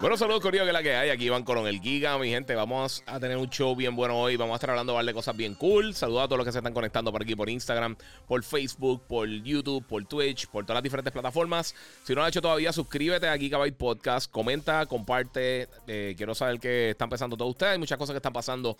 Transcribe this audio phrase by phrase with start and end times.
[0.00, 1.10] Bueno, saludos Corio, que la que hay.
[1.10, 2.54] Aquí van con el Giga, mi gente.
[2.54, 4.34] Vamos a tener un show bien bueno hoy.
[4.34, 5.94] Vamos a estar hablando de cosas bien cool.
[5.94, 7.96] Saludos a todos los que se están conectando por aquí, por Instagram,
[8.26, 11.74] por Facebook, por YouTube, por Twitch, por todas las diferentes plataformas.
[12.02, 14.30] Si no lo has hecho todavía, suscríbete a Gigabyte Podcast.
[14.30, 15.68] Comenta, comparte.
[15.86, 17.72] Eh, quiero saber qué están pensando todos ustedes.
[17.72, 18.78] Hay muchas cosas que están pasando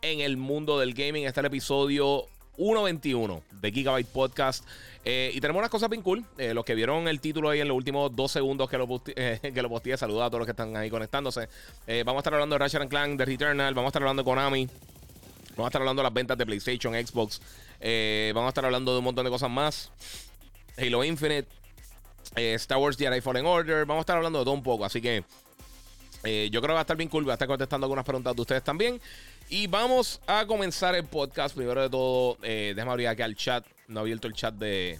[0.00, 1.24] en el mundo del gaming.
[1.24, 4.64] Este es el episodio 1.21 de Gigabyte Podcast.
[5.04, 6.24] Eh, y tenemos unas cosas bien cool.
[6.38, 9.40] Eh, los que vieron el título ahí en los últimos dos segundos que lo, posteé,
[9.54, 11.48] que lo posteé, saludos a todos los que están ahí conectándose.
[11.86, 14.24] Eh, vamos a estar hablando de Ratchet Clank, de Returnal, vamos a estar hablando de
[14.24, 14.68] Konami.
[15.50, 17.40] Vamos a estar hablando de las ventas de PlayStation, Xbox.
[18.34, 19.90] vamos a estar hablando de un montón de cosas más.
[20.78, 21.46] Halo Infinite,
[22.34, 23.84] Star Wars Jedi Fallen Order.
[23.84, 24.86] Vamos a estar hablando de todo un poco.
[24.86, 25.24] Así que
[26.24, 27.24] yo creo que va a estar bien cool.
[27.24, 28.98] Voy a estar contestando algunas preguntas de ustedes también.
[29.48, 31.54] Y vamos a comenzar el podcast.
[31.54, 33.66] Primero de todo, eh, déjame abrir aquí al chat.
[33.88, 34.98] No he abierto el chat de,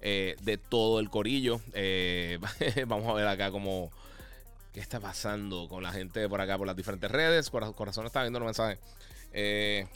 [0.00, 1.60] eh, de todo el corillo.
[1.72, 2.38] Eh,
[2.86, 3.90] vamos a ver acá cómo.
[4.72, 7.48] ¿Qué está pasando con la gente por acá, por las diferentes redes?
[7.50, 8.80] Corazón está viendo los mensajes.
[9.32, 9.86] Eh,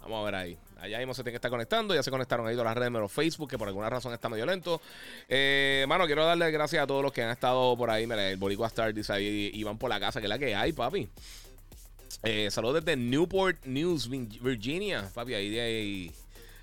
[0.00, 0.58] vamos a ver ahí.
[0.78, 1.94] Allá mismo se tiene que estar conectando.
[1.94, 4.46] Ya se conectaron ahí todas las redes menos Facebook, que por alguna razón está medio
[4.46, 4.80] lento.
[5.28, 8.06] Eh, mano, quiero darle gracias a todos los que han estado por ahí.
[8.06, 10.54] Mira, el Boricua Star dice ahí y van por la casa, que es la que
[10.54, 11.08] hay, papi.
[12.22, 15.34] Eh, saludos desde Newport News, Virginia, papi.
[15.34, 16.12] Ahí de ahí.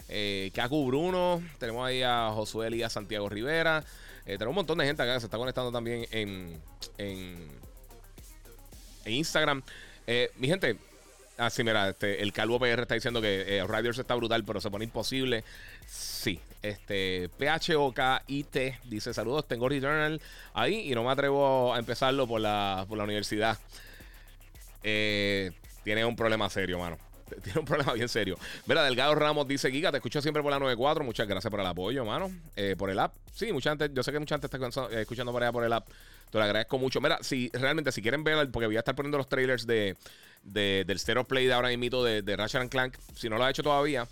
[0.08, 1.44] Eh, Kaku Bruno.
[1.60, 3.84] Tenemos ahí a Josué Elías Santiago Rivera.
[4.26, 6.60] Eh, tenemos un montón de gente acá que se está conectando también en,
[6.98, 7.48] en,
[9.06, 9.62] en Instagram.
[10.08, 10.78] Eh, mi gente,
[11.38, 14.62] Ah, sí, mira, este, el Calvo PR está diciendo que eh, Riders está brutal, pero
[14.62, 15.44] se pone imposible.
[15.86, 20.22] Sí, este, PHOKIT dice: Saludos, tengo Returnal
[20.54, 23.58] ahí y no me atrevo a empezarlo por la, por la universidad.
[24.82, 25.52] Eh,
[25.84, 26.98] tiene un problema serio, mano.
[27.44, 28.38] Tiene un problema bien serio.
[28.68, 31.04] Mira, Delgado Ramos dice: Giga, te escucho siempre por la 94.
[31.04, 32.32] Muchas gracias por el apoyo, mano.
[32.56, 33.14] Eh, por el app.
[33.34, 35.74] Sí, mucha gente, yo sé que mucha gente está eh, escuchando por allá por el
[35.74, 35.88] app.
[36.30, 37.02] Te lo agradezco mucho.
[37.02, 39.96] Mira, si realmente, si quieren ver, porque voy a estar poniendo los trailers de,
[40.46, 42.96] del Stereo Play de ahora mismo de, de Ratchet Clank.
[43.16, 44.08] Si no lo ha hecho todavía,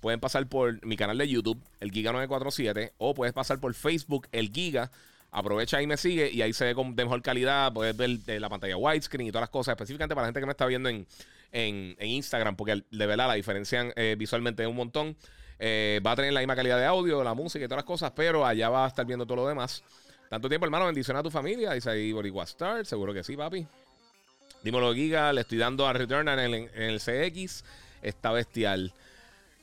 [0.00, 4.50] pueden pasar por mi canal de YouTube, el Giga947, o puedes pasar por Facebook, el
[4.52, 4.90] Giga.
[5.30, 7.72] Aprovecha y me sigue y ahí se ve con de mejor calidad.
[7.72, 10.46] Puedes ver eh, la pantalla widescreen y todas las cosas, específicamente para la gente que
[10.46, 11.06] me está viendo en,
[11.52, 15.16] en, Instagram, porque de verdad la diferencian eh, visualmente un montón.
[15.58, 18.12] Eh, va a tener la misma calidad de audio, la música y todas las cosas,
[18.14, 19.82] pero allá va a estar viendo todo lo demás.
[20.30, 21.72] Tanto tiempo, hermano, bendición a tu familia.
[21.72, 23.66] Dice ahí Boricua Star, seguro que sí, papi.
[24.62, 27.64] Dímelo, Giga, le estoy dando a Returnal en el, en CX.
[28.02, 28.92] Está bestial.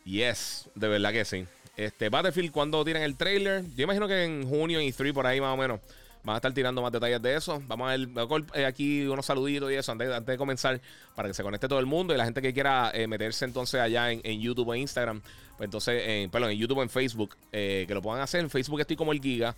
[0.06, 1.46] Yes, de verdad que sí.
[1.78, 3.64] Este, Battlefield, cuando tiran el trailer?
[3.76, 5.80] Yo imagino que en junio y 3 por ahí más o menos
[6.24, 7.62] van a estar tirando más detalles de eso.
[7.68, 8.10] Vamos a ver
[8.56, 10.82] eh, aquí unos saluditos y eso antes, de comenzar
[11.16, 13.80] para que se conecte todo el mundo y la gente que quiera eh, meterse entonces
[13.80, 15.22] allá en, YouTube o Instagram,
[15.58, 18.42] pues entonces, en, perdón, en YouTube en Facebook, eh, que lo puedan hacer.
[18.42, 19.56] En Facebook estoy como el Giga.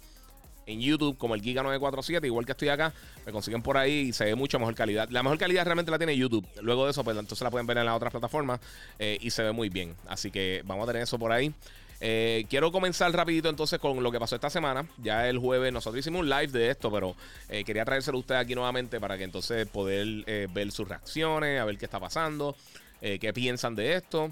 [0.68, 2.94] En YouTube, como el Giga 947, igual que estoy acá,
[3.26, 5.10] me consiguen por ahí y se ve mucho mejor calidad.
[5.10, 6.48] La mejor calidad realmente la tiene YouTube.
[6.62, 8.60] Luego de eso, pues entonces la pueden ver en las otras plataformas
[9.00, 9.96] y se ve muy bien.
[10.08, 11.54] Así que vamos a tener eso por ahí.
[12.00, 14.88] Eh, quiero comenzar rapidito entonces con lo que pasó esta semana.
[15.02, 17.16] Ya el jueves nosotros hicimos un live de esto, pero
[17.50, 21.60] eh, quería traérselo a usted aquí nuevamente para que entonces poder eh, ver sus reacciones,
[21.60, 22.56] a ver qué está pasando,
[23.00, 24.32] qué piensan de esto.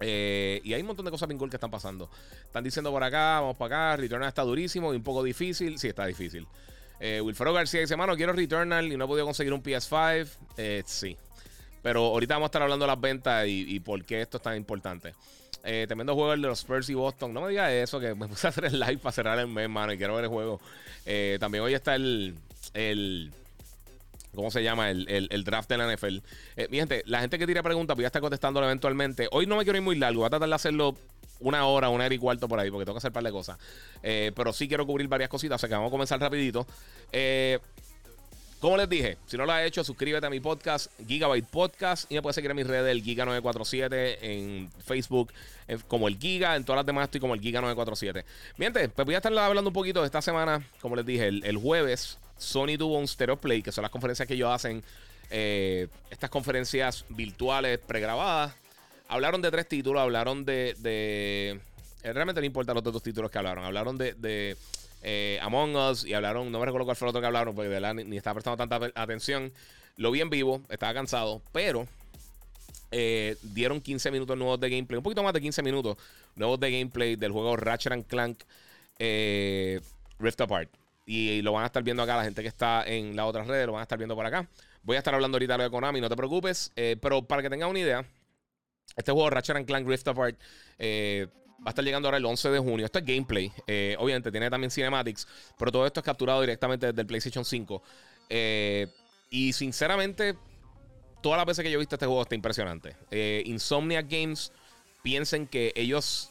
[0.00, 2.10] Y hay un montón de cosas bien que están pasando.
[2.44, 5.78] Están diciendo por acá, vamos para acá, Returnal está durísimo y un poco difícil.
[5.78, 6.46] Sí, está difícil.
[7.00, 10.84] Wilfredo García dice, mano, quiero Returnal y no he podido conseguir un PS5.
[10.84, 11.16] sí.
[11.82, 14.42] Pero ahorita vamos a estar hablando de las ventas y, y por qué esto es
[14.42, 15.14] tan importante.
[15.64, 17.32] Eh, tremendo juego el de los Spurs y Boston.
[17.34, 19.68] No me digas eso, que me puse a hacer el live para cerrar el mes,
[19.68, 20.60] mano, y quiero ver el juego.
[21.04, 22.34] Eh, también hoy está el,
[22.74, 23.32] el
[24.38, 24.88] ¿Cómo se llama?
[24.88, 26.18] El, el, draft de la NFL.
[26.56, 29.26] Eh, mi gente, la gente que tira preguntas, voy a estar contestándolo eventualmente.
[29.32, 30.94] Hoy no me quiero ir muy largo, voy a tratar de hacerlo
[31.40, 33.32] una hora, una hora y cuarto por ahí, porque tengo que hacer un par de
[33.32, 33.58] cosas.
[34.00, 36.68] Eh, pero sí quiero cubrir varias cositas, o sea que vamos a comenzar rapidito.
[37.10, 37.58] Eh,
[38.60, 42.08] como les dije, si no lo has hecho, suscríbete a mi podcast, Gigabyte Podcast.
[42.10, 45.32] Y me puedes seguir en mis redes, el Giga947, en Facebook,
[45.88, 46.54] como el Giga.
[46.54, 48.24] En todas las demás estoy como el Giga947.
[48.56, 50.64] Miente, pues voy a estar hablando un poquito de esta semana.
[50.80, 54.34] Como les dije, el, jueves, Sony tuvo un Stereo Play, que son las conferencias que
[54.34, 54.82] ellos hacen.
[55.30, 58.54] Eh, estas conferencias virtuales pregrabadas.
[59.08, 60.74] Hablaron de tres títulos, hablaron de.
[60.78, 61.60] de
[62.02, 63.64] realmente no importa los otros títulos que hablaron.
[63.64, 64.14] Hablaron de
[65.02, 67.68] eh, Among Us y hablaron, no me recuerdo cuál fue el otro que hablaron, porque
[67.68, 69.52] de verdad ni, estaba prestando tanta atención.
[69.96, 71.86] Lo vi en vivo, estaba cansado, pero
[72.90, 75.96] eh, dieron 15 minutos nuevos de gameplay, un poquito más de 15 minutos
[76.36, 78.38] nuevos de gameplay del juego Ratchet Clank
[78.98, 79.80] eh,
[80.18, 80.70] Rift Apart.
[81.10, 83.66] Y, lo van a estar viendo acá la gente que está en la otra red,
[83.66, 84.48] lo van a estar viendo por acá.
[84.82, 86.70] Voy a estar hablando ahorita de Konami, no te preocupes.
[86.76, 88.04] Eh, pero para que tengas una idea,
[88.94, 90.36] este juego Ratchet Clank Rift Apart
[90.80, 92.84] va a estar llegando ahora el 11 de junio.
[92.84, 93.50] Esto es gameplay.
[93.98, 95.26] obviamente tiene también cinematics,
[95.58, 97.82] pero todo esto es capturado directamente desde el PlayStation 5.
[99.30, 100.36] y sinceramente,
[101.22, 102.96] todas las veces que yo he visto este juego está impresionante.
[103.10, 104.52] Eh, Insomnia Games
[105.02, 106.30] piensen que ellos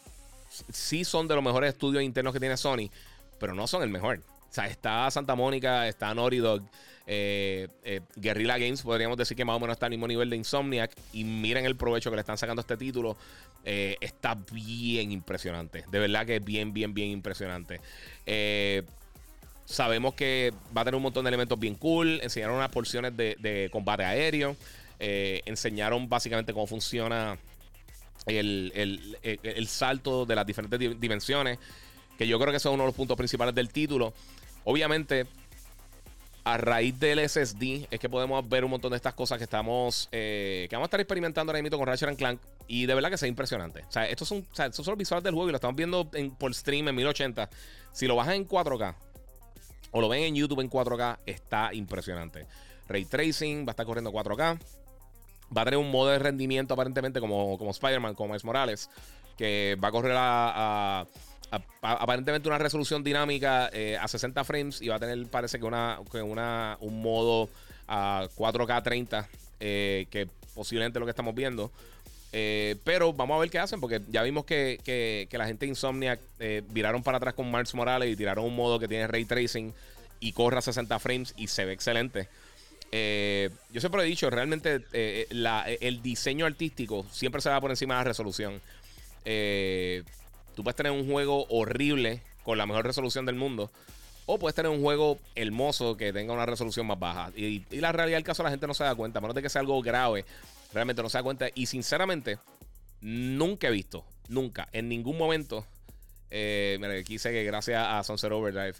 [0.72, 2.90] sí son de los mejores estudios internos que tiene Sony,
[3.38, 4.22] pero no son el mejor.
[4.50, 6.62] O sea, está Santa Mónica, está Naughty Dog,
[7.06, 10.36] eh, eh, Guerrilla Games, podríamos decir que más o menos está al mismo nivel de
[10.36, 10.92] Insomniac.
[11.12, 13.16] Y miren el provecho que le están sacando a este título.
[13.64, 15.84] está bien impresionante.
[15.90, 17.80] De verdad que es bien, bien, bien impresionante.
[19.64, 22.20] sabemos que va a tener un montón de elementos bien cool.
[22.22, 24.56] Enseñaron unas porciones de combate aéreo.
[25.00, 27.38] Eh, enseñaron básicamente cómo funciona
[28.26, 31.58] el, salto de las diferentes dimensiones,
[32.18, 34.12] que yo creo que eso es uno de los puntos principales del título.
[34.70, 35.26] Obviamente,
[36.44, 40.10] a raíz del SSD es que podemos ver un montón de estas cosas que estamos
[40.12, 43.14] eh, que vamos a estar experimentando ahora mismo con Ratchet Clank y de verdad que
[43.14, 43.84] es impresionante.
[43.88, 46.10] O sea, estos son, o estos son los visuales del juego y lo estamos viendo
[46.12, 47.48] en, por stream en 1080.
[47.92, 48.94] Si lo bajan en 4K
[49.92, 52.46] o lo ven en YouTube en 4K, está impresionante.
[52.88, 54.58] Ray Tracing va a estar corriendo 4K
[55.56, 58.90] va a tener un modo de rendimiento aparentemente como, como Spider-Man, como es Morales,
[59.38, 61.06] que va a correr a,
[61.80, 65.98] aparentemente una resolución dinámica eh, a 60 frames y va a tener, parece que, una,
[66.22, 67.48] una un modo
[67.86, 69.28] a 4K 30,
[69.60, 71.70] eh, que posiblemente es lo que estamos viendo.
[72.32, 76.64] Eh, pero vamos a ver qué hacen, porque ya vimos que, que la gente de
[76.68, 79.72] viraron para atrás con Mars Morales y tiraron un modo que tiene ray tracing
[80.20, 82.28] y corre a 60 frames y se ve excelente.
[82.90, 87.70] Eh, yo siempre he dicho, realmente eh, eh, el diseño artístico siempre se va por
[87.70, 88.60] encima de la resolución.
[90.58, 93.70] Tú puedes tener un juego horrible con la mejor resolución del mundo.
[94.26, 97.30] O puedes tener un juego hermoso que tenga una resolución más baja.
[97.36, 99.20] Y, la realidad del caso la gente no se da cuenta.
[99.20, 100.24] A menos de que sea algo grave,
[100.74, 101.46] realmente no se da cuenta.
[101.54, 102.38] Y sinceramente,
[103.00, 105.64] nunca he visto, nunca, en ningún momento.
[106.28, 108.74] mira, aquí dice que gracias a Sunset Overdrive.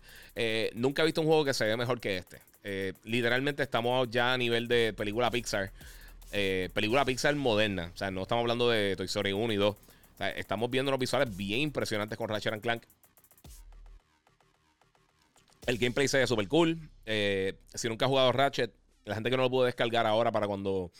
[0.74, 2.40] nunca he visto un juego que se ve mejor que este.
[2.64, 5.70] Eh, literalmente estamos ya a nivel de película Pixar.
[6.32, 7.92] Eh, película Pixar moderna.
[7.94, 9.76] O sea, no estamos hablando de Toy Story 1 y 2.
[10.37, 12.82] Estamos viendo unos visuales bien impresionantes con Ratchet Clank.
[15.67, 16.79] El gameplay se ve súper cool.
[17.05, 18.73] Eh, si nunca has jugado Ratchet,
[19.05, 20.91] la gente que no lo pudo descargar ahora para cuando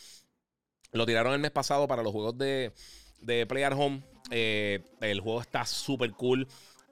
[0.93, 2.73] lo tiraron el mes pasado para los juegos de,
[3.21, 6.47] de Home, el juego está súper cool.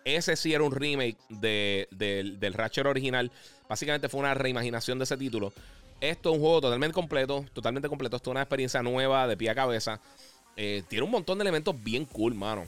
[0.04, 3.30] Ese sí era un remake del Ratchet original.
[3.68, 5.52] Básicamente fue una reimaginación de ese título.
[6.00, 8.16] Esto es un juego totalmente completo, totalmente completo.
[8.16, 10.00] Esto es una experiencia nueva de pie a cabeza.
[10.56, 12.66] Eh, tiene un montón de elementos bien cool, mano.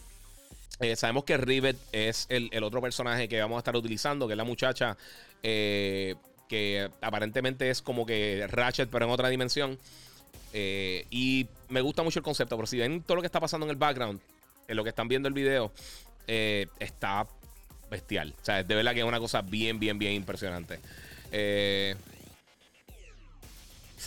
[0.81, 4.37] Eh, sabemos que Rivet es el, otro personaje que vamos a estar utilizando, que es
[4.37, 4.97] la muchacha
[5.43, 6.15] eh,
[6.49, 9.79] que aparentemente es como que Ratchet, pero en otra dimensión.
[10.53, 13.71] y me gusta mucho el concepto, pero si ven todo lo que está pasando en
[13.71, 14.21] el background,
[14.69, 15.73] en lo que están viendo el video,
[16.27, 17.27] está
[17.91, 18.35] bestial.
[18.41, 20.79] O sea, de verdad que es una cosa bien, bien, bien impresionante.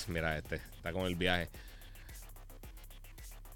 [0.08, 1.50] Mira, este está con el viaje.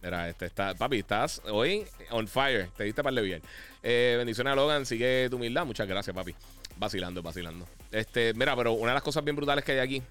[0.06, 0.76] Mira, este está.
[0.76, 2.70] Papi, estás hoy on fire.
[2.78, 3.42] Te diste para bien.
[3.82, 4.86] Eh, bendiciones a Logan.
[4.86, 5.66] Sigue tu humildad.
[5.66, 6.36] Muchas gracias, papi.
[6.78, 7.68] Vacilando, vacilando.
[7.92, 10.04] Este, mira, pero una de las cosas bien brutales que hay aquí.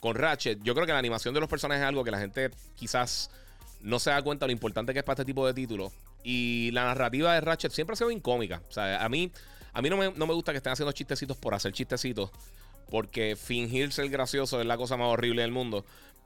[0.00, 2.50] con Ratchet, yo creo que la animación de los personajes es algo que la gente
[2.74, 3.30] quizás
[3.82, 5.92] no se da cuenta de lo importante que es para este tipo de títulos.
[6.24, 8.62] Y la narrativa de Ratchet siempre ha sido incómica.
[8.66, 9.30] O sea, a mí,
[9.74, 12.30] a mí no, me, gusta que estén haciendo chistecitos por hacer chistecitos.
[12.88, 15.84] Porque fingir ser gracioso es la cosa más horrible del mundo.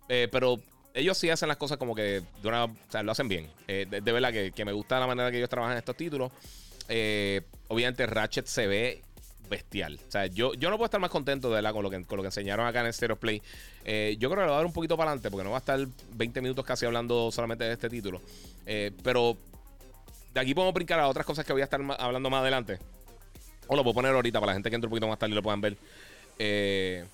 [0.08, 0.60] Eh, pero
[0.94, 3.48] ellos sí hacen las cosas como que de una, o sea, lo hacen bien.
[3.68, 6.32] Eh, de, verdad que, me gusta la manera que ellos trabajan estos títulos.
[6.88, 9.02] Eh, obviamente Ratchet se ve
[9.48, 9.98] bestial.
[10.06, 12.16] O sea, yo, yo no puedo estar más contento de verdad con lo que, con
[12.16, 13.42] lo que enseñaron acá en Stereo Play.
[14.18, 15.60] yo creo que lo voy a dar un poquito para adelante porque no va a
[15.60, 15.78] estar
[16.14, 18.20] 20 minutos casi hablando solamente de este título.
[19.02, 19.36] pero
[20.32, 22.78] de aquí podemos brincar a otras cosas que voy a estar hablando más adelante.
[23.68, 25.34] O lo puedo poner ahorita para la gente que entre un poquito más tarde y
[25.34, 25.76] lo puedan ver.
[26.38, 27.04] Eh,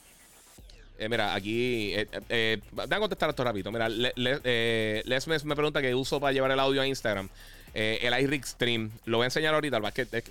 [0.99, 1.95] eh, mira, aquí.
[1.95, 3.71] Eh, eh, a contestar esto rápido.
[3.71, 7.29] Mira, Les me pregunta qué uso para llevar el audio a Instagram.
[7.75, 8.91] el iRig Stream.
[9.05, 9.79] Lo voy a enseñar ahorita.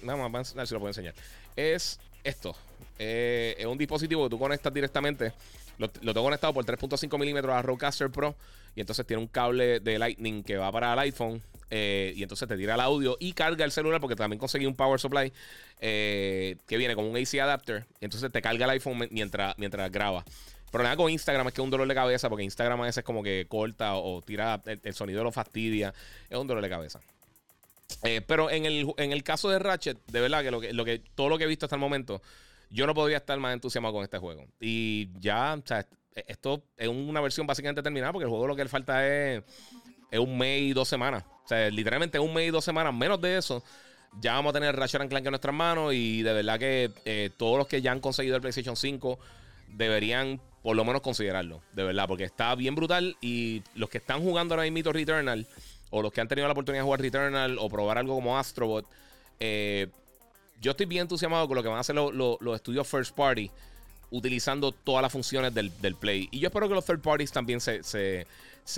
[0.04, 1.14] Vamos a ver si lo puedo enseñar.
[1.56, 2.56] Es esto.
[3.00, 5.34] Eh, es un dispositivo que tú conectas directamente.
[5.78, 8.36] Lo, tengo conectado por 3.5 milímetros a Rodecaster Pro.
[8.76, 11.42] Y entonces tiene un cable de Lightning que va para el iPhone.
[11.70, 14.76] Eh, y entonces te tira el audio y carga el celular porque también conseguí un
[14.76, 15.34] power supply
[15.82, 17.86] eh, que viene con un AC adapter.
[18.00, 20.24] Y entonces te carga el iPhone mientras, mientras graba.
[20.72, 23.24] Problema con Instagram es que es un dolor de cabeza porque Instagram a veces como
[23.24, 25.94] que corta o, tira el, sonido lo fastidia.
[26.30, 27.00] Es un dolor de cabeza.
[28.04, 30.84] Eh, pero en el, en el caso de Ratchet, de verdad que, lo que, lo
[30.84, 32.22] que todo lo que he visto hasta el momento,
[32.70, 34.46] yo no podría estar más entusiasmado con este juego.
[34.60, 35.86] Y ya, o sea,
[36.28, 39.44] esto es una versión básicamente terminada porque el juego lo que le falta es,
[40.12, 41.24] es un mes y dos semanas.
[41.46, 43.64] O sea, literalmente un mes y dos semanas, menos de eso,
[44.20, 47.58] ya vamos a tener Ratchet Clank en nuestras manos y de verdad que eh, todos
[47.58, 49.20] los que ya han conseguido el PlayStation 5
[49.70, 54.22] deberían por lo menos considerarlo, de verdad, porque está bien brutal y los que están
[54.22, 55.48] jugando ahora mismo Returnal
[55.92, 58.86] o los que han tenido la oportunidad de jugar Returnal o probar algo como Astrobot,
[59.40, 59.88] eh,
[60.60, 63.50] yo estoy bien entusiasmado con lo que van a hacer los estudios first party
[64.12, 66.28] utilizando todas las funciones del, Play.
[66.32, 68.26] Y yo espero que los third parties también se,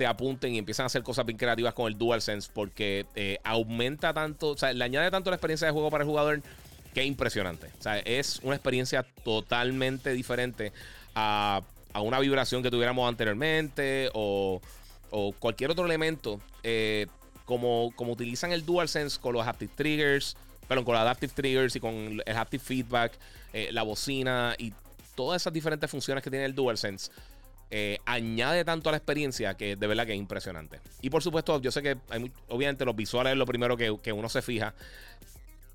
[0.06, 4.50] apunten y empiecen a hacer cosas bien creativas con el DualSense porque eh, aumenta tanto,
[4.50, 6.40] o sea, le añade tanto la experiencia de juego para el jugador
[6.94, 7.66] que es impresionante.
[7.80, 10.72] O sea, es una experiencia totalmente diferente
[11.16, 11.62] a,
[11.94, 14.60] una vibración que tuviéramos anteriormente o,
[15.38, 16.40] cualquier otro elemento.
[16.62, 17.06] Eh,
[17.44, 20.36] como, como utilizan el DualSense con los haptic triggers,
[20.68, 23.18] perdón, con los adaptive triggers y con el haptic feedback,
[23.52, 24.72] eh, la bocina y
[25.16, 27.10] todas esas diferentes funciones que tiene el DualSense.
[27.72, 30.80] Eh, añade tanto a la experiencia que de verdad que es impresionante.
[31.02, 31.96] Y por supuesto, yo sé que
[32.48, 34.74] obviamente los visuales es lo primero que, que, uno se fija.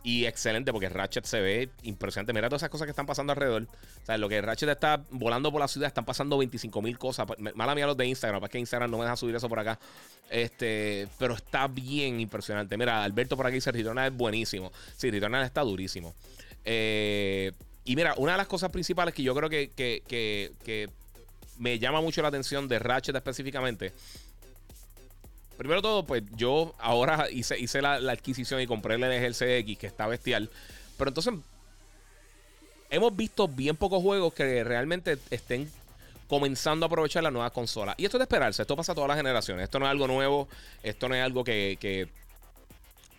[0.05, 2.31] Y excelente, porque Ratchet se ve impresionante.
[2.31, 3.63] Mira todas esas cosas que están pasando alrededor.
[3.63, 7.25] O sea, lo que Ratchet está volando por la ciudad, están pasando 25 mil cosas.
[7.55, 9.79] Mala mía los de Instagram, para que Instagram no me deja subir eso por acá.
[10.29, 12.77] Este, pero está bien impresionante.
[12.77, 14.71] Mira, Alberto por aquí dice: Returnal es buenísimo.
[14.95, 16.13] Sí, Returnal está durísimo.
[16.63, 17.51] Eh,
[17.83, 20.89] y mira, una de las cosas principales que yo creo que, que, que
[21.57, 23.91] me llama mucho la atención de Ratchet específicamente
[25.57, 29.87] Primero todo, pues yo ahora hice, hice la, adquisición y compré el LG CX, que
[29.87, 30.49] está bestial.
[30.97, 31.33] Pero entonces,
[32.89, 35.69] hemos visto bien pocos juegos que realmente estén
[36.27, 37.93] comenzando a aprovechar la nueva consola.
[37.97, 39.63] Y esto es de esperarse, esto pasa a todas las generaciones.
[39.63, 40.47] Esto no es algo nuevo,
[40.83, 42.07] esto no es algo que.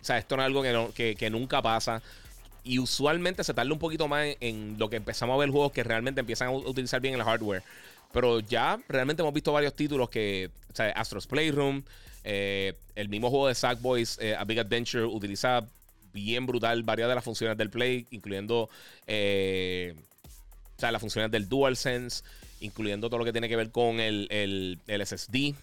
[0.01, 2.01] o sea, esto no es algo que, que, nunca pasa.
[2.63, 5.83] Y usualmente se tarda un poquito más en, lo que empezamos a ver juegos que
[5.83, 7.63] realmente empiezan a utilizar bien el hardware.
[8.11, 10.49] Pero ya realmente hemos visto varios títulos que.
[10.71, 11.83] O sea, Astro's Playroom.
[12.29, 15.65] Eh, el mismo juego de Sackboys, eh, A Big Adventure, utiliza
[16.11, 18.69] bien brutal varias de las funciones del Play, incluyendo
[19.07, 19.95] eh,
[20.77, 22.25] las funciones del DualSense,
[22.59, 25.55] incluyendo todo lo que tiene que ver con el, el, SSD.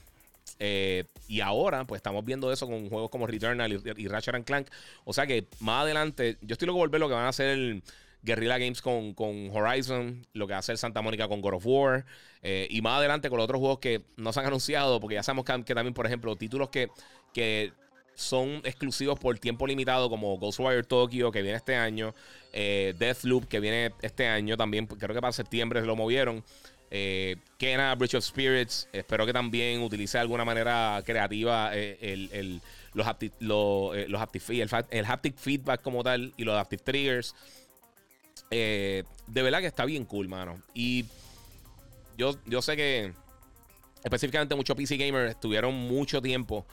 [1.29, 4.69] y ahora, pues estamos viendo eso con juegos como Returnal y, Ratchet Clank.
[5.05, 7.83] O sea que más adelante, yo estoy loco por ver lo que van a hacer
[8.25, 9.15] Guerrilla Games con,
[9.53, 12.07] Horizon, lo que hace el Santa Mónica con God of War,
[12.43, 15.23] eh, y más adelante con los otros juegos que no se han anunciado, porque ya
[15.23, 16.89] sabemos que, también, por ejemplo, títulos que,
[17.33, 17.73] que
[18.15, 22.15] son exclusivos por tiempo limitado, como Ghostwire Tokyo, que viene este año,
[22.53, 26.43] eh, Deathloop, que viene este año también, creo que para septiembre lo movieron.
[26.91, 32.61] Eh, Kena, Bridge of Spirits, espero que también utilice de alguna manera creativa el,
[32.93, 33.07] los,
[33.41, 37.35] los, el, el, haptic feedback como tal y los adaptive triggers.
[38.57, 40.63] Eh, de verdad que está bien cool, mano.
[40.75, 41.07] Y
[42.17, 43.13] yo, yo sé que
[44.05, 46.65] específicamente muchos PC gamers estuvieron mucho tiempo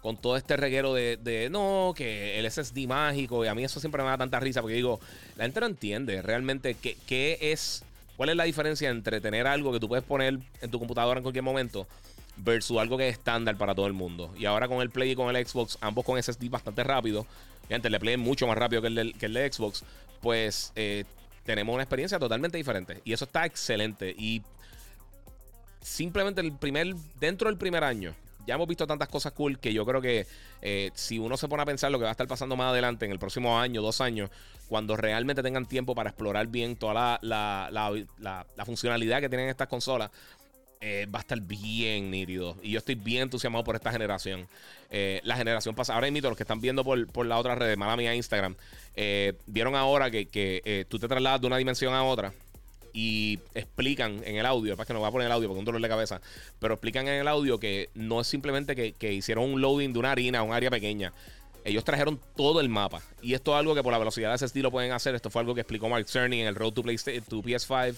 [0.00, 4.00] con todo este reguero de, no, que el SSD mágico, y a mí eso siempre
[4.04, 5.00] me da tanta risa porque digo,
[5.34, 7.82] la gente no entiende realmente qué, qué es,
[8.16, 11.24] cuál es la diferencia entre tener algo que tú puedes poner en tu computadora en
[11.24, 11.88] cualquier momento
[12.36, 14.32] versus algo que es estándar para todo el mundo.
[14.38, 17.26] Y ahora con el Play y con el Xbox, ambos con SSD bastante rápido,
[17.68, 19.82] y antes el Play mucho más rápido que el, que el de Xbox,
[20.20, 21.04] pues eh,
[21.44, 23.00] tenemos una experiencia totalmente diferente.
[23.04, 24.14] Y eso está excelente.
[24.16, 24.42] Y
[25.80, 28.14] simplemente el primer, dentro del primer año,
[28.46, 30.26] ya hemos visto tantas cosas cool que yo creo que
[30.60, 33.06] eh, si uno se pone a pensar lo que va a estar pasando más adelante
[33.06, 34.30] en el próximo año, dos años,
[34.68, 40.10] cuando realmente tengan tiempo para explorar bien toda la, la funcionalidad que tienen estas consolas,
[40.86, 42.58] eh, va a estar bien nítido.
[42.62, 44.46] Y yo estoy bien entusiasmado por esta generación.
[44.90, 47.74] Eh, la generación pasada, ahora invito a los que están viendo por, la otra red,
[47.78, 48.54] mala mía, Instagram,
[48.94, 52.34] eh, vieron ahora que, tú te trasladas de una dimensión a otra
[52.92, 55.64] y explican en el audio, para que no voy a poner el audio porque un
[55.64, 56.20] dolor de cabeza,
[56.58, 60.12] pero explican en el audio que no es simplemente que, hicieron un loading de una
[60.12, 61.14] harina, un área pequeña.
[61.64, 63.00] Ellos trajeron todo el mapa.
[63.22, 65.14] Y esto es algo que por la velocidad de ese estilo pueden hacer.
[65.14, 67.94] Esto fue algo que explicó Mark Cerny en el Road to, to PS5.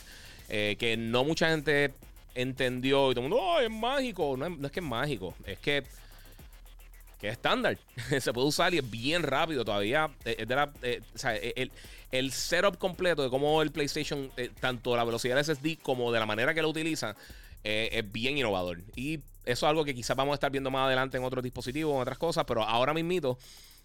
[0.79, 1.93] que no mucha gente
[2.37, 4.37] entendió y todo el mundo, oh, es mágico.
[4.37, 5.79] No es, que es mágico, es que
[7.23, 7.77] es estándar.
[8.21, 10.11] se puede usar y es bien rápido todavía.
[10.25, 11.73] Eh, es de la, eh, sea, el,
[12.13, 16.27] el, setup completo de cómo el PlayStation, tanto la velocidad del SSD como de la
[16.27, 17.17] manera que lo utiliza,
[17.65, 18.81] es bien innovador.
[18.95, 21.95] Y eso es algo que quizás vamos a estar viendo más adelante en otros dispositivos,
[21.95, 23.39] en otras cosas, pero ahora mismito,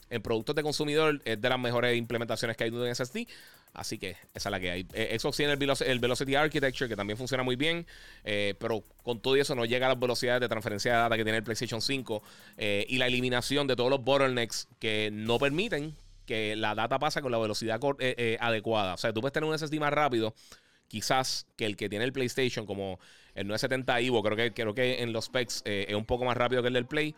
[0.09, 3.27] en productos de consumidor, es de las mejores implementaciones que hay en SSD.
[3.73, 4.87] Así que esa es la que hay.
[4.93, 7.85] Eh, tiene el, Velocity Architecture, que también funciona muy bien.
[8.23, 11.23] Eh, pero con todo eso no llega a las velocidades de transferencia de data que
[11.23, 12.21] tiene el PlayStation 5.
[12.57, 17.21] Eh, y la eliminación de todos los bottlenecks que no permiten que la data pase
[17.21, 17.79] con la velocidad
[18.39, 18.93] adecuada.
[18.93, 20.33] O sea, tú puedes tener un SSD más rápido,
[20.87, 22.99] quizás que el que tiene el PlayStation, como
[23.35, 24.21] el 970 Evo.
[24.21, 26.85] Creo que, creo que en los specs es un poco más rápido que el del
[26.85, 27.15] Play.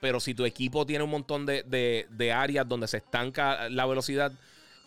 [0.00, 4.32] Pero si tu equipo tiene un montón de, de áreas donde se estanca la velocidad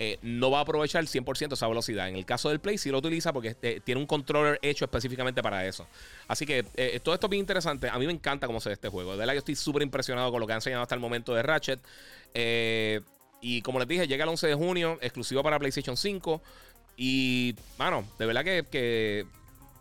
[0.03, 2.09] eh, no va a aprovechar 100% esa velocidad.
[2.09, 5.43] En el caso del Play sí lo utiliza porque eh, tiene un controller hecho específicamente
[5.43, 5.85] para eso.
[6.27, 7.87] Así que eh, todo esto es bien interesante.
[7.87, 9.11] A mí me encanta cómo se ve este juego.
[9.11, 11.43] De verdad yo estoy súper impresionado con lo que ha enseñado hasta el momento de
[11.43, 11.79] Ratchet.
[12.33, 16.41] y como les dije, llega el 11 de junio, exclusivo para PlayStation 5.
[16.97, 19.27] Y, bueno, de verdad que,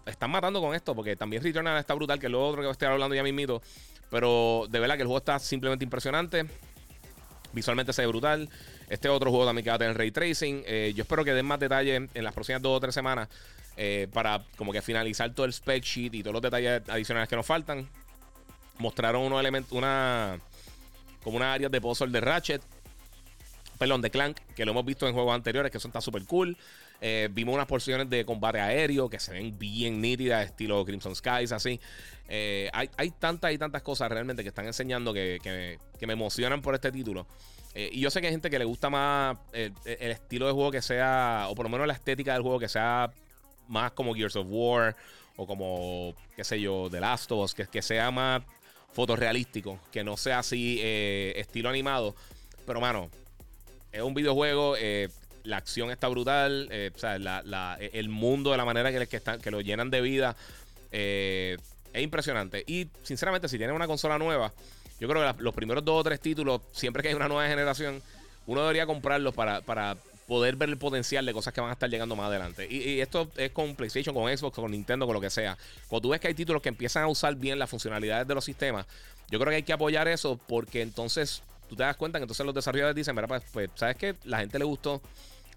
[0.05, 2.93] están matando con esto porque también Returnal está brutal, que es lo otro que estar
[2.93, 3.63] hablando ya mismito.
[4.11, 6.45] Pero de verdad que el juego está simplemente impresionante.
[7.55, 8.51] Visualmente se ve brutal.
[8.91, 10.65] Este otro juego también que va a tener ray tracing.
[10.67, 13.29] Eh, yo espero que den más detalles en las próximas dos o tres semanas
[13.77, 17.37] eh, para como que finalizar todo el spec sheet y todos los detalles adicionales que
[17.37, 17.89] nos faltan.
[18.79, 20.41] Mostraron unos elementos, una
[21.23, 22.63] como una área de puzzle de Ratchet.
[23.79, 26.57] Perdón, de Clank, que lo hemos visto en juegos anteriores, que eso está súper cool.
[27.01, 31.53] Eh, vimos unas porciones de combate aéreo que se ven bien nítidas, estilo Crimson Skies,
[31.53, 31.81] así.
[32.29, 35.39] hay, hay, tantas y tantas cosas realmente que están enseñando que,
[35.99, 37.27] que me emocionan por este título.
[37.75, 40.71] Eh, y yo sé que hay gente que le gusta más el, estilo de juego
[40.71, 43.13] que sea, o por lo menos la estética del juego que sea
[43.69, 44.97] más como Gears of War
[45.37, 48.43] o como, qué sé yo, The Last of Us, que, que sea más
[48.93, 52.17] fotorrealístico, que no sea así eh, estilo animado.
[52.67, 53.09] Pero, mano,
[53.93, 55.09] es un videojuego, eh,
[55.45, 60.01] la acción está brutal, el mundo de la manera que, que, que lo llenan de
[60.01, 60.37] vida
[61.93, 62.65] es impresionante.
[62.67, 64.53] Y, sinceramente, si tienes una consola nueva,
[65.01, 68.03] yo creo que los primeros dos o tres títulos, siempre que hay una nueva generación,
[68.47, 69.97] uno debería comprarlos para, para
[70.31, 72.69] poder ver el potencial de cosas que van a estar llegando más adelante.
[72.71, 75.59] Y, esto es con PlayStation, con Xbox, con Nintendo, con lo que sea.
[75.89, 78.45] Cuando tú ves que hay títulos que empiezan a usar bien las funcionalidades de los
[78.45, 78.87] sistemas,
[79.29, 82.47] yo creo que hay que apoyar eso porque entonces tú te das cuenta que entonces
[82.47, 84.15] los desarrolladores dicen, mira, pues, pues ¿sabes qué?
[84.25, 85.01] La gente le gustó,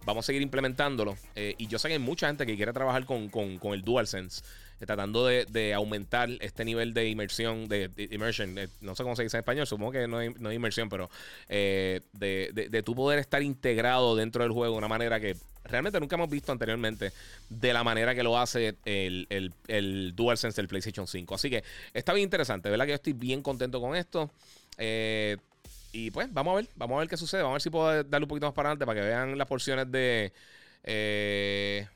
[0.05, 1.17] vamos a seguir implementándolo.
[1.35, 4.43] Eh, y yo sé que hay mucha gente que quiere trabajar con, con, el DualSense
[4.85, 9.39] tratando de, aumentar este nivel de inmersión, de, immersion, no sé cómo se dice en
[9.39, 11.09] español, supongo que no es, no inmersión, pero
[11.47, 15.99] eh, de, de, tú poder estar integrado dentro del juego de una manera que realmente
[15.99, 17.11] nunca hemos visto anteriormente,
[17.49, 21.35] de la manera que lo hace el, el, el DualSense del PlayStation 5.
[21.35, 21.63] Así que
[21.93, 22.85] está bien interesante, ¿verdad?
[22.85, 24.29] Que yo estoy bien contento con esto.
[24.77, 25.37] Eh,
[25.93, 27.41] y pues vamos a ver, vamos a ver qué sucede.
[27.41, 29.47] Vamos a ver si puedo darle un poquito más para adelante para que vean las
[29.47, 30.33] porciones de...
[30.83, 31.87] Eh,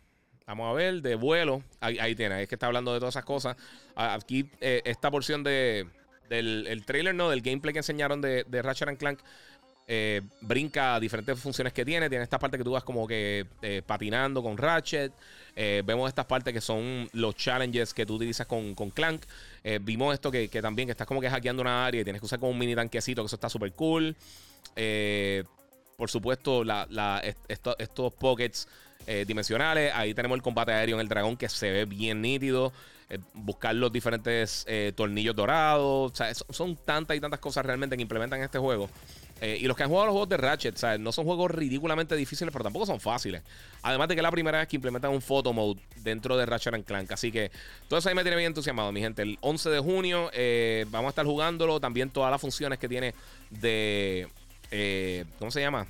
[0.48, 1.62] Vamos a ver, de vuelo.
[1.82, 3.58] Ahí, tiene, es que está hablando de todas esas cosas.
[3.96, 5.86] Aquí, eh, esta porción de,
[6.30, 7.30] del el trailer, ¿no?
[7.30, 9.20] Del gameplay que enseñaron de, de Ratchet Clank.
[9.90, 12.10] Eh, brinca diferentes funciones que tiene.
[12.10, 15.12] Tiene esta parte que tú vas como que eh, patinando con Ratchet.
[15.56, 19.24] vemos estas partes que son los challenges que tú utilizas con, con Clank.
[19.82, 22.40] vimos esto que, también que estás como que hackeando una área y tienes que usar
[22.40, 24.16] como un mini tanquecito, que eso está súper cool.
[25.98, 28.68] por supuesto, la, estos pockets
[29.10, 29.94] eh, dimensionales.
[29.96, 32.74] Ahí tenemos el combate aéreo en el dragón que se ve bien nítido.
[33.10, 36.12] Eh, buscar los diferentes eh, tornillos dorados.
[36.12, 38.90] O sea, son, tantas y tantas cosas realmente que implementan en este juego.
[39.42, 41.00] Y los que han jugado los juegos de Ratchet, ¿sabes?
[41.00, 43.44] no son juegos ridículamente difíciles, pero tampoco son fáciles.
[43.84, 46.84] Además de que es la primera vez que implementan un photo mode dentro de Ratchet
[46.86, 47.12] Clank.
[47.12, 47.52] Así que
[47.88, 49.22] todo eso ahí me tiene bien entusiasmado, mi gente.
[49.22, 50.32] El 11 de junio
[50.90, 51.80] vamos a estar jugándolo.
[51.80, 53.14] También todas las funciones que tiene
[53.52, 54.28] de.
[55.40, 55.88] ¿Cómo se llama?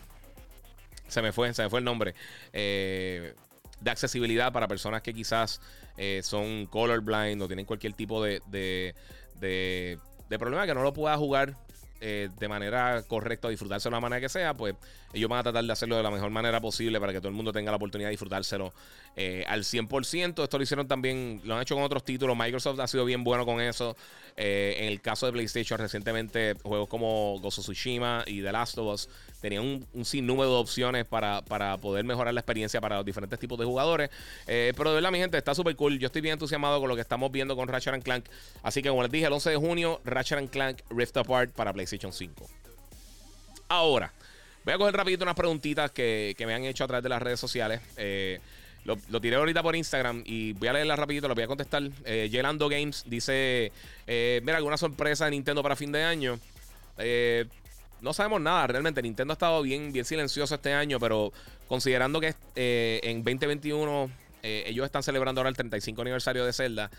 [1.07, 2.13] se me fue, se me fue el nombre.
[2.53, 3.33] Eh,
[3.79, 5.61] de accesibilidad para personas que quizás
[5.97, 8.95] eh, son colorblind o tienen cualquier tipo de, de,
[9.39, 11.55] de, de problema que no lo pueda jugar
[12.01, 14.75] eh, de manera correcta o disfrutarse de la manera que sea, pues
[15.13, 17.33] ellos van a tratar de hacerlo de la mejor manera posible para que todo el
[17.33, 18.73] mundo tenga la oportunidad de disfrutárselo
[19.15, 20.43] eh, al 100%.
[20.43, 22.37] Esto lo hicieron también, lo han hecho con otros títulos.
[22.37, 23.95] Microsoft ha sido bien bueno con eso.
[24.35, 28.93] Eh, en el caso de PlayStation, recientemente juegos como of Tsushima y The Last of
[28.93, 29.09] Us
[29.41, 31.41] tenían un, sinnúmero de opciones para,
[31.81, 34.09] poder mejorar la experiencia para los diferentes tipos de jugadores.
[34.45, 35.97] pero de verdad, mi gente, está súper cool.
[35.99, 38.25] Yo estoy bien entusiasmado con lo que estamos viendo con Ratchet Clank.
[38.63, 41.87] Así que, como les dije, el 11 de junio, Ratchet Clank Rift Apart para PlayStation.
[41.87, 42.49] PlayStation 5.
[43.69, 44.11] Ahora,
[44.65, 47.39] voy a coger rapidito unas preguntitas que, me han hecho a través de las redes
[47.39, 47.79] sociales.
[47.95, 48.39] Eh,
[48.83, 51.83] lo, tiré ahorita por Instagram y voy a leerlas rapidito, lo voy a contestar.
[52.05, 53.71] Eh, Games dice,
[54.05, 56.39] eh, mira, alguna sorpresa de Nintendo para fin de año.
[58.01, 59.01] No sabemos nada realmente.
[59.01, 61.31] Nintendo ha estado bien, bien silencioso este año, pero
[61.67, 64.09] considerando que en 2021
[64.43, 66.89] ellos están celebrando ahora el 35 aniversario de Zelda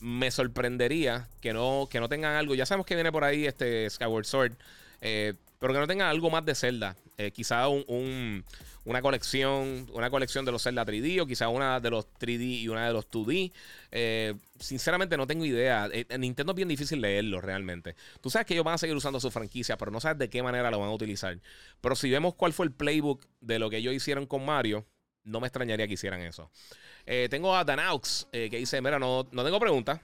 [0.00, 2.54] me sorprendería que no, que no tengan algo.
[2.54, 4.52] Ya sabemos que viene por ahí este Skyward Sword.
[5.00, 6.96] Eh, pero que no tengan algo más de Zelda.
[7.18, 8.44] Eh, quizá un,
[8.84, 9.86] una colección.
[9.92, 11.20] Una colección de los Zelda 3D.
[11.20, 13.52] O quizá una de los 3D y una de los 2D.
[13.90, 15.90] Eh, sinceramente no tengo idea.
[16.16, 17.96] Nintendo es bien difícil leerlo realmente.
[18.20, 19.76] Tú sabes que ellos van a seguir usando su franquicia.
[19.76, 21.36] Pero no sabes de qué manera lo van a utilizar.
[21.80, 24.86] Pero si vemos cuál fue el playbook de lo que ellos hicieron con Mario.
[25.24, 26.50] No me extrañaría que hicieran eso.
[27.04, 30.00] Eh, tengo a Danaux eh, que dice: Mira, no, no tengo preguntas.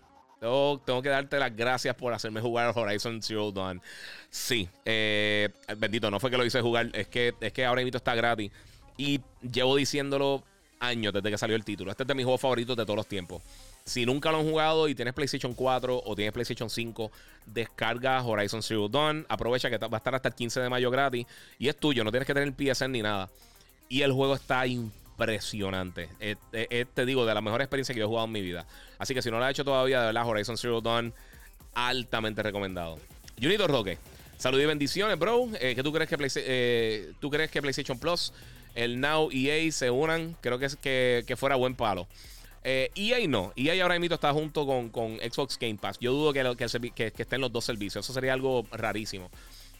[0.84, 3.80] Tengo, que darte las gracias por hacerme jugar Horizon Zero Dawn.
[4.28, 7.96] Sí, eh, bendito, no fue que lo hice jugar, es que, es que ahora mismo
[7.96, 8.52] está gratis.
[8.98, 10.44] Y llevo diciéndolo
[10.80, 11.90] años desde que salió el título.
[11.90, 13.40] Este es de mis juegos favoritos de todos los tiempos.
[13.86, 17.10] Si nunca lo han jugado y tienes PlayStation 4 o tienes PlayStation 5,
[17.46, 19.24] descarga Horizon Zero Dawn.
[19.30, 21.26] Aprovecha que va a estar hasta el 15 de mayo gratis.
[21.58, 23.30] Y es tuyo, no tienes que tener PSN ni nada.
[23.88, 24.60] Y el juego está
[25.14, 26.86] impresionante impresionante.
[26.94, 28.66] te digo, de la mejor experiencia que yo he jugado en mi vida.
[28.98, 31.14] Así que si no lo has hecho todavía, de verdad, Horizon Zero Dawn,
[31.74, 32.98] altamente recomendado.
[33.40, 33.98] Junito Roque,
[34.36, 35.48] salud y bendiciones, bro.
[35.60, 38.32] Eh, ¿Qué tú crees que, eh, tú crees que PlayStation Plus,
[38.74, 40.36] el Now EA se unan?
[40.40, 42.06] Creo que, es, que, que fuera buen palo.
[42.62, 43.52] Eh, EA no.
[43.56, 45.98] EA ahora mismo está junto con, con, Xbox Game Pass.
[46.00, 48.04] Yo dudo que, que, que, estén los dos servicios.
[48.04, 49.30] Eso sería algo rarísimo.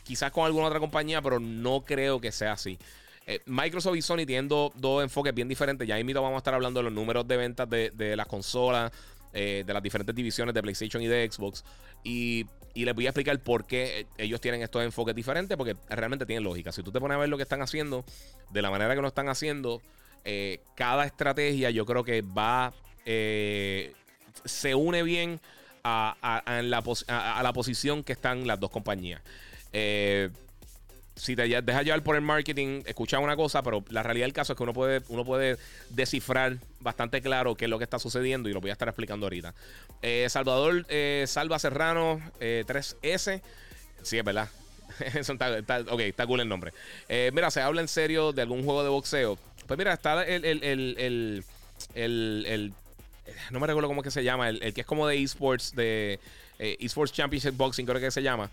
[0.03, 2.79] Quizás con alguna otra compañía, pero no creo que sea así.
[3.27, 5.87] Eh, Microsoft y Sony tienen dos, enfoques bien diferentes.
[5.87, 8.93] Ya mismo vamos a estar hablando de los números de ventas de, las consolas,
[9.33, 11.65] eh, de las diferentes divisiones de PlayStation y de Xbox.
[12.03, 16.27] Y, les voy a explicar por qué eh, ellos tienen estos enfoques diferentes, porque realmente
[16.27, 16.73] tienen lógica.
[16.73, 18.05] Si tú te pones a ver lo que están haciendo,
[18.51, 19.81] de la manera que lo están haciendo,
[20.75, 22.73] cada estrategia yo creo que va,
[23.05, 25.39] se une bien
[25.85, 29.21] a, la, a, la, posición que están las dos compañías.
[29.73, 30.31] Eh,
[31.17, 34.53] si te dejas llevar por el marketing, escucha una cosa, pero la realidad del caso
[34.53, 35.59] es que uno puede, uno puede
[35.91, 39.27] descifrar bastante claro qué es lo que está sucediendo y lo voy a estar explicando
[39.27, 39.55] ahorita.
[40.03, 43.37] Eh, Salvador eh, Salva Serrano 3S.
[43.37, 43.43] Eh,
[44.03, 44.49] sí, es verdad.
[45.91, 46.73] ok, está cool el nombre.
[47.33, 49.39] mira, se habla en serio de algún juego de boxeo.
[49.67, 51.45] Pues mira, está el, el,
[51.95, 52.73] el,
[53.51, 56.19] no me recuerdo cómo es que se llama, el, que es como de esports, de
[56.59, 58.51] esports Championship Boxing, creo que se llama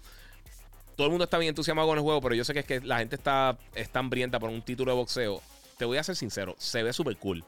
[1.01, 2.79] todo el mundo está bien entusiasmado con el juego, pero yo sé que es que
[2.81, 5.41] la gente está, está hambrienta por un título de boxeo.
[5.79, 7.43] Te voy a ser sincero, se ve súper cool.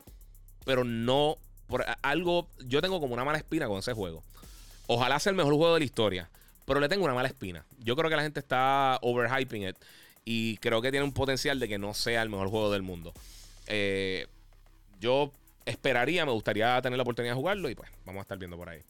[0.66, 1.38] Pero no,
[1.68, 4.24] por algo, yo tengo como una mala espina con ese juego.
[4.88, 6.32] Ojalá sea el mejor juego de la historia,
[6.66, 7.64] pero le tengo una mala espina.
[7.78, 9.76] Yo creo que la gente está overhyping it
[10.26, 13.14] y creo que tiene un potencial de que no sea el mejor juego del mundo.
[13.68, 14.26] Eh,
[15.00, 15.32] yo
[15.66, 18.70] esperaría, me gustaría tener la oportunidad de jugarlo y pues vamos a estar viendo por
[18.70, 18.82] ahí.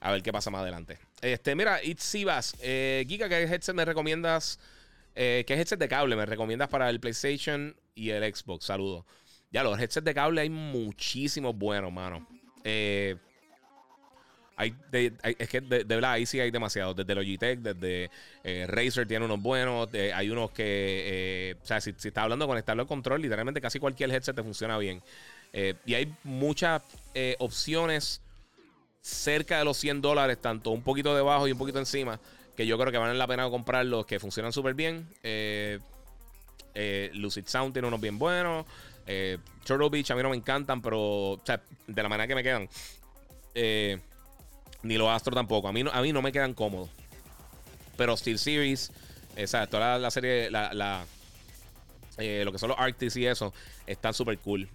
[0.00, 0.98] A ver qué pasa más adelante.
[1.20, 2.56] Este, mira, Itzibas.
[2.60, 4.58] Eh, Giga, ¿qué headset me recomiendas?
[5.14, 8.66] Eh, ¿Qué headset de cable me recomiendas para el PlayStation y el Xbox?
[8.66, 9.04] Saludos.
[9.50, 12.24] Ya, los headsets de cable hay muchísimos buenos, mano.
[12.62, 13.16] Eh,
[14.56, 16.94] hay, es que de, verdad ahí sí hay demasiados.
[16.94, 18.10] Desde Logitech, desde
[18.44, 19.88] eh, Razer tiene unos buenos.
[19.92, 23.80] hay unos que, o sea, si, si estás hablando de conectarlo al control, literalmente casi
[23.80, 25.02] cualquier headset te funciona bien.
[25.84, 26.82] y hay muchas
[27.38, 28.20] opciones
[29.08, 32.20] cerca de los 100 dólares, tanto un poquito debajo y un poquito encima,
[32.56, 35.08] que yo creo que valen la pena comprarlos, que funcionan súper bien.
[35.22, 35.78] Eh,
[36.74, 38.66] eh, Lucid Sound tiene unos bien buenos.
[39.06, 41.40] Eh, Turtle Beach a mí no me encantan, pero
[41.86, 42.68] de la manera que me quedan.
[44.82, 45.68] ni los Astro tampoco.
[45.68, 46.90] A mí, no, a mí no me quedan cómodos.
[47.96, 48.92] Pero Steel Series,
[49.70, 51.04] toda la, serie, la,
[52.18, 53.54] lo que son los Arctis y eso,
[53.86, 54.68] están súper cool.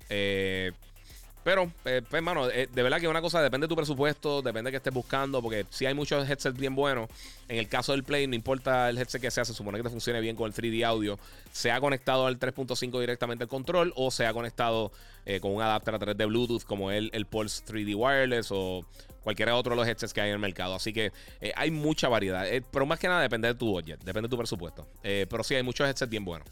[1.44, 4.42] Eh, pero, eh, pues, hermano, eh, de verdad que una cosa depende de tu presupuesto,
[4.42, 7.10] depende de que estés buscando, porque si hay muchos headsets bien buenos.
[7.50, 9.90] En el caso del Play, no importa el headset que sea, se supone que te
[9.90, 11.20] funcione bien con el 3D audio.
[11.52, 14.92] Se ha conectado al 3.5 directamente al control o se ha conectado
[15.26, 18.86] eh, con un adapter a 3 de Bluetooth, como el, el Pulse 3D Wireless o
[19.24, 20.76] cualquiera otro de los headsets que hay en el mercado.
[20.76, 21.12] Así que
[21.56, 22.46] hay mucha variedad.
[22.72, 24.88] pero más que nada depende de tu budget, depende de tu presupuesto.
[25.02, 26.48] pero sí, hay muchos headsets bien buenos.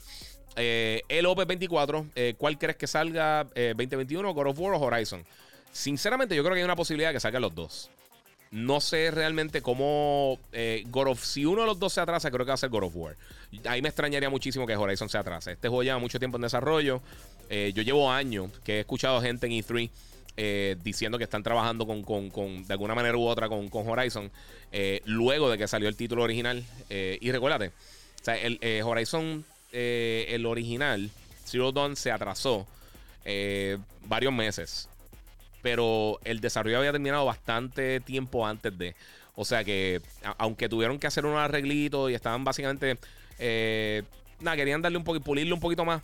[0.56, 5.24] Eh, el OP24, eh, ¿cuál crees que salga 2021, eh, God of War o Horizon?
[5.72, 7.90] Sinceramente, yo creo que hay una posibilidad de que salgan los dos.
[8.52, 10.38] No sé realmente cómo
[10.88, 12.84] God of, si uno de los dos se atrasa, creo que va a ser God
[12.84, 13.16] of War.
[13.66, 15.54] Ahí me extrañaría muchísimo que Horizon se atrase.
[15.54, 17.02] Este juego lleva mucho tiempo en desarrollo.
[17.50, 22.74] yo llevo años que he escuchado gente en E3 diciendo que están trabajando con, de
[22.74, 24.30] alguna manera u otra con, Horizon
[25.06, 26.62] luego de que salió el título original.
[26.90, 27.72] y recuérdate,
[28.84, 31.10] Horizon eh, el original,
[31.46, 32.68] Zero Dawn, se atrasó
[33.26, 34.90] eh, varios meses.
[35.62, 38.96] Pero el desarrollo había terminado bastante tiempo antes de.
[39.36, 40.02] O sea que,
[40.38, 42.98] aunque tuvieron que hacer unos arreglitos y estaban básicamente.
[43.40, 44.04] Eh,
[44.40, 46.02] nada, querían darle un poquito, pulirle un poquito más.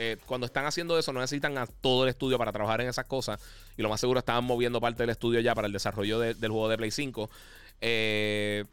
[0.00, 3.06] Eh, cuando están haciendo eso, no necesitan a todo el estudio para trabajar en esas
[3.06, 3.40] cosas.
[3.76, 6.68] Y lo más seguro estaban moviendo parte del estudio ya para el desarrollo del juego
[6.68, 7.28] de Play 5.
[7.80, 8.64] Eh,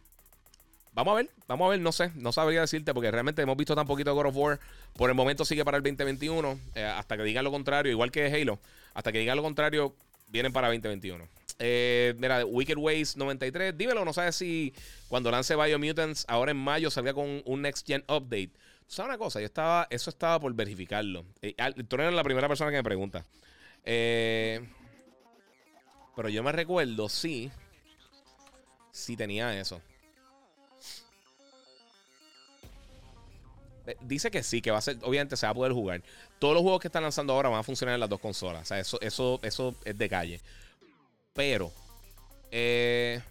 [0.96, 3.76] vamos a ver, vamos a ver, no sé, no sabría decirte porque realmente hemos visto
[3.76, 4.60] tan poquito de God of War.
[4.94, 6.60] Por el momento sigue para el 2021,
[6.96, 8.60] hasta que digan lo contrario, igual que Halo,
[8.96, 9.94] hasta que digan lo contrario,
[10.30, 11.28] vienen para 2021.
[11.60, 13.78] Eh, mira, Wicked Ways 93.
[13.78, 14.74] Dímelo, no sabes si
[15.08, 18.52] cuando lance Biomutants ahora en mayo salga con un Next Gen Update.
[18.88, 19.40] ¿Sabes una cosa?
[19.40, 21.26] Yo estaba, eso estaba por verificarlo.
[21.42, 21.56] Eh,
[21.88, 23.26] tú eres la primera persona que me pregunta.
[23.84, 24.62] Eh,
[26.16, 27.52] pero yo me recuerdo, sí.
[28.92, 29.82] Sí tenía eso.
[34.02, 36.02] Dice que sí, que va a ser, obviamente se va a poder jugar.
[36.40, 38.64] Todos los juegos que están lanzando ahora van a funcionar en las dos consolas.
[38.64, 40.42] O sea, eso, eso, eso es de calle.
[41.34, 41.72] Pero.
[42.52, 43.22] Eh,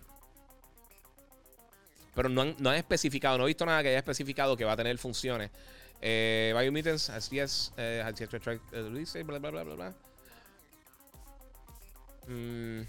[2.15, 4.73] pero no han, no han, especificado, no he visto nada que haya especificado que va
[4.73, 5.51] a tener funciones.
[6.01, 7.73] Eh, Biomittens, así es.
[7.77, 8.05] Eh,
[9.25, 9.95] bla, bla, bla, bla, bla.
[12.29, 12.83] Mm,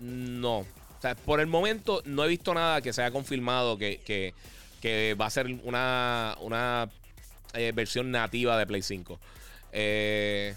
[0.00, 0.58] no.
[0.58, 4.34] O sea, por el momento no he visto nada que se haya confirmado que, que,
[4.82, 6.90] que va a ser una, una
[7.54, 9.18] eh, versión nativa de Play 5.
[9.70, 10.56] Eh,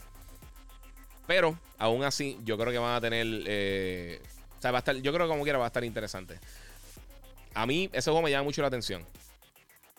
[1.28, 3.28] pero, aún así, yo creo que van a tener.
[3.46, 4.20] Eh,
[4.58, 6.40] o sea, va a estar, yo creo que como quiera va a estar interesante.
[7.54, 9.06] A mí, ese juego me llama mucho la atención.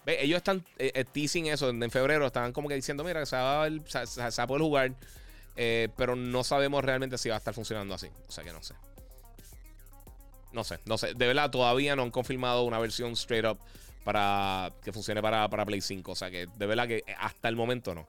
[0.04, 0.22] ¿Ve?
[0.22, 0.64] Ellos están
[1.12, 2.26] teasing eso en febrero.
[2.26, 3.70] Estaban como que diciendo: Mira, se va a,
[4.06, 4.92] se, va a poder jugar.
[5.54, 8.08] pero no sabemos realmente si va a estar funcionando así.
[8.28, 8.74] O sea que no sé.
[10.52, 11.14] No sé, no sé.
[11.14, 13.58] De verdad, todavía no han confirmado una versión straight up
[14.06, 16.12] para que funcione para, para Play 5.
[16.12, 18.06] O sea que de verdad que hasta el momento no.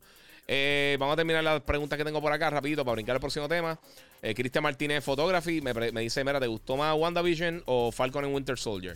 [0.48, 3.48] Eh, vamos a terminar las preguntas que tengo por acá rapidito para brincar al próximo
[3.50, 3.80] tema.
[4.22, 8.60] Eh, Cristian Martínez Photography me, dice, mira, ¿te gustó más WandaVision o Falcon en Winter
[8.60, 8.96] Soldier?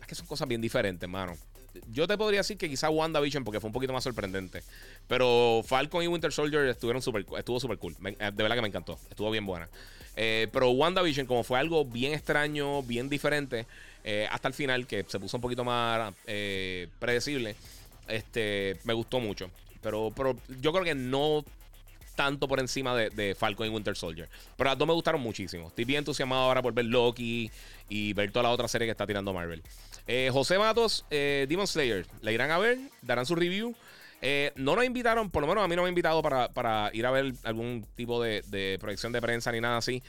[0.00, 1.36] Es que son cosas bien diferentes, mano.
[1.92, 4.64] Yo te podría decir que quizá WandaVision porque fue un poquito más sorprendente.
[5.06, 7.94] Pero Falcon y Winter Soldier estuvieron super, estuvo súper cool.
[8.04, 8.98] Eh, de verdad que me encantó.
[9.08, 9.68] Estuvo bien buena.
[10.20, 13.68] Eh, pero WandaVision, como fue algo bien extraño, bien diferente,
[14.30, 16.14] hasta el final, que se puso un poquito más
[16.98, 17.56] predecible,
[18.08, 19.50] este, me gustó mucho.
[19.82, 21.44] Pero, pero yo creo que no
[22.18, 24.28] tanto por encima de, Falcon y Winter Soldier.
[24.56, 25.68] Pero las dos me gustaron muchísimo.
[25.68, 27.48] Estoy bien entusiasmado ahora por ver Loki
[27.88, 29.62] y ver toda la otra serie que está tirando Marvel.
[30.08, 32.76] Eh, José Matos, eh, Demon Slayer, ¿la irán a ver?
[33.02, 33.72] ¿Darán su review?
[34.20, 37.06] Eh, no nos invitaron, por lo menos a mí no me han invitado para, ir
[37.06, 40.02] a ver algún tipo de, de, proyección de prensa ni nada así.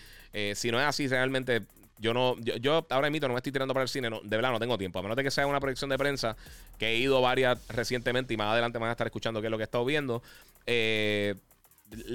[0.55, 1.61] si no es así, realmente
[1.99, 4.59] yo no, yo, ahora mismo no me estoy tirando para el cine, de verdad no
[4.59, 4.99] tengo tiempo.
[4.99, 6.37] A menos de que sea una proyección de prensa,
[6.77, 9.57] que he ido varias recientemente y más adelante van a estar escuchando qué es lo
[9.57, 10.23] que he estado viendo.
[10.65, 11.35] Eh,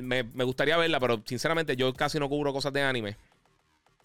[0.03, 3.17] me, gustaría verla, pero sinceramente yo casi no cubro cosas de anime.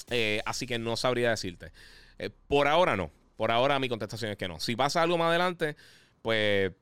[0.10, 1.72] Eh, así que no sabría decirte.
[2.18, 3.10] Eh, por ahora no.
[3.38, 4.60] Por ahora mi contestación es que no.
[4.60, 5.78] Si pasa algo más adelante,
[6.22, 6.74] pues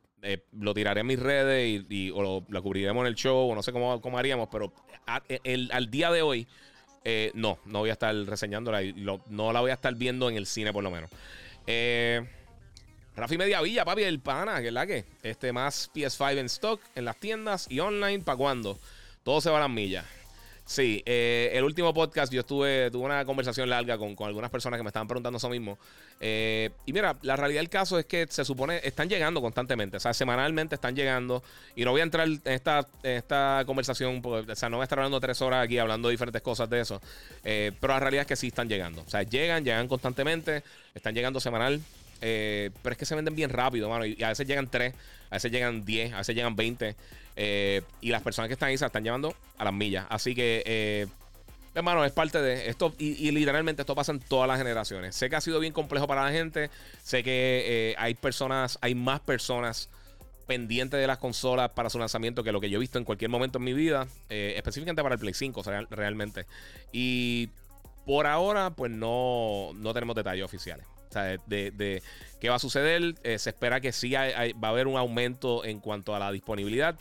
[0.59, 3.71] lo tiraré en mis redes y, o lo, cubriremos en el show o no sé
[3.71, 4.73] cómo, cómo haríamos, pero
[5.05, 6.47] al día de hoy
[7.09, 10.35] eh, no, no voy a estar reseñándola y no la voy a estar viendo en
[10.35, 11.09] el cine por lo menos.
[11.65, 12.21] Eh,
[13.15, 15.05] Rafi Mediavilla, papi, el pana, que es la que.
[15.23, 18.77] Este más PS5 en stock, en las tiendas y online, ¿para cuándo?
[19.23, 20.03] Todo se va a las millas.
[20.67, 24.83] Sí, eh, el último podcast yo estuve, tuve una conversación larga con, algunas personas que
[24.83, 25.79] me estaban preguntando eso mismo.
[26.19, 29.99] Eh, y mira, la realidad del caso es que se supone, están llegando constantemente, o
[30.01, 31.41] sea, semanalmente están llegando.
[31.73, 34.99] Y no voy a entrar en esta, esta conversación, o sea, no voy a estar
[34.99, 37.01] hablando tres horas aquí hablando de diferentes cosas de eso.
[37.45, 39.03] Eh, pero la realidad es que sí están llegando.
[39.03, 41.79] O sea, llegan, llegan constantemente, están llegando semanal.
[42.19, 44.05] Pero es que se venden bien rápido, mano.
[44.05, 44.93] Y a veces llegan tres,
[45.29, 46.95] a veces llegan diez, a veces llegan veinte.
[47.39, 50.07] Eh, y las personas que están ahí se están llevando a las millas.
[50.09, 51.07] Así que, eh,
[51.75, 52.93] hermano, es parte de esto.
[52.97, 55.15] Y, literalmente esto pasa en todas las generaciones.
[55.15, 56.69] Sé que ha sido bien complejo para la gente.
[57.03, 59.89] Sé que eh, hay personas, hay más personas
[60.47, 63.29] pendientes de las consolas para su lanzamiento que lo que yo he visto en cualquier
[63.29, 64.07] momento en mi vida.
[64.29, 66.45] específicamente para el Play 5, realmente.
[66.91, 67.49] Y
[68.05, 70.87] por ahora, pues no, no tenemos detalles oficiales.
[71.09, 72.03] O sea, de,
[72.39, 73.15] qué va a suceder.
[73.23, 76.97] se espera que sí va a haber un aumento en cuanto a la disponibilidad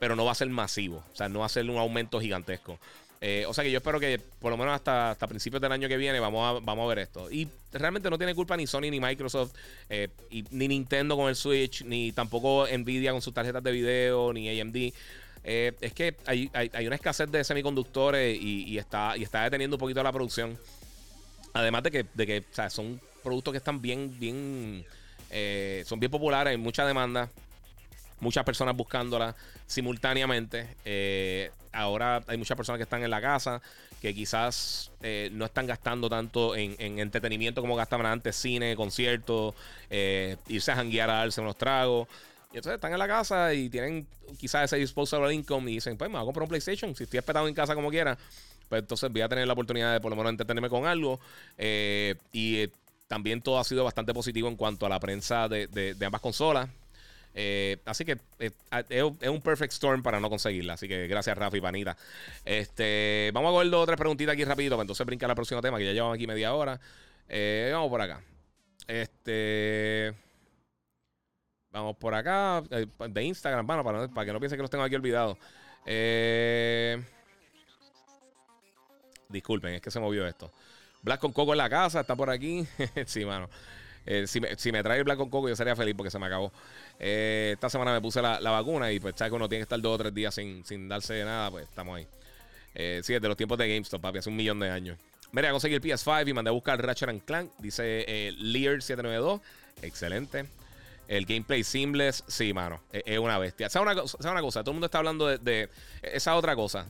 [0.00, 1.04] pero no va a ser masivo.
[1.12, 2.80] O sea, no va a ser un aumento gigantesco.
[3.22, 5.88] Eh, o sea que yo espero que por lo menos hasta, hasta principios del año
[5.88, 7.30] que viene vamos a, vamos a ver esto.
[7.30, 9.54] Y realmente no tiene culpa ni Sony ni Microsoft,
[9.90, 10.08] eh,
[10.50, 14.92] ni Nintendo con el Switch, ni tampoco Nvidia con sus tarjetas de video, ni AMD.
[15.44, 16.50] Eh, es que hay,
[16.86, 20.58] una escasez de semiconductores y, está, y está deteniendo un poquito la producción.
[21.52, 24.84] Además de que, de que son productos que están bien, bien,
[25.84, 27.28] son bien populares, hay mucha demanda.
[28.20, 29.34] muchas personas buscándola
[29.70, 30.76] simultáneamente.
[30.84, 33.62] Eh, ahora hay muchas personas que están en la casa
[34.02, 39.54] que quizás eh, no están gastando tanto en, entretenimiento como gastaban antes, cine, conciertos,
[39.90, 42.08] eh, irse a janguear a darse unos tragos.
[42.52, 44.06] Y entonces están en la casa y tienen
[44.38, 46.96] quizás ese disposable income y dicen, pues me voy a comprar un PlayStation.
[46.96, 48.18] Si estoy espetado en casa como quiera,
[48.68, 51.20] pues entonces voy a tener la oportunidad de por lo menos entretenerme con algo.
[52.32, 52.68] y
[53.10, 56.70] también todo ha sido bastante positivo en cuanto a la prensa de ambas consolas.
[57.32, 58.50] Eh, así que eh,
[58.88, 60.74] es un perfect storm para no conseguirla.
[60.74, 61.96] Así que gracias, Rafi Panita.
[62.44, 65.60] Este, vamos a ver dos o tres preguntitas aquí rapidito para entonces brincar al próximo
[65.60, 66.80] tema, que ya llevamos aquí media hora.
[67.28, 68.20] Eh, vamos por acá.
[68.86, 70.14] Este.
[71.72, 72.62] Vamos por acá.
[72.62, 75.36] de Instagram, para, para que no piensen que los tengo aquí olvidados.
[79.28, 80.52] disculpen, es que se movió esto.
[81.02, 82.66] Black con Coco en la casa, está por aquí.
[83.06, 83.48] sí, mano.
[84.06, 86.18] Eh, si, me, si, me, trae el Black con Coco, yo sería feliz porque se
[86.18, 86.52] me acabó.
[86.98, 89.94] Eh, esta semana me puse la, vacuna y pues, sabes uno tiene que estar dos
[89.94, 92.06] o tres días sin, sin darse de nada, pues estamos ahí.
[92.74, 94.98] Eh, sí, desde los tiempos de GameStop, papi, hace un millón de años.
[95.32, 97.50] Mira, conseguí el PS5 y mandé a buscar Ratchet Clank.
[97.58, 99.40] Dice eh, Lear792.
[99.82, 100.46] Excelente.
[101.08, 102.80] El gameplay seamless, sí, mano.
[102.92, 103.68] Es, una bestia.
[103.68, 104.62] ¿Sabes una, una, cosa?
[104.62, 105.68] Todo el mundo está hablando de,
[106.02, 106.86] esa otra cosa.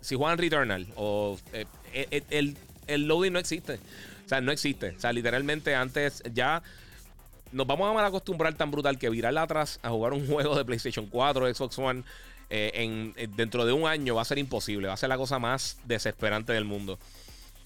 [0.00, 3.74] si juegan Returnal o el, el loading no existe.
[4.24, 4.94] O sea, no existe.
[4.96, 6.62] O sea, literalmente antes ya
[7.52, 11.06] nos vamos a acostumbrar tan brutal que virarla atrás a jugar un juego de PlayStation
[11.06, 12.02] 4, Xbox One,
[12.50, 14.88] eh, en, eh, dentro de un año va a ser imposible.
[14.88, 16.98] Va a ser la cosa más desesperante del mundo.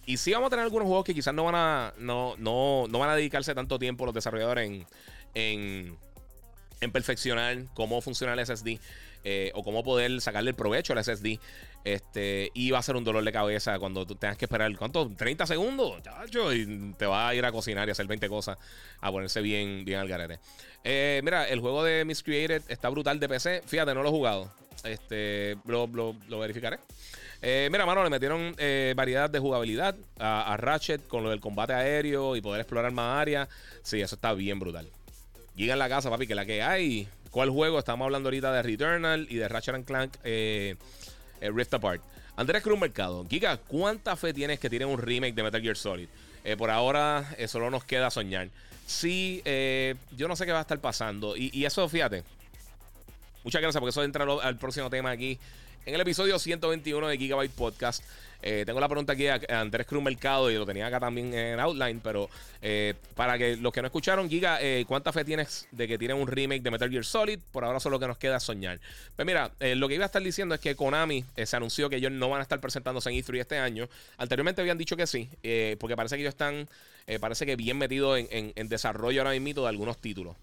[0.07, 2.99] Y sí vamos a tener algunos juegos que quizás no van a, no, no, no
[2.99, 4.87] van a dedicarse tanto tiempo los desarrolladores en,
[5.35, 5.99] en,
[6.81, 8.79] en perfeccionar cómo funciona el SSD.
[9.29, 11.41] Eh, o cómo poder sacarle el provecho al SSD.
[11.83, 15.11] Este, y va a ser un dolor de cabeza cuando tú tengas que esperar, ¿cuánto?
[15.11, 18.57] 30 segundos, chacho, y te va a ir a cocinar y hacer 20 cosas,
[19.01, 20.39] a ponerse bien, bien al garete.
[20.85, 23.63] Eh, mira, el juego de Miscreated está brutal de PC.
[23.67, 24.53] Fíjate, no lo he jugado.
[24.85, 26.79] Este, lo, verificaré.
[27.43, 28.55] Eh, mira, mano, le metieron
[28.95, 33.21] variedad de jugabilidad a, a, Ratchet con lo del combate aéreo y poder explorar más
[33.23, 33.49] áreas.
[33.83, 34.89] Sí, eso está bien brutal.
[35.57, 37.09] Llega en la casa, papi, que la que hay.
[37.37, 37.79] ¿Cuál juego?
[37.79, 40.77] Estamos hablando ahorita de Returnal y de Ratchet Clank eh,
[41.43, 42.01] eh, Rift Apart.
[42.35, 43.27] Andrés Cruz Mercado.
[43.29, 46.09] Giga, ¿cuánta fe tienes que tiene un remake de Metal Gear Solid?
[46.45, 48.49] Eh, por ahora solo nos queda soñar.
[48.87, 49.43] Sí,
[50.17, 51.37] yo no sé qué va a estar pasando.
[51.37, 52.25] Y, y, eso, fíjate.
[53.45, 55.39] Muchas gracias porque eso entra al próximo tema aquí.
[55.87, 58.03] En el episodio 121 de Gigabyte Podcast.
[58.43, 61.61] Eh, tengo la pregunta aquí a Andrés Cruz Mercado y lo tenía acá también en
[61.61, 62.29] Outline, pero
[62.61, 66.15] eh, para que los que no escucharon, Giga, eh, ¿cuánta fe tienes de que tiene
[66.15, 67.39] un remake de Metal Gear Solid?
[67.53, 68.81] Por ahora solo que nos queda soñar.
[69.15, 72.11] Pues mira, lo que iba a estar diciendo es que Konami se anunció que ellos
[72.11, 73.89] no van a estar presentándose en E3 este año.
[74.19, 75.31] Anteriormente habían dicho que sí,
[75.79, 76.69] porque parece que ellos están,
[77.21, 80.35] parece que bien metidos en, desarrollo ahora mismo de algunos títulos.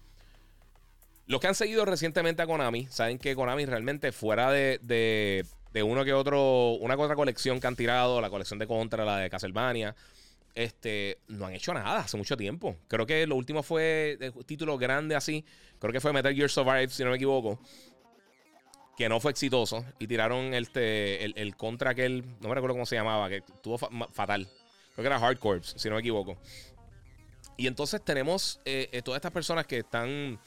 [1.26, 4.78] Los que han seguido recientemente a Konami saben que Konami realmente fuera de
[5.74, 9.04] de uno que otro, una que otra colección que han tirado, la colección de Contra,
[9.04, 9.94] la de Castlevania.
[10.54, 12.76] Este, no han hecho nada hace mucho tiempo.
[12.86, 15.44] Creo que lo último fue de título grande así.
[15.80, 17.58] Creo que fue Metal Gear Survive, si no me equivoco.
[18.96, 19.84] Que no fue exitoso.
[19.98, 24.46] Y tiraron este, el, contra aquel, no me recuerdo cómo se llamaba, que estuvo fatal.
[24.94, 26.38] Creo que era Hard si no me equivoco.
[27.56, 30.38] Y entonces tenemos eh, eh, todas estas personas que están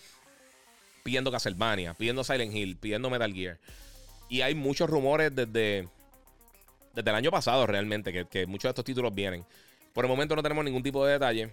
[1.07, 3.57] pidiendo Castlevania, pidiendo Silent Hill, pidiendo Metal Gear.
[4.27, 5.87] Y hay muchos rumores desde,
[6.93, 9.45] desde el año pasado realmente que, muchos de estos títulos vienen.
[9.93, 11.49] Por el momento no tenemos ningún tipo de detalle.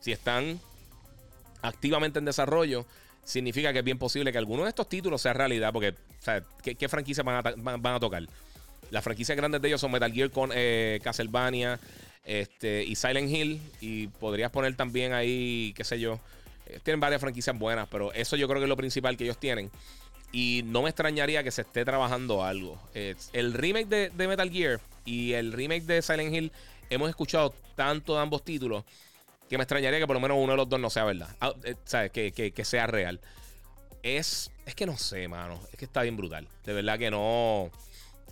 [0.00, 0.60] Si están
[1.62, 2.84] activamente en desarrollo,
[3.24, 5.72] significa que es bien posible que alguno de estos títulos sea realidad.
[5.72, 8.24] Porque, o ¿qué, franquicias van a, van, a, tocar?
[8.90, 11.80] Las franquicias grandes de ellos son Metal Gear con eh, Castlevania
[12.24, 13.58] este, y Silent Hill.
[13.80, 16.20] Y podrías poner también ahí, qué sé yo.
[16.82, 19.70] Tienen varias franquicias buenas, pero eso yo creo que es lo principal que ellos tienen.
[20.32, 22.78] Y no me extrañaría que se esté trabajando algo.
[22.94, 26.52] el remake de, Metal Gear y el remake de Silent Hill
[26.90, 28.84] hemos escuchado tanto de ambos títulos
[29.48, 31.28] que me extrañaría que por lo menos uno de los dos no sea verdad.
[31.40, 32.10] Ah, eh, ¿Sabes?
[32.10, 33.20] Que, sea real.
[34.02, 35.60] Es, es que no sé, mano.
[35.72, 36.48] Es que está bien brutal.
[36.64, 37.70] De verdad que no.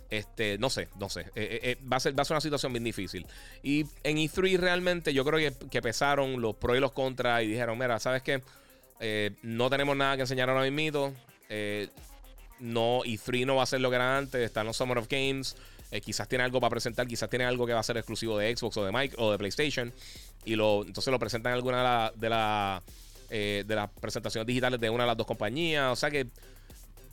[0.09, 1.21] Este, no sé, no sé.
[1.35, 3.25] Eh, eh, va, a ser, va a ser una situación bien difícil.
[3.63, 7.47] Y en E3 realmente yo creo que, que pesaron los pros y los contras y
[7.47, 8.41] dijeron, mira, ¿sabes qué?
[9.41, 11.13] no tenemos nada que enseñar ahora mismo.
[11.49, 11.89] Eh,
[12.59, 14.41] no, y 3 no va a ser lo que era antes.
[14.41, 15.55] Están los Summer of Games.
[15.91, 17.07] Eh, quizás tiene algo para presentar.
[17.07, 19.37] Quizás tiene algo que va a ser exclusivo de Xbox o de Mike o de
[19.37, 19.93] PlayStation.
[20.45, 22.81] Y lo, entonces lo presentan en alguna de, la,
[23.29, 25.91] eh, de, las presentaciones digitales de una de las dos compañías.
[25.91, 26.27] O sea que.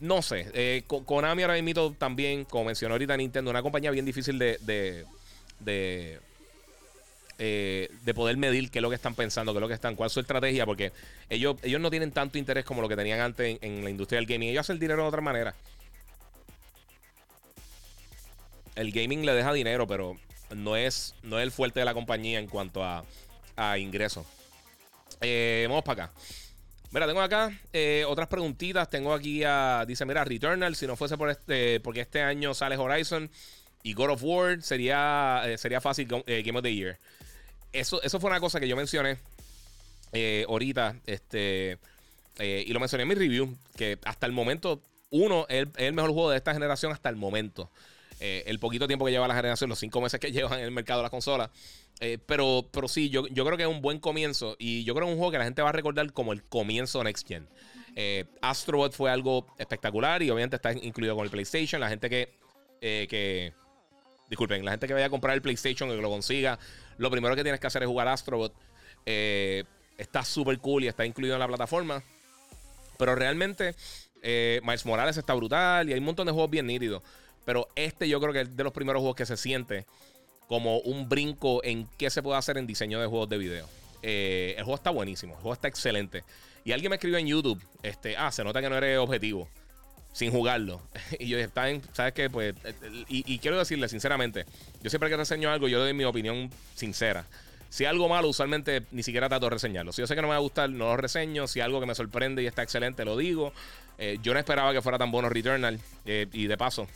[0.00, 0.84] No sé.
[0.86, 4.58] Konami ahora mismo también, como mencionó ahorita Nintendo, una compañía bien difícil de,
[5.60, 6.20] de,
[7.38, 9.96] eh, de poder medir qué es lo que están pensando, qué es lo que están,
[9.96, 10.92] cuál es su estrategia, porque
[11.28, 14.26] ellos, ellos no tienen tanto interés como lo que tenían antes en, la industria del
[14.26, 14.50] gaming.
[14.50, 15.54] Ellos hacen dinero de otra manera.
[18.74, 20.16] El gaming le deja dinero, pero
[20.54, 23.04] no es, no es el fuerte de la compañía en cuanto a,
[23.56, 24.26] a ingresos.
[25.20, 26.14] Eh, vamos para acá.
[26.92, 28.88] Mira, tengo acá eh, otras preguntitas.
[28.88, 29.84] Tengo aquí a.
[29.86, 31.80] Dice, mira, Returnal, si no fuese por este.
[31.80, 33.30] Porque este año sale Horizon
[33.82, 36.98] y God of War, sería, sería fácil Game of the Year
[37.72, 39.16] eso, eso fue una cosa que yo mencioné
[40.12, 40.96] eh, ahorita.
[41.06, 41.78] Este,
[42.38, 43.56] eh, y lo mencioné en mi review.
[43.76, 47.70] Que hasta el momento, uno es el, mejor juego de esta generación hasta el momento.
[48.24, 50.70] Eh, el poquito tiempo que lleva la generación, los cinco meses que llevan en el
[50.70, 51.50] mercado de las consolas.
[52.26, 54.56] pero, pero sí, yo, yo creo que es un buen comienzo.
[54.58, 56.44] Y yo creo que es un juego que la gente va a recordar como el
[56.44, 57.48] comienzo de Next Gen.
[58.40, 61.80] Astrobot fue algo espectacular y obviamente está incluido con el PlayStation.
[61.80, 62.32] La gente que,
[62.80, 63.52] que
[64.32, 66.58] disculpen, la gente que vaya a comprar el PlayStation y que lo consiga,
[66.96, 68.54] lo primero que tienes que hacer es jugar Astrobot.
[69.04, 69.64] Eh,
[69.98, 72.02] está súper cool y está incluido en la plataforma.
[72.98, 73.74] Pero realmente,
[74.22, 77.02] eh, Miles Morales está brutal y hay un montón de juegos bien nítidos.
[77.44, 79.86] Pero este yo creo que es de los primeros juegos que se siente
[80.48, 83.68] como un brinco en qué se puede hacer en diseño de juegos de video.
[84.02, 86.24] Eh, el juego está buenísimo, el juego está excelente.
[86.64, 89.48] Y alguien me escribió en YouTube, este, ah, se nota que no eres objetivo
[90.12, 90.80] sin jugarlo.
[91.18, 92.30] y yo en, ¿sabes qué?
[92.30, 92.54] Pues,
[93.08, 94.44] y, quiero decirle sinceramente,
[94.82, 97.24] yo siempre que reseño algo, yo doy mi opinión sincera.
[97.68, 99.92] Si algo malo, usualmente ni siquiera trato de reseñarlo.
[99.92, 101.46] Si yo sé que no me va a gustar, no lo reseño.
[101.48, 103.54] Si algo que me sorprende y está excelente, lo digo.
[103.96, 105.80] Eh, yo no esperaba que fuera tan bueno Returnal.
[106.04, 106.86] Eh, y de paso,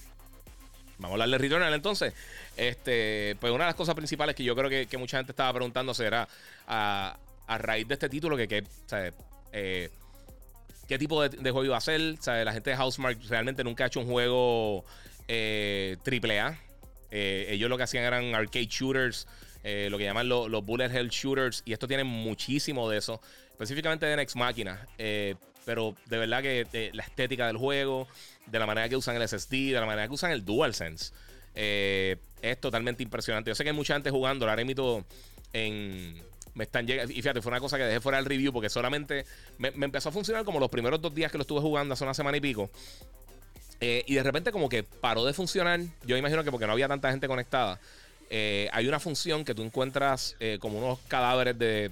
[0.99, 2.15] vamos a hablar de Returnal entonces.
[2.57, 5.95] Este, pues una de las cosas principales que yo creo que, mucha gente estaba preguntando
[5.95, 6.29] será
[6.67, 7.17] a,
[7.49, 8.65] raíz de este título que, que
[9.53, 9.91] eh,
[10.87, 12.01] qué tipo de, juego iba a ser.
[12.01, 14.85] la gente de Housemark realmente nunca ha hecho un juego
[15.29, 16.59] eh, AAA.
[17.11, 19.27] Eh, ellos lo que hacían eran arcade shooters,
[19.63, 23.21] eh, lo que llaman los bullet hell shooters, y esto tiene muchísimo de eso,
[23.51, 24.87] específicamente de Next Máquina.
[25.67, 28.09] Pero de verdad que la estética del juego,
[28.47, 31.13] de la manera que usan el SSD, de la manera que usan el DualSense,
[31.55, 33.51] es totalmente impresionante.
[33.51, 35.05] Yo sé que hay mucha gente jugando, ahora mismo
[35.53, 36.23] en
[36.57, 37.13] me están llegando.
[37.13, 39.27] Y fíjate, fue una cosa que dejé fuera del review porque solamente
[39.59, 42.15] me, empezó a funcionar como los primeros dos días que lo estuve jugando hace una
[42.15, 42.71] semana y pico.
[43.79, 45.81] Eh, y de repente, como que paró de funcionar.
[46.05, 47.79] Yo imagino que porque no había tanta gente conectada.
[48.29, 51.91] Eh, hay una función que tú encuentras eh, como unos cadáveres de,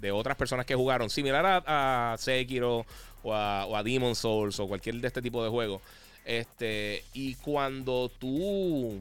[0.00, 2.86] de, otras personas que jugaron, similar a, Sekiro
[3.22, 5.82] o a, o Demon Souls o cualquier de este tipo de juegos.
[6.24, 9.00] Este, y cuando tú.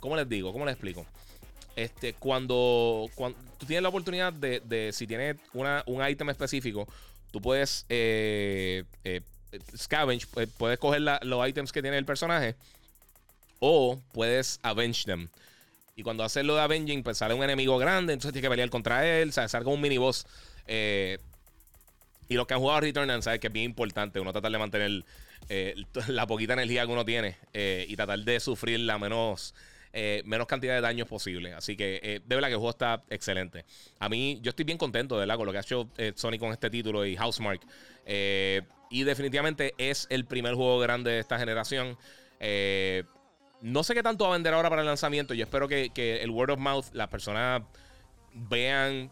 [0.00, 0.52] ¿Cómo les digo?
[0.52, 1.06] ¿Cómo les explico?
[1.76, 6.86] Este, cuando, cuando tú tienes la oportunidad de, si tienes un ítem específico,
[7.30, 8.84] tú puedes eh,
[9.76, 10.26] scavenge,
[10.58, 12.54] puedes coger los ítems que tiene el personaje
[13.60, 15.28] o puedes avenge them.
[15.96, 18.70] Y cuando haces lo de avenging, pues sale un enemigo grande, entonces tienes que pelear
[18.70, 20.26] contra él, o sea, un mini boss.
[20.66, 25.04] y los que han jugado Return saben que es bien importante uno tratar de mantener
[26.08, 29.54] la poquita energía que uno tiene y tratar de sufrir la menos
[29.96, 31.54] eh, menos cantidad de daños posible.
[31.54, 33.64] Así que eh, de verdad que el juego está excelente.
[34.00, 35.36] A mí, yo estoy bien contento, ¿verdad?
[35.36, 37.60] Con lo que ha hecho eh, Sony con este título y Housemark.
[38.90, 41.96] y definitivamente es el primer juego grande de esta generación.
[43.64, 45.34] No sé qué tanto va a vender ahora para el lanzamiento.
[45.34, 45.90] Yo espero que,
[46.22, 47.62] el word of mouth, las personas
[48.32, 49.10] vean,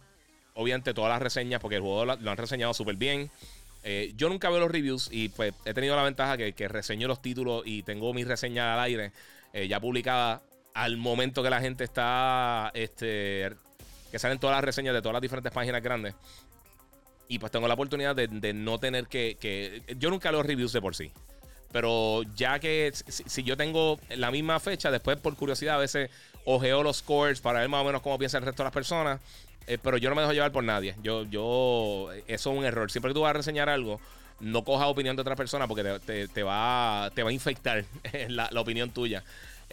[0.55, 3.31] obviamente, todas las reseñas, porque el juego lo, han reseñado súper bien.
[4.15, 7.23] yo nunca veo los reviews y pues he tenido la ventaja que, que reseño los
[7.23, 9.13] títulos y tengo mi reseña al aire
[9.69, 10.43] ya publicada
[10.75, 13.51] al momento que la gente está, este,
[14.11, 16.15] que salen todas las reseñas de todas las diferentes páginas grandes.
[17.29, 20.95] Y pues tengo la oportunidad de, no tener que, Yo nunca leo reviews de por
[20.95, 21.13] sí.
[21.73, 26.11] Pero ya que si, yo tengo la misma fecha, después por curiosidad a veces
[26.45, 29.21] ojeo los scores para ver más o menos cómo piensa el resto de las personas.
[29.67, 30.95] Eh, pero yo no me dejo llevar por nadie.
[31.03, 32.91] Yo, yo, eso es un error.
[32.91, 34.01] Siempre que tú vas a reseñar algo,
[34.41, 35.83] no cojas opinión de otra persona porque
[36.35, 37.85] te, va, te va a infectar
[38.29, 39.23] la, la opinión tuya.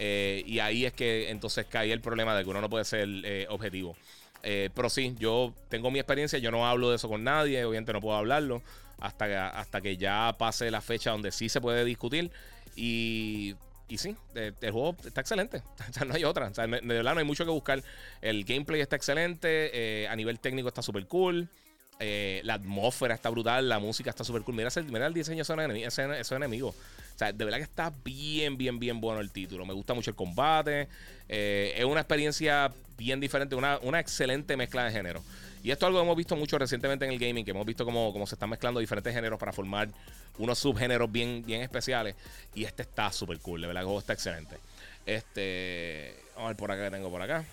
[0.02, 3.06] Eh, y ahí es que entonces cae el problema de que uno no puede ser
[3.22, 3.94] eh, objetivo.
[4.42, 7.92] Eh, pero sí, yo tengo mi experiencia, yo no hablo de eso con nadie, obviamente
[7.92, 8.62] no puedo hablarlo
[9.00, 12.30] hasta que, hasta que ya pase la fecha donde sí se puede discutir.
[12.76, 13.56] Y,
[13.88, 15.62] y sí, el, juego está excelente.
[16.06, 16.50] no hay otra.
[16.50, 17.82] de verdad no hay mucho que buscar.
[18.20, 21.48] El gameplay está excelente, a nivel técnico está súper cool.
[21.98, 24.54] la atmósfera está brutal, la música está súper cool.
[24.54, 26.74] Mira, mira el diseño de esos enemigos
[27.20, 29.66] sea, de verdad que está bien, bien, bien bueno el título.
[29.66, 30.88] Me gusta mucho el combate.
[31.28, 35.22] Eh, es una experiencia bien diferente, una, una excelente mezcla de género.
[35.62, 37.84] Y esto es algo que hemos visto mucho recientemente en el gaming, que hemos visto
[37.84, 39.88] cómo, cómo se están mezclando diferentes géneros para formar
[40.38, 42.16] unos subgéneros bien, bien especiales.
[42.54, 44.56] Y este está súper cool, de verdad que está excelente.
[45.06, 47.44] Este, vamos a ver por acá que tengo por acá.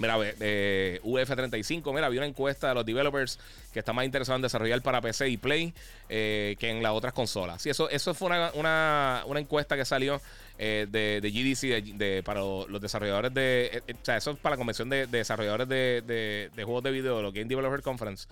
[0.00, 3.38] Mira, eh, UF35, mira, vi una encuesta de los developers
[3.70, 5.74] que están más interesados en desarrollar para PC y Play
[6.08, 7.60] eh, que en las otras consolas.
[7.60, 10.22] Sí, eso, eso fue una, encuesta que salió
[10.62, 13.82] eh, de, GDC de, para los desarrolladores de...
[13.88, 17.46] o sea, eso es para la convención de, desarrolladores de, juegos de video, lo Game
[17.46, 18.28] Developer Conference.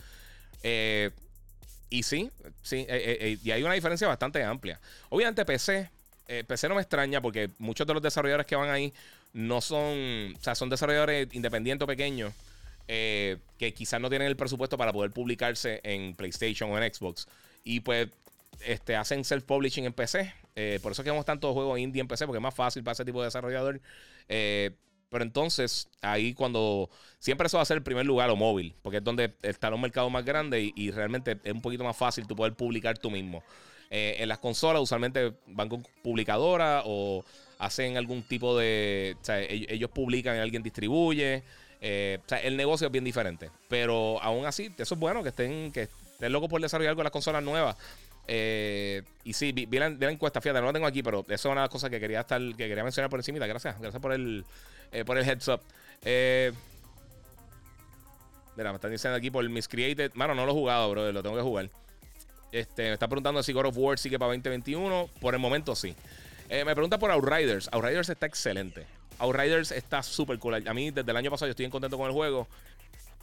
[1.91, 2.31] y sí,
[2.62, 2.87] sí,
[3.43, 4.79] y hay una diferencia bastante amplia.
[5.09, 5.91] Obviamente PC,
[6.47, 8.93] PC no me extraña porque muchos de los desarrolladores que van ahí
[9.33, 12.33] no son, o sea, son desarrolladores independientes o pequeños
[12.91, 17.29] eh, que quizás no tienen el presupuesto para poder publicarse en PlayStation o en Xbox.
[17.62, 18.09] Y pues
[18.65, 20.33] este, hacen self-publishing en PC.
[20.57, 22.93] Eh, por eso que vemos tantos juegos indie en PC, porque es más fácil para
[22.93, 23.81] ese tipo de desarrollador.
[24.29, 24.71] Eh,
[25.11, 26.91] pero entonces, ahí cuando.
[27.19, 29.81] Siempre eso va a ser el primer lugar o móvil, porque es donde está un
[29.81, 33.43] mercado más grande y, realmente es un poquito más fácil tú poder publicar tú mismo.
[33.91, 37.25] en las consolas, usualmente van con publicadora o
[37.59, 39.17] hacen algún tipo de.
[39.49, 41.43] Ellos, publican y alguien distribuye.
[41.81, 43.51] Eh, o sea, el negocio es bien diferente.
[43.69, 47.13] Pero aún así, eso es bueno que estén, que estén locos por desarrollar con las
[47.13, 47.77] consolas nuevas.
[48.31, 51.68] Eh, y sí, vi, la, encuesta, fíjate, no la tengo aquí, pero eso es una
[51.68, 53.45] cosas que quería estar, que quería mencionar por encima.
[53.47, 54.45] Gracias, gracias por el,
[54.93, 55.61] eh, por el heads up.
[58.57, 60.12] mira, me están diciendo aquí por Miscreated.
[60.14, 61.70] Mano, no lo he jugado, bro, lo tengo que jugar.
[62.53, 65.09] Este, me está preguntando si God of War sigue para 2021.
[65.20, 65.95] Por el momento sí.
[66.49, 67.68] Eh, me pregunta por Outriders.
[67.72, 68.87] Outriders está excelente.
[69.18, 70.66] Outriders está súper cool.
[70.66, 72.47] A mí, desde el año pasado, yo estoy contento con el juego.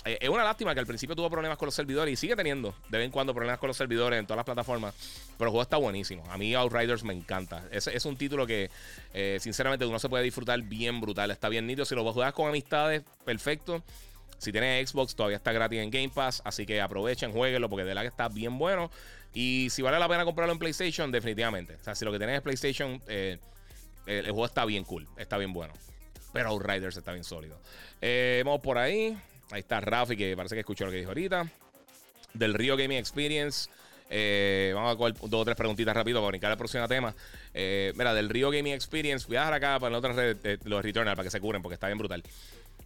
[0.05, 2.75] Eh, es una lástima que al principio tuvo problemas con los servidores y sigue teniendo
[2.89, 4.93] de vez en cuando problemas con los servidores en todas las plataformas.
[5.37, 6.23] Pero el juego está buenísimo.
[6.29, 7.63] A mí Outriders me encanta.
[7.71, 8.69] Es, es un título que,
[9.13, 11.31] eh, sinceramente, uno se puede disfrutar bien brutal.
[11.31, 11.85] Está bien nítido.
[11.85, 13.83] Si lo juegas con amistades, perfecto.
[14.37, 16.43] Si tienes Xbox, todavía está gratis en Game Pass.
[16.45, 18.91] Así que aprovechen, jueguenlo porque de la que está bien bueno.
[19.33, 21.75] Y si vale la pena comprarlo en PlayStation, definitivamente.
[21.81, 23.39] O sea, si lo que tienes es PlayStation, eh,
[24.05, 25.73] el, juego está bien cool, está bien bueno.
[26.31, 27.59] Pero Outriders está bien sólido.
[28.43, 29.17] Vamos por ahí.
[29.51, 31.49] Ahí está Rafi, que parece que escuchó lo que dijo ahorita.
[32.33, 33.69] Del Rio Gaming Experience.
[34.09, 37.13] Eh, vamos a coger dos o tres preguntitas rápido para brincar el próximo tema.
[37.53, 41.15] mira, del Rio Gaming Experience, voy a dejar acá para la otra red los Returnal
[41.15, 42.23] para que se curen porque está bien brutal.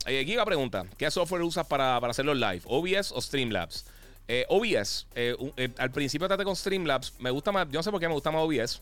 [0.06, 2.62] va pregunta: ¿Qué software usas para, para hacerlo live?
[2.66, 3.86] ¿OBS o Streamlabs?
[4.32, 7.16] Eh, OBS, eh, eh, al principio traté con Streamlabs.
[7.18, 8.80] Me gusta más, yo no sé por qué me gusta más OBS.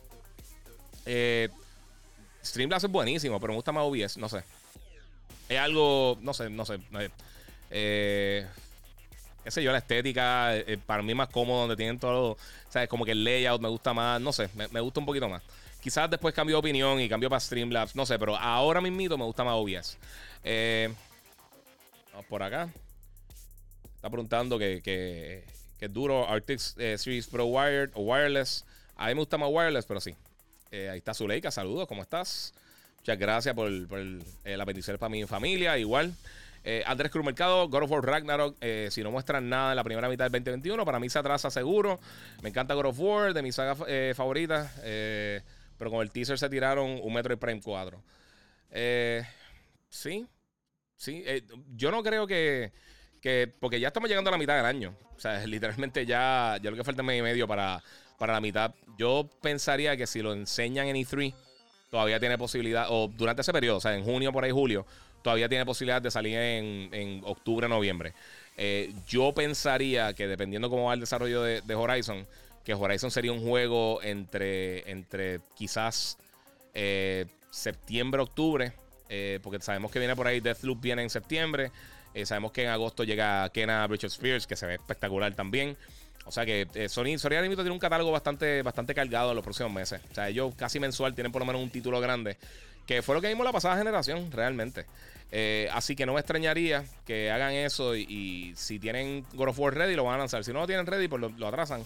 [2.44, 4.44] Streamlabs es buenísimo, pero me gusta más OBS, no sé.
[5.48, 6.80] Es algo, no sé, no sé.
[7.70, 8.46] Qué
[9.48, 10.54] sé yo, la estética,
[10.86, 12.38] para mí más cómodo, donde tienen todo,
[12.70, 12.90] ¿sabes?
[12.90, 15.42] Como que el layout me gusta más, no sé, me, gusta un poquito más.
[15.82, 19.24] Quizás después cambio de opinión y cambio para Streamlabs, no sé, pero ahora mismito me
[19.24, 19.98] gusta más OBS.
[22.14, 22.70] vamos por acá.
[23.98, 25.44] Está preguntando que, que,
[25.80, 28.64] es duro Arctic eh, Series Pro Wired o Wireless.
[28.96, 30.16] A mí me gusta más wireless, pero sí.
[30.72, 32.54] Eh, ahí está Zuleika, saludos, ¿cómo estás?
[33.00, 36.14] Muchas gracias por, por el, la bendición para mi familia, igual.
[36.64, 38.58] Eh, Andrés Cruz Mercado, God of War Ragnarok.
[38.90, 42.00] si no muestran nada en la primera mitad del 2021, para mí se atrasa seguro.
[42.42, 43.78] Me encanta God of War, de mis sagas
[44.16, 44.72] favoritas.
[44.82, 48.02] pero con el teaser se tiraron un Metroid Prime 4.
[49.90, 50.28] sí,
[50.96, 51.26] sí.
[51.76, 52.72] yo no creo que
[53.22, 54.96] que, porque ya estamos llegando a la mitad del año.
[55.16, 57.84] O sea, literalmente ya, ya lo que falta es medio y medio para,
[58.18, 58.74] para la mitad.
[58.98, 61.34] Yo pensaría que si lo enseñan en E3,
[61.90, 64.86] todavía tiene posibilidad, o durante ese periodo, o sea, en junio, por ahí, julio,
[65.28, 68.14] todavía tiene posibilidad de salir en, octubre, noviembre.
[68.56, 72.26] Eh, yo pensaría que dependiendo cómo va el desarrollo de, Horizon,
[72.64, 76.18] que Horizon sería un juego entre, entre quizás
[76.74, 78.72] eh, septiembre, octubre,
[79.10, 81.72] eh, porque sabemos que viene por ahí, Deathloop viene en septiembre.
[82.24, 85.76] Sabemos que en agosto llega Kena Richard Spears, que se ve espectacular también.
[86.26, 90.02] O sea que Sony, Sony tiene un catálogo bastante, bastante cargado en los próximos meses.
[90.10, 92.38] O sea, ellos casi mensual tienen por lo menos un título grande.
[92.88, 94.86] Que fue lo que vimos la pasada generación, realmente.
[95.32, 99.74] Eh, así que no me extrañaría que hagan eso y, si tienen God of War
[99.76, 100.44] ready lo van a lanzar.
[100.44, 101.84] Si no lo tienen ready, pues lo, atrasan.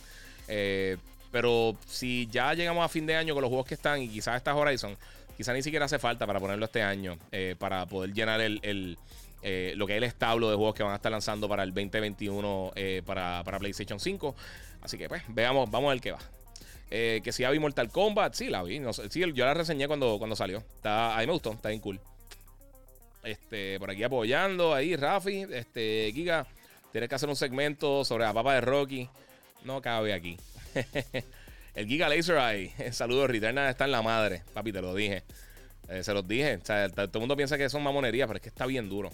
[1.32, 4.36] pero si ya llegamos a fin de año con los juegos que están y quizás
[4.38, 4.96] está Horizon,
[5.38, 7.18] quizás ni siquiera hace falta para ponerlo este año
[7.58, 8.98] para poder llenar el
[9.44, 11.74] eh, lo que es el establo de juegos que van a estar lanzando para el
[11.74, 14.36] 2021 eh, para, PlayStation 5.
[14.82, 16.20] Así que pues, veamos, vamos a ver qué va.
[16.89, 18.82] Eh, que si ya vi Mortal Kombat, sí, la vi.
[19.10, 20.60] Sí, yo la reseñé cuando, cuando salió.
[20.60, 22.00] Está, a mí me gustó, está bien cool.
[23.24, 25.46] Este, por aquí apoyando, ahí, Rafi.
[25.52, 26.48] Este, Giga,
[26.92, 29.10] tienes que hacer un segmento sobre la papa de Rocky.
[29.64, 30.38] No cabe aquí.
[31.76, 32.74] el Giga Laser Eye.
[32.92, 34.44] Saludos, Riterna está en la madre.
[34.54, 35.24] Papi, te lo dije.
[36.02, 36.58] se los dije.
[36.58, 39.12] Todo el mundo piensa que son mamonerías, pero es que está bien duro.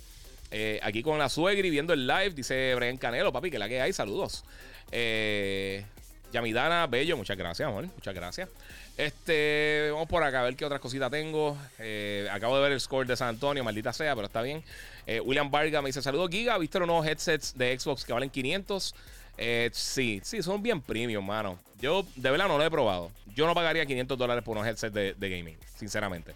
[0.49, 3.81] Eh, aquí con la suegri viendo el live, dice Brian Canelo, papi, que la que
[3.81, 4.45] hay, saludos.
[4.91, 5.83] Eh,
[6.31, 8.49] Yamidana Bello, muchas gracias, amor, muchas gracias.
[8.97, 11.55] Este, vamos por acá a ver qué otras cositas tengo.
[11.77, 14.63] Eh, acabo de ver el score de San Antonio, maldita sea, pero está bien.
[15.05, 16.57] Eh, William Vargas me dice: Saludos, Giga.
[16.57, 18.95] ¿Viste los nuevos headsets de Xbox que valen 500?
[19.37, 21.59] Eh, sí, sí, son bien premium, mano.
[21.79, 23.11] Yo de verdad no lo he probado.
[23.35, 26.33] Yo no pagaría 500 dólares por unos headsets de, gaming, sinceramente.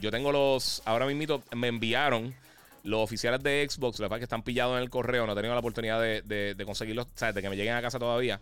[0.00, 0.82] yo tengo los.
[0.84, 2.34] Ahora mismo me enviaron
[2.82, 5.26] los oficiales de Xbox, la verdad que están pillados en el correo.
[5.26, 8.00] No he tenido la oportunidad de, conseguirlos, o sea, de que me lleguen a casa
[8.00, 8.40] todavía.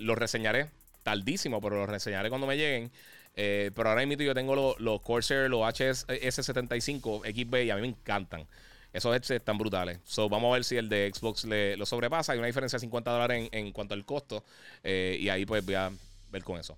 [0.00, 0.70] los reseñaré
[1.06, 2.90] tardísimo, pero los reseñaré cuando me lleguen.
[3.36, 7.88] Eh, pero ahora mismo yo tengo los, Corsair, los HS75 XB y a mí me
[7.88, 8.44] encantan.
[8.92, 10.00] Esos headsets están brutales.
[10.02, 12.32] So, vamos a ver si el de Xbox le, lo sobrepasa.
[12.32, 14.42] Hay una diferencia de 50 dólares en, cuanto al costo.
[14.82, 15.92] Eh, y ahí pues voy a
[16.32, 16.76] ver con eso.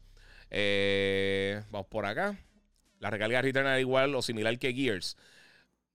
[0.50, 2.36] Eh, vamos por acá.
[3.00, 5.16] La recarga Returnal igual o similar que Gears.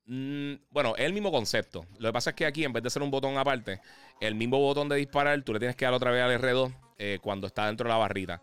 [0.06, 1.86] Mm, bueno, es el mismo concepto.
[1.97, 3.80] Lo que pasa es que aquí, en vez de ser un botón aparte,
[4.20, 7.20] el mismo botón de disparar, tú le tienes que dar otra vez al R2 eh,
[7.22, 8.41] cuando está dentro de la barrita.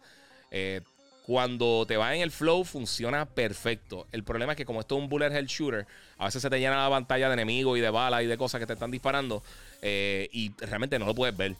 [0.50, 0.80] Eh,
[1.26, 4.06] cuando te va en el flow, funciona perfecto.
[4.10, 5.86] El problema es que, como esto es un bullet hell shooter,
[6.18, 8.58] a veces se te llena la pantalla de enemigos y de balas y de cosas
[8.58, 9.42] que te están disparando
[9.82, 11.54] eh, y realmente no lo puedes ver.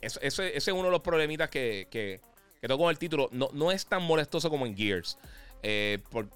[0.00, 2.20] ese, es uno de los problemitas que, que,
[2.60, 3.28] que tengo con el título.
[3.32, 5.18] No, no es tan molestoso como en Gears.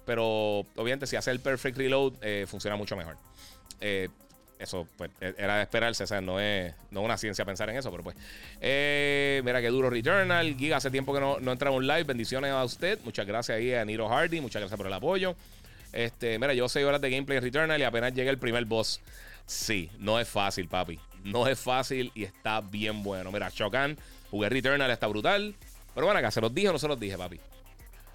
[0.05, 2.13] Pero obviamente si hace el perfect reload
[2.47, 3.15] funciona mucho mejor
[4.59, 7.77] eso pues e-, era de esperarse, o sea, no es, no una ciencia pensar en
[7.77, 8.15] eso, pero pues.
[8.61, 10.55] Eh, mira qué duro Returnal.
[10.55, 12.03] Giga, hace tiempo que no, no un live.
[12.03, 12.99] Bendiciones a usted.
[13.03, 14.41] Muchas gracias ahí a Niro Hardy.
[14.41, 15.35] Muchas gracias por el apoyo.
[15.93, 19.01] Este, mira, yo 6 horas de gameplay Returnal y apenas llega el primer boss.
[19.45, 20.99] Sí, no es fácil, papi.
[21.23, 23.31] No es fácil y está bien bueno.
[23.31, 23.97] Mira, Shokan,
[24.29, 25.55] jugué Returnal, está brutal.
[25.95, 27.39] Pero bueno, acá se los dije o no se los dije, papi.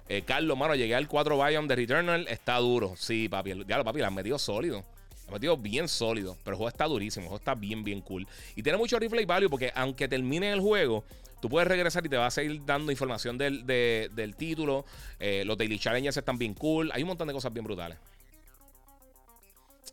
[0.07, 2.27] Eh, Carlos, mano, llegué al 4 Biome de Returnal.
[2.27, 2.93] Está duro.
[2.97, 3.53] Sí, papi.
[3.67, 4.83] Ya lo, papi, la han metido sólido.
[5.27, 8.27] Ha metido bien sólido, pero el juego está durísimo, el juego está bien, bien cool.
[8.55, 11.03] Y tiene mucho replay value porque aunque termine el juego,
[11.41, 14.85] tú puedes regresar y te va a seguir dando información del, título.
[15.19, 16.91] Eh, los daily challenges están bien cool.
[16.93, 17.97] Hay un montón de cosas bien brutales.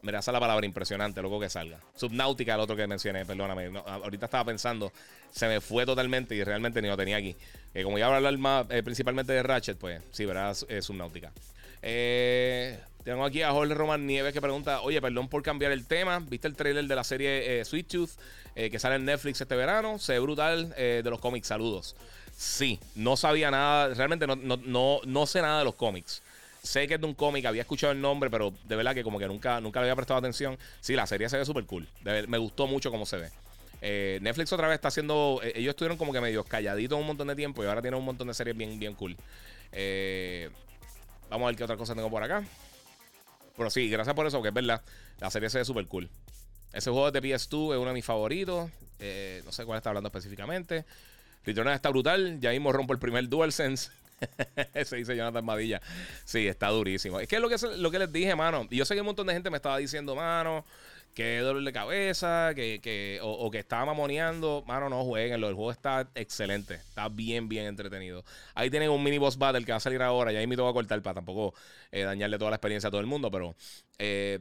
[0.03, 1.79] Me esa la palabra impresionante, luego que salga.
[1.95, 3.71] Subnáutica, el otro que mencioné, perdóname.
[3.87, 4.93] ahorita estaba pensando,
[5.31, 7.37] se me fue totalmente y realmente ni lo tenía aquí.
[7.73, 11.33] Eh, como ya voy a hablar más eh, principalmente de Ratchet, pues sí, verás, Subnáutica.
[11.83, 12.79] Eh.
[13.05, 16.21] Tengo aquí a Jorge Román Nieves que pregunta: Oye, perdón por cambiar el tema.
[16.21, 18.11] ¿Viste el trailer de la serie eh, Sweet Tooth
[18.55, 19.99] que sale en Netflix este verano?
[19.99, 21.49] Se ve brutal de los cómics.
[21.49, 21.97] Saludos.
[22.37, 23.95] Sí, no sabía nada.
[23.95, 26.23] Realmente no, no, no, sé nada de los cómics.
[26.63, 29.19] Sé que es de un cómic, había escuchado el nombre, pero de verdad que como
[29.19, 30.57] que nunca, nunca le había prestado atención.
[30.81, 31.89] Sí, la serie se ve súper cool.
[32.29, 34.21] me gustó mucho cómo se ve.
[34.21, 35.41] Netflix otra vez está haciendo.
[35.43, 38.29] ellos estuvieron como que medio calladitos un montón de tiempo y ahora tienen un montón
[38.29, 39.17] de series bien, bien cool.
[41.29, 42.45] vamos a ver qué otra cosa tengo por acá.
[43.57, 44.83] Pero sí, gracias por eso, que es verdad.
[45.21, 46.09] La serie se ve súper cool.
[46.73, 48.71] Ese juego de PS2 es uno de mis favoritos.
[48.99, 50.85] Eh, no sé cuál está hablando específicamente.
[51.45, 52.41] Returnal está brutal.
[52.41, 53.91] Ya mismo rompo el primer DualSense.
[54.85, 55.81] Se dice Jonathan Madilla.
[56.25, 57.21] Sí, está durísimo.
[57.21, 58.67] Es que es lo que, lo que les dije, mano.
[58.71, 60.65] Yo sé que un montón de gente me estaba diciendo, mano,
[61.15, 64.65] que dolor de cabeza, que, que o, que estaba mamoneando.
[64.67, 65.43] Mano, no jueguen.
[65.45, 66.75] El juego está excelente.
[66.75, 68.25] Está bien, bien entretenido.
[68.55, 70.33] Ahí tienen un mini boss battle que va a salir ahora.
[70.33, 71.55] Ya ahí me tengo a cortar para tampoco
[71.91, 73.31] eh, dañarle toda la experiencia a todo el mundo.
[73.31, 73.55] Pero,
[73.99, 74.39] eh,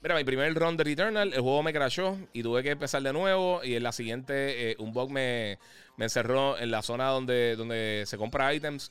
[0.00, 3.12] mira, mi primer run de Returnal, el juego me crashó y tuve que empezar de
[3.12, 3.62] nuevo.
[3.62, 5.58] Y en la siguiente, eh, un bug me,
[5.96, 8.90] me encerró en la zona donde, donde se compra items.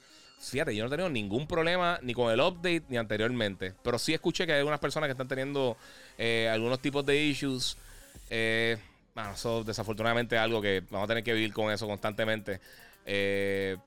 [0.50, 3.74] Fíjate, yo no he tenido ningún problema ni con el update ni anteriormente.
[3.82, 5.78] Pero sí escuché que hay algunas personas que están teniendo
[6.18, 7.78] eh, algunos tipos de issues.
[8.30, 8.78] Eh,
[9.16, 12.60] bueno, eso desafortunadamente es algo que vamos a tener que vivir con eso constantemente.
[13.06, 13.78] Eh,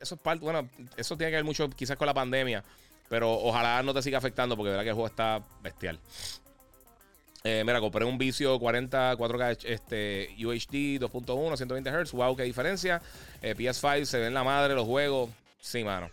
[0.00, 2.64] eso es parte, bueno, eso tiene que ver mucho quizás con la pandemia.
[3.08, 5.98] Pero ojalá no te siga afectando porque de verdad que el juego está bestial.
[7.44, 12.12] mira, compré un vicio 40 4K este, UHD 2.1, 120 Hz.
[12.12, 13.00] Wow, qué diferencia.
[13.40, 15.30] PS5 se ven la madre los juegos.
[15.60, 16.10] Sí, mano.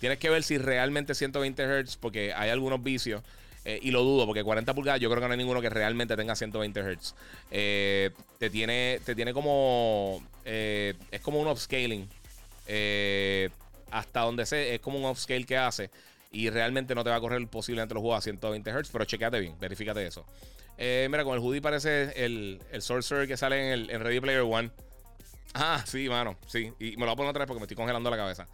[0.00, 3.22] Tienes que ver si realmente 120 Hz, porque hay algunos vicios.
[3.64, 6.16] Eh, y lo dudo, porque 40 pulgadas yo creo que no hay ninguno que realmente
[6.16, 7.14] tenga 120 Hz.
[7.50, 10.22] Eh, te, tiene, te tiene como...
[10.44, 12.08] Eh, es como un upscaling.
[13.90, 15.90] hasta donde sé, es como un upscale que hace.
[16.30, 18.90] Y realmente no te va a correr posiblemente los juegos a 120 Hz.
[18.92, 20.24] Pero chequeate bien, verifícate eso.
[20.78, 24.42] mira, con el hoodie parece el, el Sorcerer que sale en, el, en Ready Player
[24.42, 24.70] One.
[25.58, 26.72] Ah, sí, mano, sí.
[26.78, 28.46] Y me lo voy a poner otra vez porque me estoy congelando la cabeza.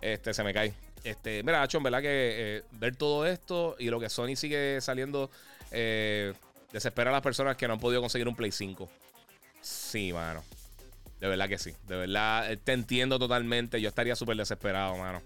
[0.00, 0.72] Este, se me cae.
[1.04, 4.80] Este, mira, Nacho, en verdad que eh, ver todo esto y lo que Sony sigue
[4.80, 5.30] saliendo
[5.70, 6.32] eh,
[6.72, 8.88] desespera a las personas que no han podido conseguir un Play 5.
[9.60, 10.42] Sí, mano.
[11.20, 11.74] De verdad que sí.
[11.86, 13.80] De verdad, eh, te entiendo totalmente.
[13.80, 15.22] Yo estaría súper desesperado, mano.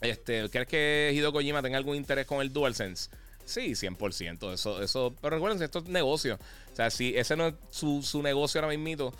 [0.00, 3.10] Este, ¿Crees que Hideo Kojima tenga algún interés con el DualSense?
[3.44, 4.52] Sí, 100%.
[4.52, 6.38] Eso, eso, pero recuerden, esto es negocio.
[6.72, 9.12] O sea, si ese no es su, su negocio ahora mismo,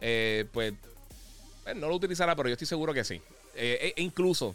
[0.00, 0.74] eh, pues,
[1.62, 3.20] pues no lo utilizará, pero yo estoy seguro que sí.
[3.54, 4.54] e incluso,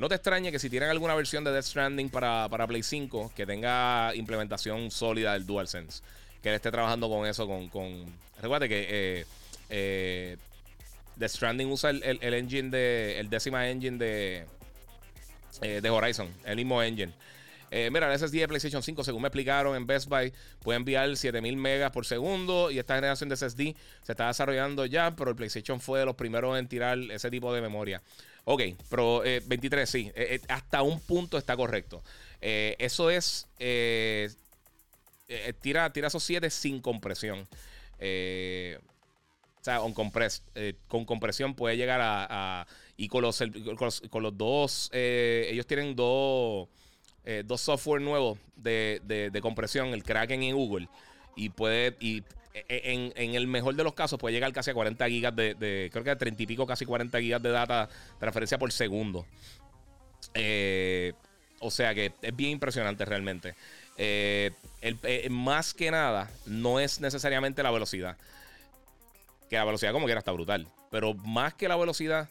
[0.00, 3.32] no te extrañe que si tienen alguna versión de Death Stranding para, para Play 5,
[3.36, 6.02] que tenga implementación sólida del DualSense.
[6.42, 7.68] Que él esté trabajando con eso, con...
[7.68, 8.06] con...
[8.40, 9.26] Recuerda que eh,
[9.68, 10.36] eh,
[11.16, 13.20] Death Stranding usa el, el, engine de...
[13.20, 14.46] El décima engine de...
[15.60, 17.12] Eh, de Horizon, el mismo engine.
[17.70, 21.16] Eh, mira, el SSD de PlayStation 5, según me explicaron en Best Buy, puede enviar
[21.16, 22.70] 7000 megas por segundo.
[22.70, 26.16] Y esta generación de SSD se está desarrollando ya, pero el PlayStation fue de los
[26.16, 28.02] primeros en tirar ese tipo de memoria.
[28.44, 30.12] Ok, pero 23, eh, sí.
[30.14, 32.02] Eh, hasta un punto está correcto.
[32.40, 33.46] eso es.
[35.60, 37.40] tira, tira esos 7 sin compresión.
[37.40, 37.46] o
[39.60, 39.78] sea,
[40.88, 42.66] con compresión puede llegar a.
[42.96, 43.38] y con los,
[44.36, 44.90] dos.
[44.92, 46.68] ellos tienen dos.
[47.44, 50.88] Dos software nuevos de, de, compresión, el Kraken y Google.
[51.36, 51.96] Y puede.
[52.00, 55.36] Y e, e, en, el mejor de los casos puede llegar casi a 40 gigas
[55.36, 59.26] de, creo que a 30 y pico, casi 40 gigas de data transferencia por segundo.
[60.34, 61.12] Eh,
[61.60, 63.54] o sea que es bien impresionante realmente.
[63.96, 64.50] Eh,
[64.82, 68.16] eh, más que nada, no es necesariamente la velocidad.
[69.48, 70.66] Que la velocidad como quiera está brutal.
[70.90, 72.28] Pero más que la velocidad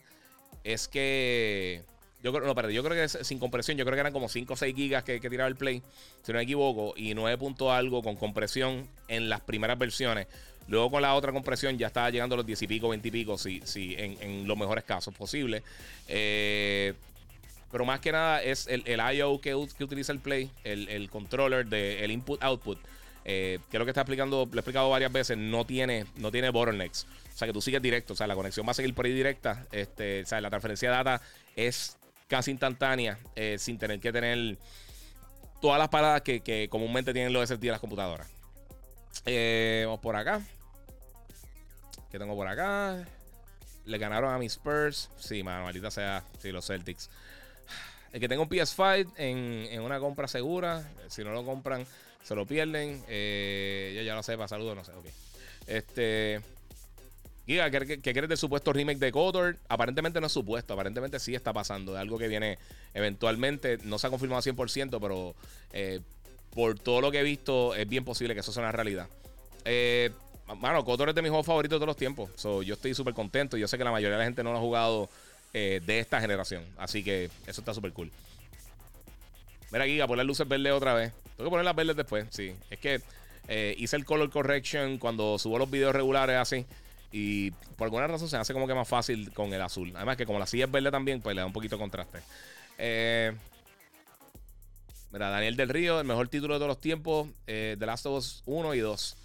[0.63, 1.83] es que
[2.21, 4.57] yo creo, no, yo creo que sin compresión, yo creo que eran como 5 o
[4.57, 5.81] 6 gigas que, tiraba el Play,
[6.21, 10.27] si no me equivoco, y 9 punto algo con compresión en las primeras versiones.
[10.67, 13.11] Luego con la otra compresión ya estaba llegando a los 10 y pico, 20 y
[13.11, 15.63] pico, si, si, en, los mejores casos posibles.
[16.07, 16.93] Eh,
[17.71, 19.39] pero más que nada es el, el I.O.
[19.39, 22.77] Que, utiliza el Play, el, controller del input-output.
[23.25, 26.31] Eh, que es lo que está explicando, lo he explicado varias veces, no tiene, no
[26.31, 27.05] tiene bottlenecks.
[27.33, 29.13] O sea que tú sigues directo, o sea, la conexión va a seguir por ahí
[29.13, 29.67] directa.
[29.71, 31.21] Este, o sea, la transferencia de data
[31.55, 31.98] es
[32.29, 34.57] casi instantánea, eh, sin tener que tener
[35.59, 38.29] todas las paradas que, comúnmente tienen los SSD de las computadoras.
[39.25, 40.41] Eh, vamos por acá.
[42.11, 43.03] ¿Qué tengo por acá?
[43.85, 45.09] Le ganaron a mis Spurs.
[45.17, 46.23] Sí, mano, maldita sea.
[46.39, 47.09] Sí, los Celtics.
[48.13, 50.87] El que tenga un PS5 en, una compra segura.
[51.07, 51.85] Si no lo compran,
[52.23, 53.03] se lo pierden.
[53.07, 54.91] Eh, yo ya no sé, para saludos, no sé.
[54.93, 55.05] Ok.
[55.67, 56.41] Este.
[57.49, 59.57] Giga, ¿qué, crees del supuesto remake de Kotor?
[59.69, 61.95] Aparentemente no es supuesto, aparentemente sí está pasando.
[61.95, 62.59] Es algo que viene
[62.93, 63.79] eventualmente.
[63.85, 65.33] No se ha confirmado 100%, pero
[65.73, 65.99] eh,
[66.51, 69.07] por todo lo que he visto, es bien posible que eso sea una realidad.
[69.65, 70.11] Eh,
[70.59, 72.29] mano, Kotor es de mis juegos favoritos de todos los tiempos.
[72.43, 73.57] yo estoy súper contento.
[73.57, 75.09] Yo sé que la mayoría de la gente no lo ha jugado
[75.51, 76.63] eh, de esta generación.
[76.77, 78.11] Así que eso está súper cool.
[79.71, 81.13] Mira, Giga, poner luces verdes otra vez.
[81.35, 82.53] Tengo que poner las verdes después, sí.
[82.69, 83.01] Es que
[83.47, 86.67] eh, hice el color correction cuando subo los videos regulares así.
[87.11, 89.91] Y por alguna razón se hace como que más fácil con el azul.
[89.95, 92.19] Además que como la silla es verde también, pues le da un poquito de contraste.
[92.77, 93.33] Eh,
[95.11, 97.27] mira, Daniel del Río, el mejor título de todos los tiempos.
[97.47, 99.17] Eh, The Last of Us 1 y 2.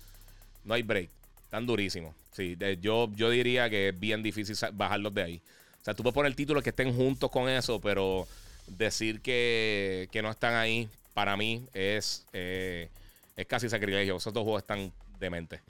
[0.64, 1.10] No hay break.
[1.44, 2.14] Están durísimos.
[2.32, 5.42] Sí, yo, yo diría que es bien difícil bajarlos de ahí.
[5.80, 8.26] O sea, tú puedes poner títulos que estén juntos con eso, pero
[8.66, 12.88] decir que, que no están ahí, para mí, es, eh,
[13.36, 14.16] es casi sacrilegio.
[14.16, 15.60] Esos dos juegos están dementes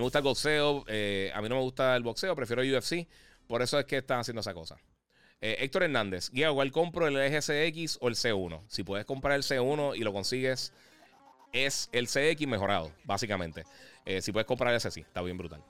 [0.00, 0.84] me gusta el boxeo.
[0.88, 3.08] Eh, a mí no me gusta el boxeo, prefiero UFC.
[3.46, 4.76] Por eso es que están haciendo esa cosa.
[5.40, 8.62] Eh, Héctor Hernández, guía, igual compro el EGCX o el C1.
[8.68, 10.72] Si puedes comprar el C1 y lo consigues,
[11.52, 13.64] es el CX mejorado, básicamente.
[14.04, 15.62] Eh, si puedes comprar ese, sí, está bien brutal.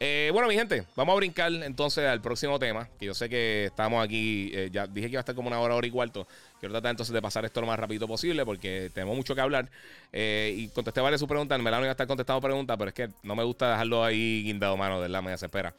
[0.00, 2.88] Eh, bueno, mi gente, vamos a brincar entonces al próximo tema.
[2.98, 4.50] Que yo sé que estamos aquí.
[4.52, 6.26] Eh, ya dije que iba a estar como una hora, hora y cuarto.
[6.58, 9.68] Quiero tratar entonces de pasar esto lo más rápido posible porque tenemos mucho que hablar.
[10.12, 11.60] Eh, y contesté varias sus preguntas.
[11.60, 14.42] Me la iba a estar contestando preguntas, pero es que no me gusta dejarlo ahí
[14.44, 15.00] guindado, mano.
[15.00, 15.72] De la me espera.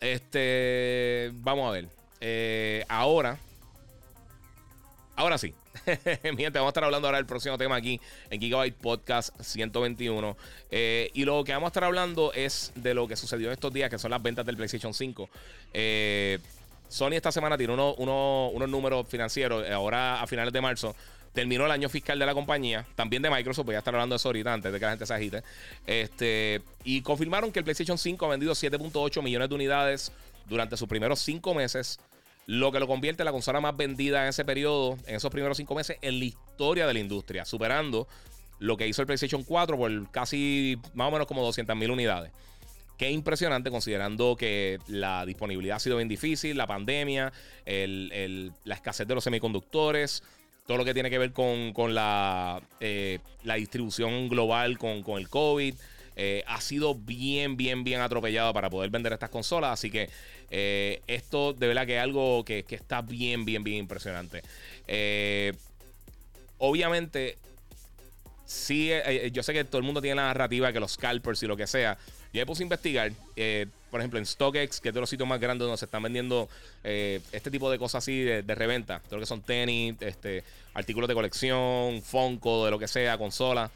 [0.00, 1.30] Este.
[1.34, 2.84] Vamos a ver.
[2.88, 3.38] ahora.
[5.16, 5.54] Ahora sí.
[6.24, 8.00] Mi gente, vamos a estar hablando ahora del próximo tema aquí
[8.30, 10.36] en Gigabyte Podcast 121.
[10.70, 13.72] Eh, y lo que vamos a estar hablando es de lo que sucedió en estos
[13.72, 15.28] días, que son las ventas del PlayStation 5.
[15.72, 16.38] Eh,
[16.88, 19.66] Sony esta semana tiene unos números financieros.
[19.66, 20.94] Eh, ahora a finales de marzo
[21.32, 24.16] terminó el año fiscal de la compañía, también de Microsoft, voy a estar hablando de
[24.18, 25.42] eso ahorita antes de que la gente se agite.
[25.86, 30.12] Este, y confirmaron que el PlayStation 5 ha vendido 7.8 millones de unidades
[30.46, 31.98] durante sus primeros 5 meses
[32.46, 35.56] lo que lo convierte en la consola más vendida en ese periodo, en esos primeros
[35.56, 38.08] cinco meses, en la historia de la industria, superando
[38.58, 42.32] lo que hizo el PlayStation 4 por casi más o menos como 200 mil unidades.
[42.96, 47.32] Qué impresionante considerando que la disponibilidad ha sido bien difícil, la pandemia,
[47.64, 50.22] la escasez de los semiconductores,
[50.66, 55.74] todo lo que tiene que ver con, la, eh, la, distribución global con el COVID.
[56.16, 59.72] Eh, ha sido bien, bien, bien atropellado para poder vender estas consolas.
[59.72, 60.10] Así que
[60.50, 64.42] eh, esto de verdad que es algo que, está bien, bien, bien impresionante.
[64.86, 65.52] Eh,
[66.58, 67.38] obviamente,
[68.44, 68.90] sí,
[69.32, 71.66] yo sé que todo el mundo tiene la narrativa que los scalpers y lo que
[71.66, 71.96] sea.
[72.32, 73.12] Yo me puse a investigar,
[73.90, 76.48] por ejemplo, en StockX, que es de los sitios más grandes donde se están vendiendo
[76.82, 79.00] este tipo de cosas así de, reventa.
[79.00, 80.42] Todo lo que son tenis, este,
[80.72, 83.70] artículos de colección, Funko, de lo que sea, consola.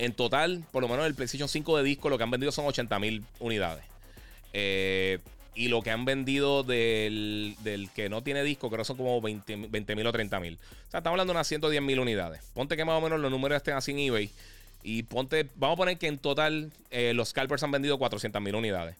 [0.00, 2.64] En total, por lo menos el PlayStation 5 de disco, lo que han vendido son
[2.64, 3.84] 80 mil unidades.
[4.54, 5.18] Eh,
[5.54, 7.54] y lo que han vendido del,
[7.94, 10.54] que no tiene disco, creo son como 20 mil o 30 mil.
[10.54, 12.40] O sea, estamos hablando de unas 110 mil unidades.
[12.54, 14.30] Ponte que más o menos los números estén así en eBay.
[14.82, 18.54] Y ponte, vamos a poner que en total eh, los scalpers han vendido 400 mil
[18.54, 18.96] unidades.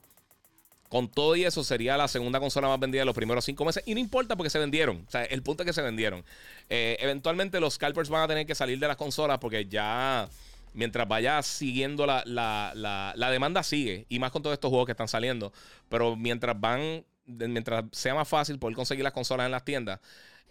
[0.90, 3.82] Con todo y eso sería la segunda consola más vendida de los primeros cinco meses.
[3.86, 5.02] Y no importa porque se vendieron.
[5.08, 6.22] O sea, el punto es que se vendieron.
[6.68, 10.28] Eh, eventualmente los scalpers van a tener que salir de las consolas porque ya
[10.72, 14.06] mientras vaya siguiendo la, la, demanda sigue.
[14.08, 15.52] Y más con todos estos juegos que están saliendo.
[15.88, 20.00] Pero mientras van, mientras sea más fácil poder conseguir las consolas en las tiendas,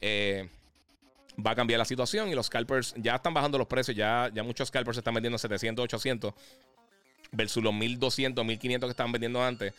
[0.01, 0.49] eh,
[1.45, 2.29] va a cambiar la situación.
[2.29, 3.95] Y los scalpers ya están bajando los precios.
[3.95, 6.33] Ya, ya muchos scalpers se están vendiendo 700, 800
[7.31, 9.73] versus los 1200, 1500 que estaban vendiendo antes.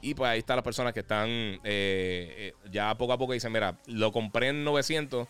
[0.00, 3.50] Y pues ahí están las personas que están eh, eh, ya poco a poco dicen,
[3.52, 5.26] mira, lo compré en 900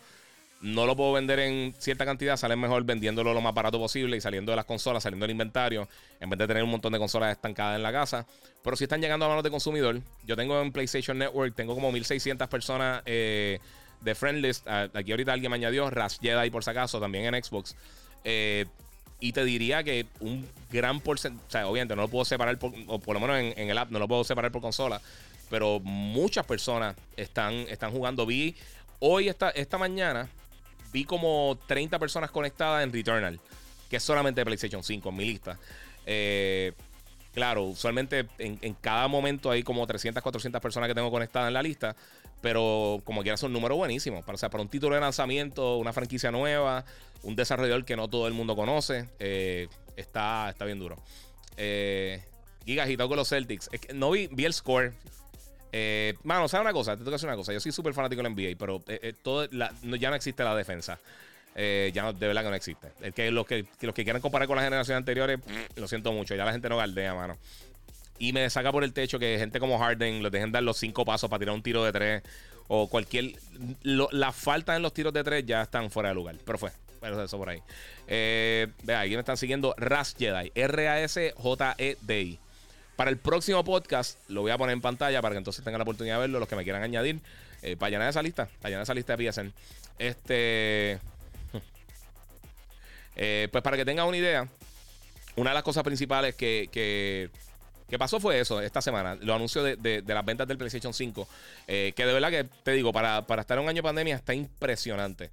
[0.61, 4.21] no lo puedo vender en cierta cantidad, sale mejor vendiéndolo lo más barato posible y
[4.21, 5.87] saliendo de las consolas, saliendo del inventario,
[6.19, 8.25] en vez de tener un montón de consolas estancadas en la casa.
[8.63, 11.91] Pero si están llegando a manos de consumidor, yo tengo en PlayStation Network, tengo como
[11.91, 13.59] 1600 personas eh,
[14.01, 14.67] de friendlist.
[14.67, 17.75] Ah, aquí ahorita alguien me añadió, Ras Jedi por si acaso, también en Xbox.
[18.23, 18.65] Eh,
[19.19, 22.73] y te diría que un gran porcentaje, o sea, obviamente no lo puedo separar, por,
[22.87, 25.01] o por lo menos en, el app no lo puedo separar por consola,
[25.49, 28.25] pero muchas personas están, están jugando.
[28.25, 28.55] Vi
[28.99, 30.27] hoy, esta, esta mañana,
[30.95, 33.37] vi como 30 personas conectadas en Returnal,
[33.89, 35.59] que es solamente PlayStation 5 en mi lista.
[36.05, 36.71] Eh,
[37.33, 41.61] claro, usualmente en, cada momento hay como 300, 400 personas que tengo conectadas en la
[41.61, 41.97] lista,
[42.39, 44.23] pero como quiera es un número buenísimo.
[44.23, 46.85] Para, o para un título de lanzamiento, una franquicia nueva,
[47.23, 49.67] un desarrollador que no todo el mundo conoce, eh,
[49.97, 50.95] está, está bien duro.
[51.57, 52.23] Eh,
[52.65, 53.69] Giga agitado con los Celtics.
[53.93, 54.93] no vi, vi el score.
[55.71, 56.95] Eh, ¿sabes una cosa?
[56.95, 57.53] Te que decir una cosa.
[57.53, 60.99] Yo soy súper fanático del NBA, pero eh, eh, todo ya no existe la defensa.
[61.55, 62.87] ya no, de verdad que no existe.
[63.13, 65.39] Que los que, los que quieran comparar con las generaciones anteriores,
[65.75, 66.35] lo siento mucho.
[66.35, 67.37] Ya la gente no galdea, mano.
[68.17, 71.03] Y me saca por el techo que gente como Harden los dejen dar los cinco
[71.03, 72.23] pasos para tirar un tiro de tres.
[72.67, 73.33] O cualquier.
[73.83, 76.35] la falta en los tiros de tres ya están fuera de lugar.
[76.45, 76.71] Pero fue.
[77.01, 77.61] Eso por ahí.
[78.07, 80.51] Eh, vea, aquí me están siguiendo Ras Jedi.
[80.55, 82.39] R-A-S-J-E-D-I.
[82.95, 85.83] Para el próximo podcast lo voy a poner en pantalla para que entonces tengan la
[85.83, 87.19] oportunidad de verlo, los que me quieran añadir,
[87.61, 89.53] eh, para llenar esa lista, para llenar esa lista de PSN.
[89.99, 90.99] Este.
[93.17, 94.45] Eh, pues para que tengan una idea,
[95.37, 97.29] una de las cosas principales que, que,
[97.97, 101.25] pasó fue eso esta semana, los anuncios de, las ventas del PlayStation 5,
[101.65, 105.29] eh, que de verdad que te digo, para, estar un año de pandemia está impresionante.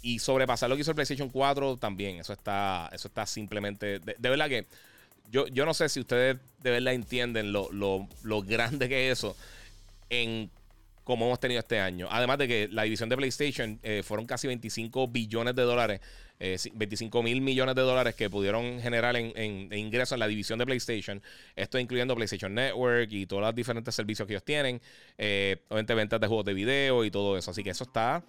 [0.00, 4.30] y sobrepasar lo que hizo el PlayStation 4 también, eso está, eso está simplemente, de
[4.30, 4.66] verdad que
[5.30, 8.08] yo, yo no sé si ustedes de verdad entienden lo,
[8.44, 9.36] grande que es eso
[10.10, 10.50] en
[11.04, 12.06] como hemos tenido este año.
[12.10, 16.00] Además de que la división de PlayStation eh, fueron casi 25 billones de dólares,
[16.38, 20.66] 25 eh, mil millones de dólares que pudieron generar en, ingresos en la división de
[20.66, 21.20] PlayStation.
[21.56, 24.80] Esto incluyendo PlayStation Network y todos los diferentes servicios que ellos tienen.
[25.18, 27.50] Eh, obviamente ventas de juegos de video y todo eso.
[27.50, 28.22] Así que eso está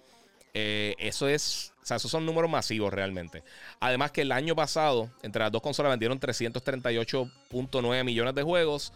[0.56, 3.42] eh, eso es, o sea, esos son números masivos realmente.
[3.80, 8.92] Además que el año pasado, entre las dos consolas vendieron 338.9 millones de juegos,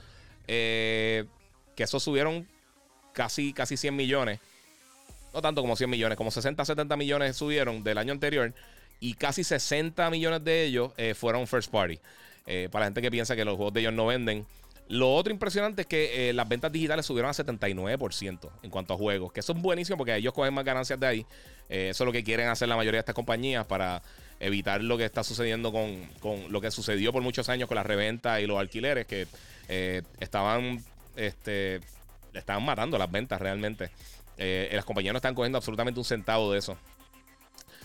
[0.47, 1.25] eh,
[1.75, 2.47] que eso subieron
[3.13, 4.39] casi, casi 100 millones.
[5.35, 8.55] No tanto como 100 millones, como 60, 70 millones subieron del año anterior
[9.01, 11.99] y casi 60 millones de ellos eh, fueron first party.
[12.71, 14.47] para la gente que piensa que los juegos de ellos no venden.
[14.89, 18.97] Lo otro impresionante es que eh, las ventas digitales subieron a 79% en cuanto a
[18.97, 21.27] juegos, que eso es buenísimo porque ellos cogen más ganancias de ahí.
[21.69, 24.03] Eh, eso es lo que quieren hacer la mayoría de estas compañías para
[24.41, 28.41] evitar lo que está sucediendo con, lo que sucedió por muchos años con las reventas
[28.41, 29.27] y los alquileres que
[29.69, 30.83] eh, estaban,
[31.17, 31.81] este,
[32.33, 33.91] estaban matando las ventas realmente.
[34.39, 36.79] las compañías no están cogiendo absolutamente un centavo de eso.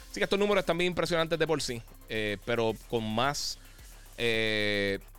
[0.09, 1.81] Así que estos números están bien impresionantes de por sí,
[2.45, 3.57] pero con más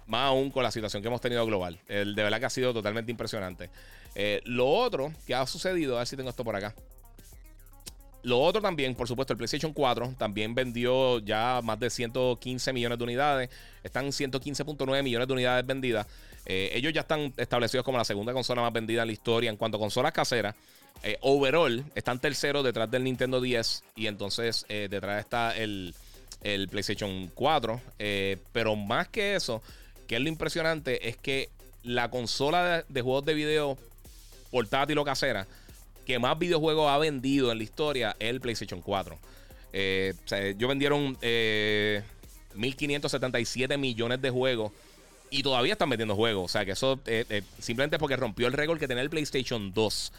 [0.07, 1.79] más aún con la situación que hemos tenido global.
[1.89, 3.71] El, de verdad que ha sido totalmente impresionante.
[4.15, 6.75] Eh, lo otro que ha sucedido, a ver si tengo esto por acá.
[8.23, 12.97] Lo otro también, por supuesto, el PlayStation 4 también vendió ya más de 115 millones
[12.97, 13.51] de unidades.
[13.83, 16.07] Están 115.9 millones de unidades vendidas.
[16.47, 19.57] Eh, ellos ya están establecidos como la segunda consola más vendida en la historia en
[19.57, 20.55] cuanto a consolas caseras.
[21.03, 25.95] Eh, overall, están terceros detrás del Nintendo 10 y entonces detrás está el,
[26.41, 27.81] el PlayStation 4.
[28.53, 29.61] pero más que eso,
[30.07, 31.49] que es lo impresionante, es que
[31.83, 33.79] la consola de, juegos de video
[34.51, 35.47] portátil o casera
[36.07, 39.19] que más videojuegos ha vendido en la historia es el PlayStation 4.
[39.73, 44.73] Eh, o sea, ellos vendieron 1.577 millones de juegos
[45.31, 46.45] y todavía están vendiendo juegos.
[46.45, 47.01] O sea, que eso
[47.59, 50.13] simplemente porque rompió el récord que tenía el PlayStation 2,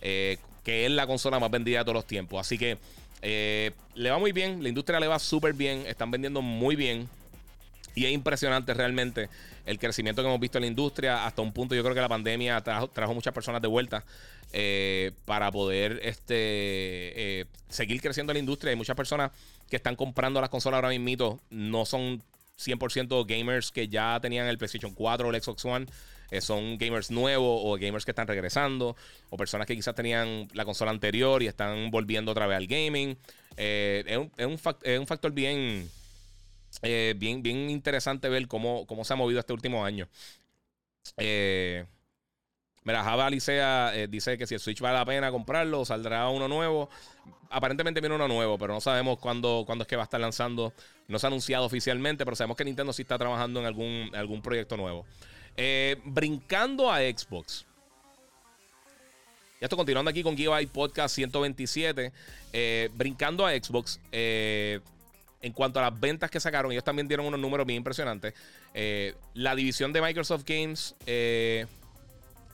[0.00, 2.40] que es la consola más vendida de todos los tiempos.
[2.40, 2.76] Así que
[3.22, 7.08] le va muy bien, la industria le va súper bien, están vendiendo muy bien.
[7.94, 9.28] Y es impresionante realmente
[9.66, 11.26] el crecimiento que hemos visto en la industria.
[11.26, 14.04] Hasta un punto, yo creo que la pandemia trajo, trajo muchas personas de vuelta
[14.52, 18.70] eh, para poder este, eh, seguir creciendo la industria.
[18.70, 19.30] Hay muchas personas
[19.68, 21.40] que están comprando las consolas ahora mismo.
[21.50, 22.22] No son
[22.58, 25.86] 100% gamers que ya tenían el PlayStation 4 o el Xbox One.
[26.30, 28.96] Eh, son gamers nuevos o gamers que están regresando.
[29.28, 33.18] O personas que quizás tenían la consola anterior y están volviendo otra vez al gaming.
[33.56, 34.30] es, un,
[34.82, 35.90] es un factor bien
[36.82, 40.08] eh, bien, bien interesante ver cómo, cómo se ha movido este último año.
[41.16, 41.86] Eh,
[42.82, 46.48] mira, Java Alicea eh, dice que si el Switch vale la pena comprarlo, saldrá uno
[46.48, 46.90] nuevo.
[47.50, 50.72] Aparentemente viene uno nuevo, pero no sabemos cuándo, cuándo es que va a estar lanzando.
[51.06, 54.42] No se ha anunciado oficialmente, pero sabemos que Nintendo sí está trabajando en algún, algún
[54.42, 55.06] proyecto nuevo.
[56.04, 57.64] brincando a Xbox.
[59.60, 62.10] Ya estoy continuando aquí con Giveaway Podcast 127.
[62.96, 64.00] brincando a Xbox
[65.42, 68.32] en cuanto a las ventas que sacaron, ellos también dieron unos números bien impresionantes.
[68.72, 71.66] Eh, la división de Microsoft Games eh,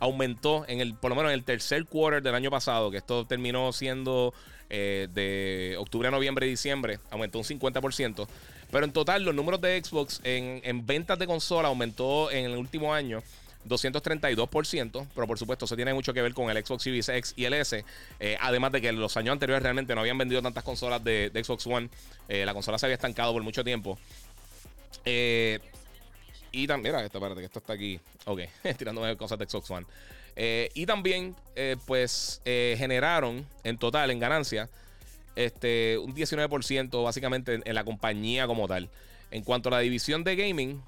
[0.01, 3.27] aumentó en el, por lo menos en el tercer quarter del año pasado, que esto
[3.27, 4.33] terminó siendo
[4.71, 8.27] eh, de octubre a noviembre y diciembre, aumentó un 50%.
[8.71, 12.57] Pero en total, los números de Xbox en, en ventas de consola aumentó en el
[12.57, 13.23] último año
[13.69, 17.45] 232%, pero por supuesto eso tiene mucho que ver con el Xbox Series X y
[17.45, 17.85] el S,
[18.21, 21.67] eh, además de que los años anteriores realmente no habían vendido tantas consolas de, Xbox
[21.67, 21.89] One,
[22.29, 23.99] eh, la consola se había estancado por mucho tiempo.
[25.05, 25.61] Eh,
[26.51, 28.41] y también, mira, esto, espérate, que esto está aquí, ok,
[28.79, 29.87] tirándome cosas de Xbox One.
[30.75, 31.37] y también,
[31.87, 34.69] pues, generaron en total, en ganancia,
[35.37, 38.89] este, un 19% básicamente en la compañía como tal.
[39.31, 40.83] En cuanto a la división de gaming,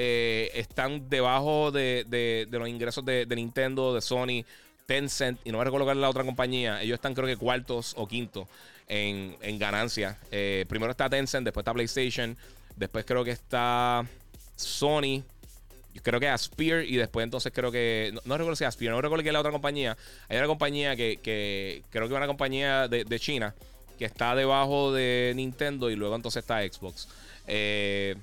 [0.00, 4.44] eh, están debajo de, los ingresos de, Nintendo, de Sony,
[4.86, 6.80] Tencent, y no voy a recolocar la otra compañía.
[6.80, 8.46] Ellos están creo que cuartos o quintos
[8.86, 10.16] en, en ganancias.
[10.30, 12.36] Eh, primero está Tencent, después está PlayStation,
[12.76, 14.06] después creo que está
[14.54, 15.24] Sony.
[16.00, 18.12] Creo que Aspire y después entonces creo que...
[18.24, 19.96] No, recuerdo si Aspire, no recuerdo que es la otra compañía.
[20.28, 21.18] Hay una compañía que,
[21.90, 23.52] creo que es una compañía de, de China
[23.98, 27.08] que está debajo de Nintendo y luego entonces está Xbox.
[27.48, 28.14] Eh,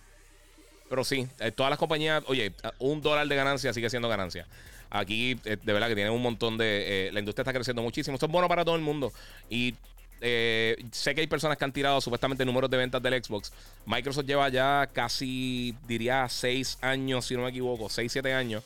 [0.95, 4.47] pero sí, eh, todas las compañías, oye, un dólar de ganancia sigue siendo ganancia.
[4.89, 7.07] Aquí, eh, de verdad que tienen un montón de.
[7.07, 8.15] Eh, la industria está creciendo muchísimo.
[8.15, 9.11] Esto es bueno para todo el mundo.
[9.49, 9.75] Y
[10.21, 13.51] sé que hay personas que han tirado supuestamente números de ventas del Xbox.
[13.85, 18.63] Microsoft lleva ya casi, diría, 6 años, si no me equivoco, 6, 7 años,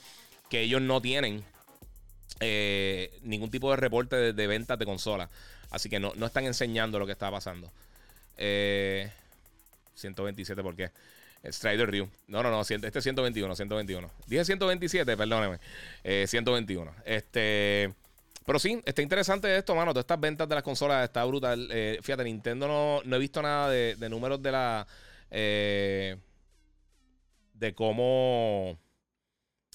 [0.52, 1.44] que ellos no tienen
[3.24, 5.32] ningún tipo de reporte de, ventas de consolas.
[5.72, 7.72] Así que no, no, están enseñando lo que está pasando.
[8.38, 10.92] 127, ¿por qué?
[11.44, 12.10] Strider Ryu.
[12.28, 12.62] No, no, no.
[12.62, 14.12] Este es 121, 121.
[14.28, 15.60] Dije 127, perdóneme.
[16.04, 16.92] 121.
[16.92, 17.94] Eh, este.
[18.46, 19.92] Pero sí, está interesante esto, mano.
[19.92, 21.70] Todas estas ventas de las consolas está brutal.
[21.72, 24.88] Eh, fíjate, Nintendo no, no, he visto nada de, números de la.
[25.32, 26.18] Eh,
[27.54, 28.78] de cómo.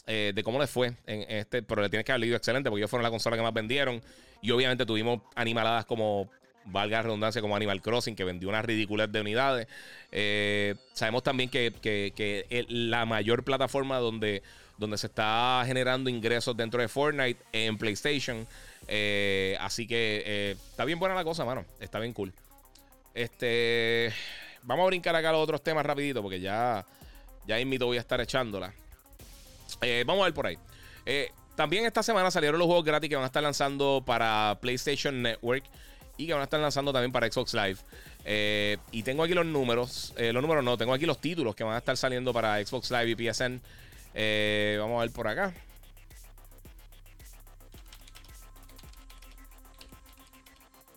[0.06, 1.62] de cómo les fue en este.
[1.62, 4.02] Pero le tienes que haber leído excelente porque ellos fueron la consola que más vendieron.
[4.42, 6.30] Y obviamente tuvimos animaladas como
[6.66, 9.68] valga la redundancia, como Animal Crossing, que vendió una ridiculez de unidades.
[10.10, 14.42] Eh, sabemos también que, la mayor plataforma donde,
[14.78, 18.46] donde se está generando ingresos dentro de Fortnite en PlayStation.
[18.88, 21.64] Eh, así que eh, está bien buena la cosa, mano.
[21.80, 22.32] Está bien cool.
[23.12, 24.12] Este.
[24.62, 26.86] Vamos a brincar acá los otros temas rapidito, porque ya,
[27.46, 28.72] ya invito voy a estar echándola.
[30.06, 30.56] vamos a ver por ahí.
[31.54, 35.64] también esta semana salieron los juegos gratis que van a estar lanzando para PlayStation Network
[36.16, 37.76] y que van a estar lanzando también para Xbox Live.
[38.24, 41.64] Eh, y tengo aquí los números, eh, los números no, tengo aquí los títulos que
[41.64, 43.60] van a estar saliendo para Xbox Live y PSN.
[44.14, 45.52] Eh, vamos a ver por acá.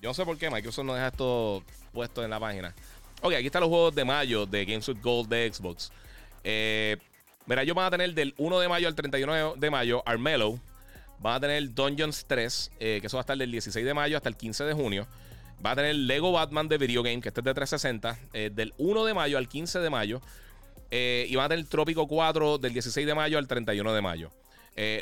[0.01, 2.73] Yo no sé por qué Microsoft no deja esto puesto en la página.
[3.21, 5.91] Ok, aquí están los juegos de mayo de Games with Gold de Xbox.
[6.43, 10.59] mira, ellos van a tener del 1 de mayo al 31 de mayo Armello.
[11.19, 14.17] Van a tener Dungeons 3, eh, que eso va a estar del 16 de mayo
[14.17, 15.07] hasta el 15 de junio.
[15.65, 18.73] Va a tener Lego Batman de Video Game, que este es de 360, eh, del
[18.77, 20.21] 1 de mayo al 15 de mayo.
[20.91, 24.31] Eh, y va a tener Trópico 4 del 16 de mayo al 31 de mayo.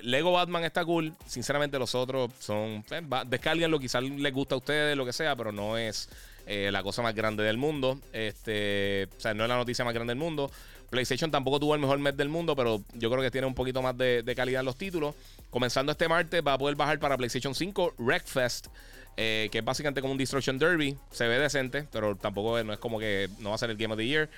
[0.04, 1.14] Lego Batman está cool.
[1.26, 2.86] Sinceramente, los otros son.
[3.28, 6.08] descarguenlo, quizás les gusta a ustedes, lo que sea, pero no es
[6.48, 8.00] la cosa más grande del mundo.
[8.14, 10.50] Este, o sea, no es la noticia más grande del mundo.
[10.90, 13.82] PlayStation tampoco tuvo el mejor mes del mundo, pero yo creo que tiene un poquito
[13.82, 15.16] más de, calidad en los títulos.
[15.50, 18.68] Comenzando este martes, va a poder bajar para PlayStation 5 Wreckfest.
[19.16, 20.98] que es básicamente como un Destruction Derby.
[21.12, 23.94] Se ve decente, pero tampoco no es como que no va a ser el Game
[23.94, 24.30] of the Year.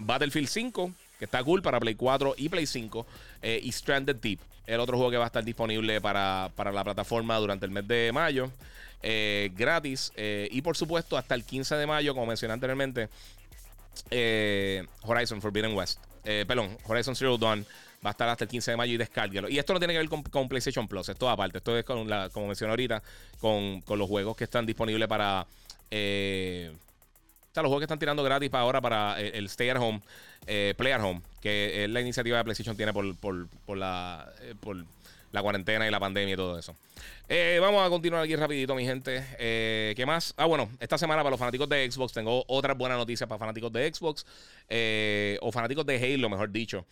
[0.00, 3.06] Battlefield 5, que está cool para Play 4 y Play 5.
[3.42, 7.36] y Stranded Deep, el otro juego que va a estar disponible para, para la plataforma
[7.38, 8.50] durante el mes de mayo.
[9.02, 10.12] gratis.
[10.16, 13.08] y por supuesto, hasta el 15 de mayo, como mencioné anteriormente,
[15.02, 16.00] Horizon Forbidden West.
[16.24, 17.66] perdón, Horizon Zero Dawn
[18.04, 19.48] Va a estar hasta el 15 de mayo y descárguelo.
[19.48, 21.58] Y esto no tiene que ver con, PlayStation Plus, esto aparte.
[21.58, 22.04] Esto es como
[22.48, 23.00] mencioné ahorita,
[23.38, 25.46] con, los juegos que están disponibles para.
[25.88, 29.76] Eh, o sea, los juegos que están tirando gratis para ahora para el, Stay at
[29.76, 30.00] Home,
[30.46, 34.54] eh, Play at Home, que es la iniciativa de PlayStation tiene por, la, eh,
[35.32, 36.76] la cuarentena y la pandemia y todo eso.
[37.60, 39.24] vamos a continuar aquí rapidito, mi gente.
[39.38, 40.34] ¿Qué más?
[40.36, 43.72] Ah, bueno, esta semana para los fanáticos de Xbox tengo otra buena noticia para fanáticos
[43.72, 44.24] de Xbox
[45.40, 46.86] o fanáticos de Halo, mejor dicho.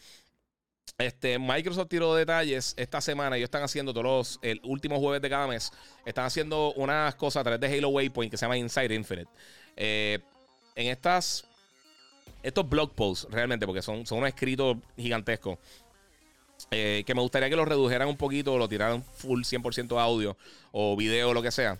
[0.98, 3.36] Este, Microsoft tiró detalles esta semana.
[3.36, 5.72] Ellos están haciendo todos los el último jueves de cada mes.
[6.04, 9.30] Están haciendo unas cosas a través de Halo Waypoint que se llama Inside Infinite.
[9.76, 10.18] Eh,
[10.74, 11.46] en estas.
[12.42, 15.58] Estos blog posts, realmente, porque son, son unos escritos gigantescos.
[16.70, 20.36] Eh, que me gustaría que lo redujeran un poquito, lo tiraran full 100% audio
[20.72, 21.78] o video, lo que sea.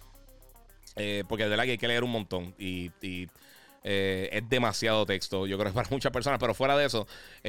[0.97, 2.55] Eh, porque de verdad que hay que leer un montón.
[2.59, 2.91] y
[3.83, 7.07] eh, es demasiado texto, yo creo que para muchas personas, pero fuera de eso,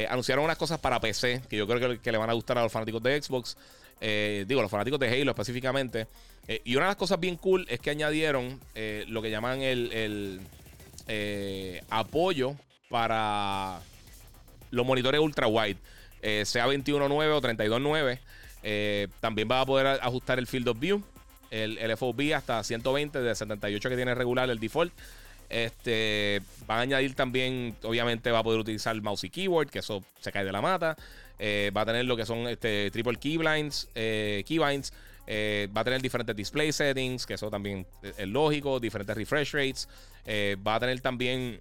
[0.10, 2.72] anunciaron unas cosas para PC que yo creo que, le van a gustar a los
[2.72, 3.58] fanáticos de Xbox,
[4.00, 6.08] digo, los fanáticos de Halo específicamente.
[6.64, 8.60] y una de las cosas bien cool es que añadieron
[9.08, 10.40] lo que llaman el,
[11.90, 12.56] apoyo
[12.90, 13.82] para
[14.70, 15.78] los monitores ultra wide,
[16.22, 19.10] sea 21.9 o 32.9.
[19.20, 21.04] también va a poder ajustar el field of view,
[21.50, 24.94] el, el FOV hasta 120 de 78 que tiene regular el default.
[25.52, 30.02] Este, van a añadir también, obviamente va a poder utilizar mouse y keyboard, que eso
[30.22, 30.96] se cae de la mata.
[31.40, 34.94] Eh, va a tener lo que son este, triple keybinds, eh, keybinds.
[35.28, 39.90] Eh, va a tener diferentes display settings, que eso también es lógico, diferentes refresh rates.
[40.66, 41.60] va a tener también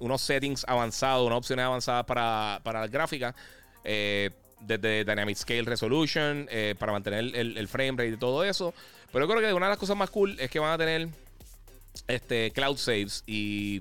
[0.00, 3.34] unos settings avanzados, unas opciones avanzadas para, para la gráfica.
[3.84, 8.74] desde Dynamic Scale Resolution, para mantener el, frame rate y todo eso.
[9.12, 11.08] Pero yo creo que una de las cosas más cool es que van a tener
[12.06, 13.80] este, cloud saves eh,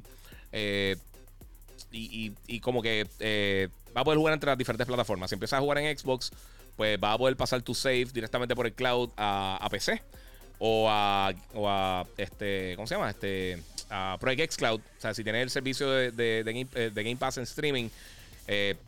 [1.92, 5.30] y, y, como que eh, va a poder jugar entre las diferentes plataformas.
[5.30, 6.32] Si empiezas a jugar en Xbox,
[6.76, 10.02] pues va a poder pasar tu save directamente por el cloud a, PC
[10.60, 13.10] o a, o a, este, ¿cómo se llama?
[13.10, 14.80] Este, a Project X Cloud.
[14.80, 17.90] O sea, si tienes el servicio de, de, Game, eh, de Game, Pass en streaming,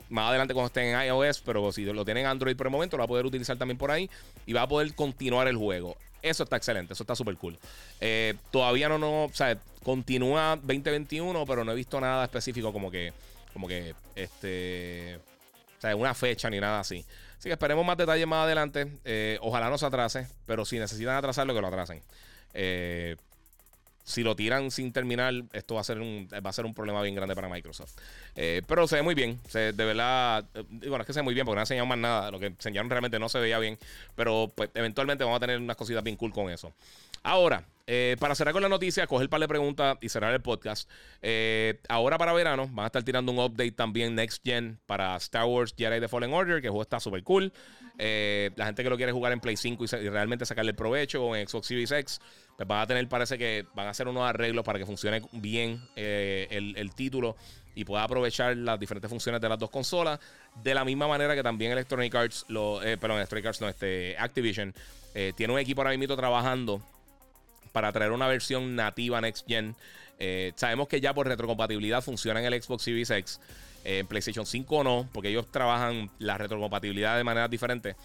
[0.08, 2.96] más adelante cuando esté en iOS, pero si lo tienen en Android por el momento,
[2.96, 4.08] lo va a poder utilizar también por ahí
[4.46, 5.96] y va a poder continuar el juego.
[6.22, 7.58] Eso está excelente, eso está súper cool.
[8.00, 12.90] Eh, todavía no, no, o sea, continúa 2021, pero no he visto nada específico como
[12.90, 13.12] que,
[13.52, 15.18] como que, este,
[15.78, 17.04] o sea, una fecha ni nada así.
[17.38, 18.86] Así que esperemos más detalles más adelante.
[19.04, 22.02] Eh, ojalá no se atrase, pero si necesitan atrasarlo, que lo atrasen.
[22.52, 23.16] Eh,
[24.04, 27.02] si lo tiran sin terminar, esto va a ser un, va a ser un problema
[27.02, 27.96] bien grande para Microsoft.
[28.34, 29.38] Eh, pero se ve muy bien.
[29.52, 31.98] de verdad, eh, bueno, es que se ve muy bien porque no han enseñado más
[31.98, 32.30] nada.
[32.30, 33.78] Lo que enseñaron realmente no se veía bien.
[34.16, 36.72] Pero pues eventualmente vamos a tener unas cositas bien cool con eso.
[37.22, 40.88] Ahora, eh, para cerrar con la noticia, coger par de preguntas y cerrar el podcast.
[41.88, 45.74] ahora para verano van a estar tirando un update también Next Gen para Star Wars
[45.76, 47.52] Jedi The Fallen Order, que el juego está súper cool.
[47.98, 51.36] la gente que lo quiere jugar en Play 5 y, realmente sacarle el provecho o
[51.36, 52.20] en Xbox Series X,
[52.56, 55.82] pues van a tener, parece que van a hacer unos arreglos para que funcione bien
[55.96, 57.36] el, el título
[57.74, 60.18] y pueda aprovechar las diferentes funciones de las dos consolas.
[60.62, 64.16] De la misma manera que también Electronic Arts, lo, eh, perdón, Electronic Arts no, este,
[64.18, 64.74] Activision,
[65.14, 66.82] eh, tiene un equipo ahora mismo trabajando
[67.72, 69.74] para traer una versión nativa Next Gen.
[70.18, 73.40] Eh, sabemos que ya por retrocompatibilidad funciona en el Xbox Series X.
[73.82, 77.96] En PlayStation 5 no, porque ellos trabajan la retrocompatibilidad de maneras diferentes.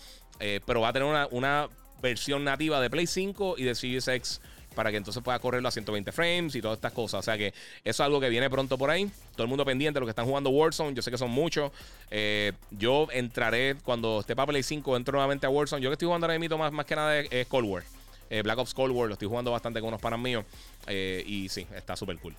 [0.66, 1.68] pero va a tener una, una
[2.01, 4.39] versión nativa de Play 5 y de Series X
[4.76, 7.22] para que entonces pueda correrlo a 120 frames y todas estas cosas.
[7.22, 9.09] O sea que eso es algo que viene pronto por ahí.
[9.34, 10.93] Todo el mundo pendiente los que están jugando Warzone.
[10.93, 11.72] Yo sé que son muchos.
[12.11, 15.82] Eh, yo entraré cuando esté para Play 5, entro nuevamente a Warzone.
[15.82, 17.84] Yo que estoy jugando ahora mismo más, más que nada es, Cold War.
[18.30, 20.45] Eh, Black Ops Cold War lo estoy jugando bastante con unos panas míos.
[20.88, 22.36] Eh, y sí, está súper cool.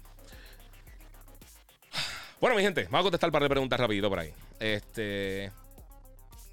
[2.40, 4.32] Bueno, mi gente, vamos a contestar un par de preguntas rapidito por ahí.
[4.60, 5.50] Este.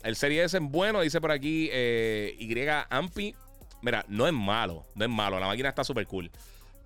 [0.03, 3.35] El Serie S es bueno, dice por aquí Y Ampi.
[3.81, 5.39] Mira, no es malo, no es malo.
[5.39, 6.31] La máquina está súper cool.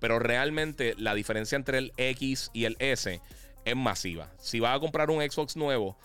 [0.00, 3.20] Pero realmente la diferencia entre el X y el S
[3.64, 4.30] es masiva.
[4.40, 5.96] Si vas a comprar un Xbox nuevo,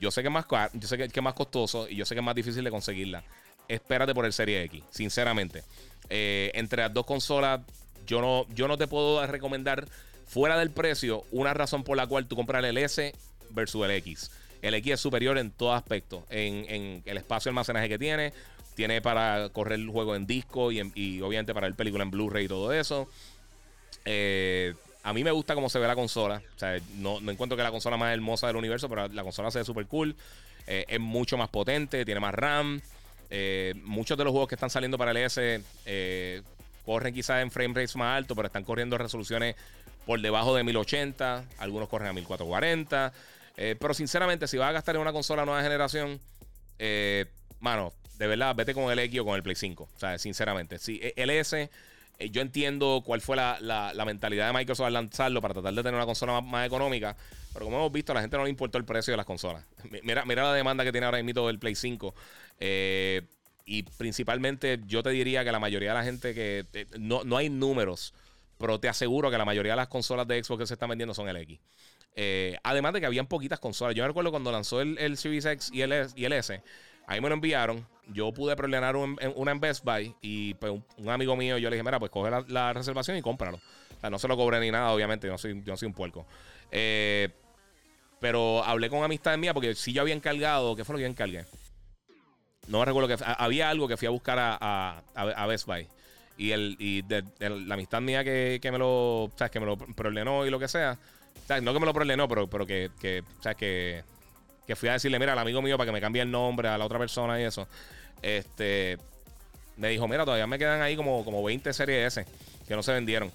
[0.00, 2.24] yo sé que más, yo sé que, es más costoso y yo sé que es
[2.24, 3.22] más difícil de conseguirla.
[3.70, 5.62] Espérate por el Serie X, sinceramente.
[6.08, 7.60] Eh, entre las dos consolas,
[8.06, 9.86] yo no, yo no te puedo recomendar
[10.26, 13.14] fuera del precio una razón por la cual tú comprar el S
[13.50, 14.30] versus el X.
[14.62, 18.32] El X es superior en todo aspecto, en, en el espacio de almacenaje que tiene,
[18.74, 22.44] tiene para correr el juego en disco y, y obviamente para ver película en Blu-ray
[22.46, 23.08] y todo eso.
[24.04, 26.42] Eh, a mí me gusta cómo se ve la consola.
[26.56, 29.50] O sea, no, no, encuentro que la consola más hermosa del universo, pero la consola
[29.50, 30.14] se ve súper cool.
[30.66, 32.80] Eh, es mucho más potente, tiene más RAM.
[33.30, 36.42] Eh, muchos de los juegos que están saliendo para el S eh,
[36.84, 39.56] corren quizás en frame rates más altos, pero están corriendo resoluciones
[40.06, 41.44] por debajo de 1080.
[41.58, 43.12] Algunos corren a 1440.
[43.56, 46.20] pero sinceramente, si vas a gastar en una consola nueva generación,
[47.60, 49.88] mano, de verdad, vete con el X o con el Play 5.
[49.94, 50.78] O sea, sinceramente.
[50.78, 51.70] Si el S
[52.20, 55.94] eh, yo entiendo cuál fue la, mentalidad de Microsoft al lanzarlo para tratar de tener
[55.94, 57.16] una consola más, económica.
[57.52, 59.64] Pero como hemos visto, a la gente no le importó el precio de las consolas.
[60.02, 62.14] Mira, mira la demanda que tiene ahora mismo el Play 5.
[62.60, 63.22] Eh,
[63.64, 66.64] y principalmente yo te diría que la mayoría de la gente que...
[66.72, 68.14] Eh, no, hay números,
[68.58, 71.14] pero te aseguro que la mayoría de las consolas de Xbox que se están vendiendo
[71.14, 71.58] son el X.
[72.62, 73.94] además de que habían poquitas consolas.
[73.94, 76.62] Yo me recuerdo cuando lanzó el, el X y el, y el S.
[77.10, 77.84] Ahí me lo enviaron.
[78.06, 81.82] Yo pude preordenar una en Best Buy y pues, un, amigo mío, yo le dije,
[81.82, 83.56] mira, pues coge la, reservación y cómpralo.
[83.56, 85.94] O sea, no se lo cobré ni nada, obviamente, yo no soy, yo soy un
[85.94, 86.24] puerco.
[86.70, 87.30] Eh,
[88.20, 91.08] pero hablé con amistades mías porque si yo había encargado, ¿qué fue lo que yo
[91.08, 91.46] encargué?
[92.70, 95.88] No me recuerdo que había algo que fui a buscar a, a, Best Buy.
[96.38, 97.02] Y, el, y
[97.38, 99.50] la amistad mía que, que me lo, ¿sabes?
[99.50, 100.96] que me lo preordenó y lo que sea.
[101.62, 103.58] No que me lo preordenó, pero, pero que, que, ¿sabes?
[103.58, 104.04] que,
[104.68, 106.78] que fui a decirle, mira, al amigo mío para que me cambie el nombre a
[106.78, 107.66] la otra persona y eso.
[108.22, 108.98] Este,
[109.76, 112.24] me dijo, mira, todavía me quedan ahí como, como 20 series S
[112.68, 113.32] que no se vendieron.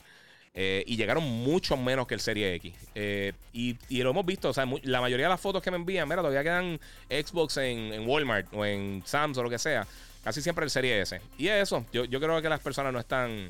[0.58, 2.74] Eh, y llegaron mucho menos que el Serie X.
[2.96, 6.08] Eh, y, lo hemos visto, o sea, la mayoría de las fotos que me envían,
[6.08, 6.80] mira, todavía quedan
[7.10, 9.86] Xbox en, Walmart o en Sam's o lo que sea.
[10.24, 11.20] Casi siempre el Serie S.
[11.38, 13.50] Y es eso, yo, creo que las personas no están,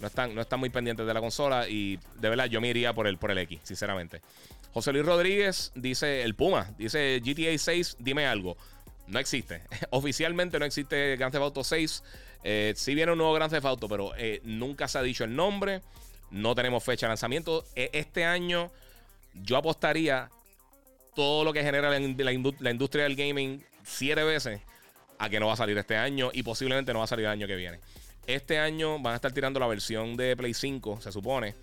[0.00, 2.92] no están, no están muy pendientes de la consola y de verdad yo me iría
[2.92, 4.20] por el, por el X, sinceramente.
[4.74, 8.56] José Luis Rodríguez dice, el Puma, dice GTA 6, dime algo.
[9.06, 9.62] No existe.
[9.90, 12.02] Oficialmente no existe Grand Theft Auto 6.
[12.42, 14.12] Eh, sí viene un nuevo Grand Theft Auto, pero
[14.42, 15.80] nunca se ha dicho el nombre.
[16.30, 17.64] No tenemos fecha de lanzamiento.
[17.74, 18.70] E, este año
[19.34, 20.30] yo apostaría
[21.14, 24.60] todo lo que genera la, industria del gaming siete veces
[25.18, 27.32] a que no va a salir este año y posiblemente no va a salir el
[27.32, 27.80] año que viene.
[28.26, 31.54] Este año van a estar tirando la versión de Play 5, se supone.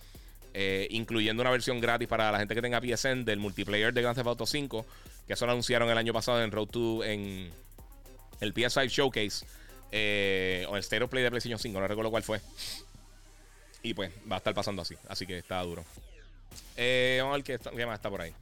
[0.54, 4.16] Eh, incluyendo una versión gratis para la gente que tenga PSN del multiplayer de Grand
[4.16, 4.86] Theft Auto 5,
[5.28, 7.52] que eso lo anunciaron el año pasado en Road 2 en
[8.40, 9.46] el PS5 Showcase
[9.92, 12.42] eh, o el Stereo Play de PlayStation 5, no recuerdo cuál fue.
[13.84, 15.86] Y pues va a estar pasando así, así que está duro.
[16.76, 18.34] Eh, vamos a ver qué, más está por ahí.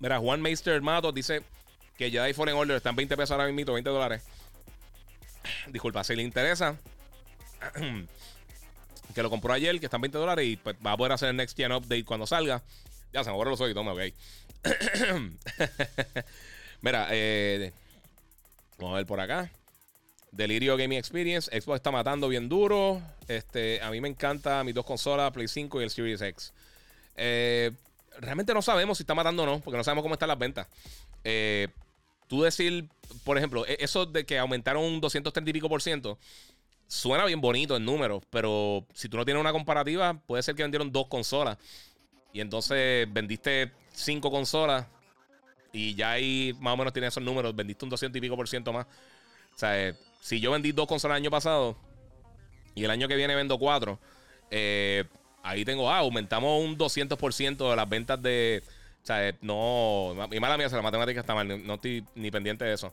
[0.00, 1.42] Mira, Juan Meister Matos dice
[1.96, 4.22] que Jedi Fallen Order está en 20 pesos ahora mismo, 20 dólares.
[5.68, 6.76] Disculpa, si le interesa,
[9.14, 11.28] que lo compró ayer, que está en 20 dólares y pues, va a poder hacer
[11.28, 12.62] el Next Gen Update cuando salga.
[13.12, 14.00] Ya se me borran los oídos, toma, ok.
[16.80, 17.72] Mira, eh,
[18.78, 19.50] vamos a ver por acá.
[20.32, 21.48] Delirio Gaming Experience.
[21.60, 23.00] Xbox está matando bien duro.
[23.28, 26.52] Este, a mí me encanta mis dos consolas, Play 5 y el Series X.
[27.16, 27.70] Eh,
[28.18, 30.66] realmente no sabemos si está matando o no, porque no sabemos cómo están las ventas.
[31.22, 31.68] Eh,
[32.26, 32.88] tú decir,
[33.24, 36.18] por ejemplo, e-, eso de que aumentaron un 230 y pico por ciento,
[36.88, 40.62] suena bien bonito en números, pero si tú no tienes una comparativa, puede ser que
[40.62, 41.58] vendieron dos consolas.
[42.32, 44.86] Y entonces vendiste cinco consolas
[45.72, 48.48] y ya ahí más o menos tienes esos números, vendiste un 200 y pico por
[48.48, 48.86] ciento más.
[49.54, 51.76] O sea, eh, si yo vendí dos consolas el año pasado
[52.76, 53.98] y el año que viene vendo cuatro,
[54.52, 55.02] eh,
[55.42, 58.62] ahí tengo, ah, aumentamos un 200% de las ventas de...
[59.02, 60.14] O sea, eh, no...
[60.30, 62.92] Y mala mía, la matemática está mal, no estoy ni pendiente de eso.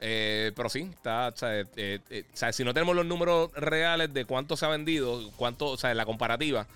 [0.00, 4.64] Eh, pero sí, está, eh, eh, si no tenemos los números reales de cuánto se
[4.64, 6.66] ha vendido, cuánto, o sea, la comparativa,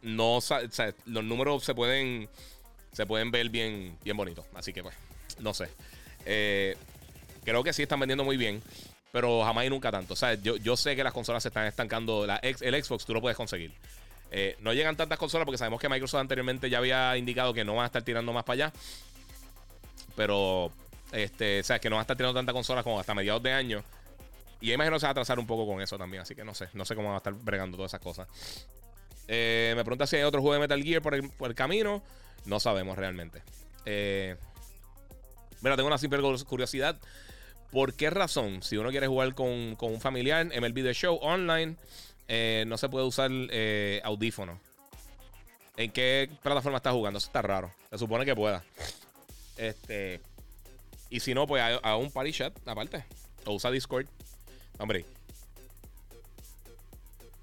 [0.00, 0.38] no,
[1.04, 2.30] los números se pueden,
[2.92, 4.46] se pueden ver bien, bien bonitos.
[4.54, 4.94] Así que, pues,
[5.40, 5.68] no sé.
[7.50, 8.62] Creo que sí están vendiendo muy bien,
[9.12, 10.14] pero jamás y nunca tanto.
[10.14, 12.26] O sea, yo, yo sé que las consolas se están estancando.
[12.26, 13.72] La, el Xbox tú lo puedes conseguir.
[14.60, 17.84] no llegan tantas consolas porque sabemos que Microsoft anteriormente ya había indicado que no van
[17.84, 18.72] a estar tirando más para allá.
[20.16, 20.72] Pero
[21.12, 23.52] este, o sea, que no va a estar tirando tanta consola como hasta mediados de
[23.52, 23.82] año.
[24.60, 26.22] Y imagino que se va a atrasar un poco con eso también.
[26.22, 26.68] Así que no sé.
[26.74, 28.28] No sé cómo va a estar bregando todas esas cosas.
[29.26, 32.02] Eh, me pregunta si hay otro juego de Metal Gear por el, camino.
[32.44, 33.42] No sabemos realmente.
[33.86, 34.36] Eh,
[35.62, 36.98] mira, tengo una simple curiosidad.
[37.70, 41.76] ¿Por qué razón, si uno quiere jugar con, un familiar en el video Show online,
[42.28, 43.30] eh, no se puede usar
[44.04, 44.60] audífono?
[45.76, 47.18] ¿En qué plataforma está jugando?
[47.18, 47.70] Eso está raro.
[47.90, 48.62] Se supone que pueda.
[49.56, 50.20] Este.
[51.08, 53.04] Y si no, pues a, un party chat aparte.
[53.46, 54.06] O usa Discord.
[54.78, 55.06] Hombre.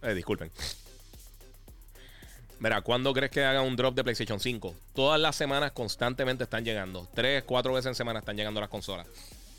[0.04, 0.52] Eh, disculpen.
[2.60, 4.76] Mira, ¿cuándo crees que haga un drop de PlayStation 5?
[4.94, 7.08] Todas las semanas constantemente están llegando.
[7.14, 9.08] Tres, cuatro veces en semana están llegando las consolas.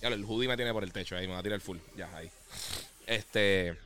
[0.02, 1.78] Ya, el hoodie me tiene por el techo ahí, me va a tirar el full.
[1.96, 2.30] Ya, ahí.
[3.06, 3.76] Este.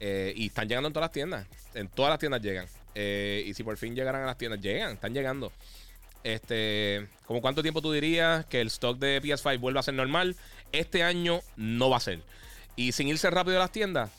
[0.00, 1.46] Eh, y están llegando en todas las tiendas.
[1.74, 2.66] En todas las tiendas llegan.
[2.94, 5.52] Eh, y si por fin llegaran a las tiendas, llegan, están llegando.
[6.24, 10.36] Este, ¿Como cuánto tiempo tú dirías que el stock de PS5 vuelva a ser normal?
[10.72, 12.20] Este año no va a ser.
[12.76, 14.10] Y sin irse rápido a las tiendas,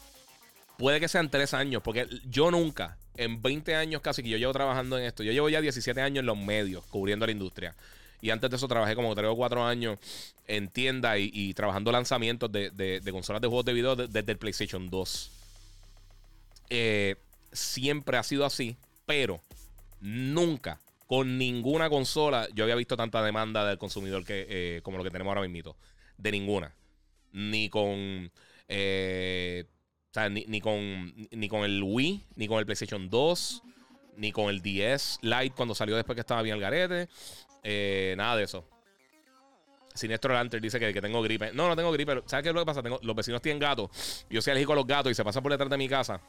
[0.78, 4.54] puede que sean tres años, porque yo nunca, en 20 años casi que yo llevo
[4.54, 7.76] trabajando en esto, yo llevo ya 17 años en los medios, cubriendo la industria.
[8.22, 9.98] Y antes de eso trabajé como 3 o 4 años
[10.48, 15.32] en tienda y, trabajando lanzamientos de, consolas de juegos de video desde el PlayStation 2.
[16.72, 17.16] Eh,
[17.52, 18.76] siempre ha sido así,
[19.06, 19.42] pero
[20.02, 20.80] nunca
[21.10, 25.10] con ninguna consola yo había visto tanta demanda del consumidor que, eh, como lo que
[25.10, 25.76] tenemos ahora mismo.
[26.18, 26.72] De ninguna.
[27.32, 28.32] Ni con.
[28.68, 29.66] Eh,
[30.12, 33.64] o sea, ni, con, ni con el Wii, ni con el PlayStation 2,
[34.18, 37.10] ni con el 10 Lite cuando salió después que estaba bien el garete.
[37.64, 38.66] Eh, nada de eso.
[39.94, 41.52] Sinestro Lantern dice que, tengo gripe.
[41.54, 42.24] No, no tengo gripe.
[42.26, 42.82] ¿Sabes qué es lo que pasa?
[42.82, 44.26] Tengo, los vecinos tienen gatos.
[44.30, 46.22] Yo soy alérgico a los gatos y se pasa por detrás de mi casa.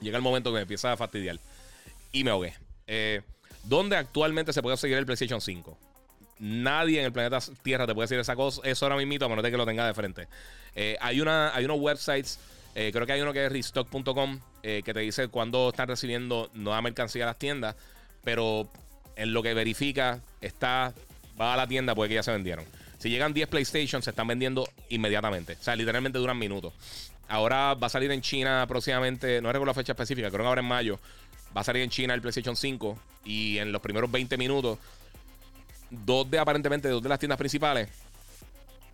[0.00, 1.38] Llega el momento que me empieza a fastidiar.
[2.12, 2.54] Y me ahogué.
[2.86, 3.22] Eh,
[3.64, 5.78] ¿Dónde actualmente se puede conseguir el PlayStation 5?
[6.40, 9.44] Nadie en el planeta Tierra te puede decir esa cosa, eso ahora mismo, a menos
[9.44, 10.28] de que lo tenga de frente.
[10.74, 12.40] Eh, hay, una, hay unos websites,
[12.74, 16.80] eh, creo que hay uno que es restock.com, que te dice cuándo están recibiendo nueva
[16.80, 17.76] mercancía a las tiendas,
[18.24, 18.70] pero
[19.16, 20.94] en lo que verifica, está,
[21.40, 22.64] va a la tienda, puede que ya se vendieron.
[22.98, 25.56] Si llegan 10 PlayStation, se están vendiendo inmediatamente.
[25.60, 26.72] O sea, literalmente duran minutos.
[27.28, 30.60] Ahora va a salir en China próximamente, no recuerdo la fecha específica, creo que ahora
[30.60, 30.98] en mayo.
[31.56, 34.78] Va a salir en China el PlayStation 5 y en los primeros 20 minutos,
[35.90, 37.88] dos de aparentemente dos de las tiendas principales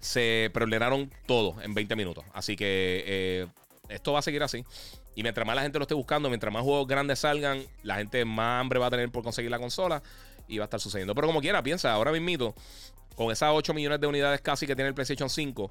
[0.01, 2.25] se problemaron todo en 20 minutos.
[2.33, 3.47] Así que eh,
[3.89, 4.65] esto va a seguir así.
[5.15, 8.25] Y mientras más la gente lo esté buscando, mientras más juegos grandes salgan, la gente
[8.25, 10.03] más hambre va a tener por conseguir la consola
[10.49, 11.15] y va a estar sucediendo.
[11.15, 12.55] Pero como quiera, piensa, ahora mismo,
[13.17, 15.71] con esas 8 millones de unidades casi que tiene el PlayStation 5,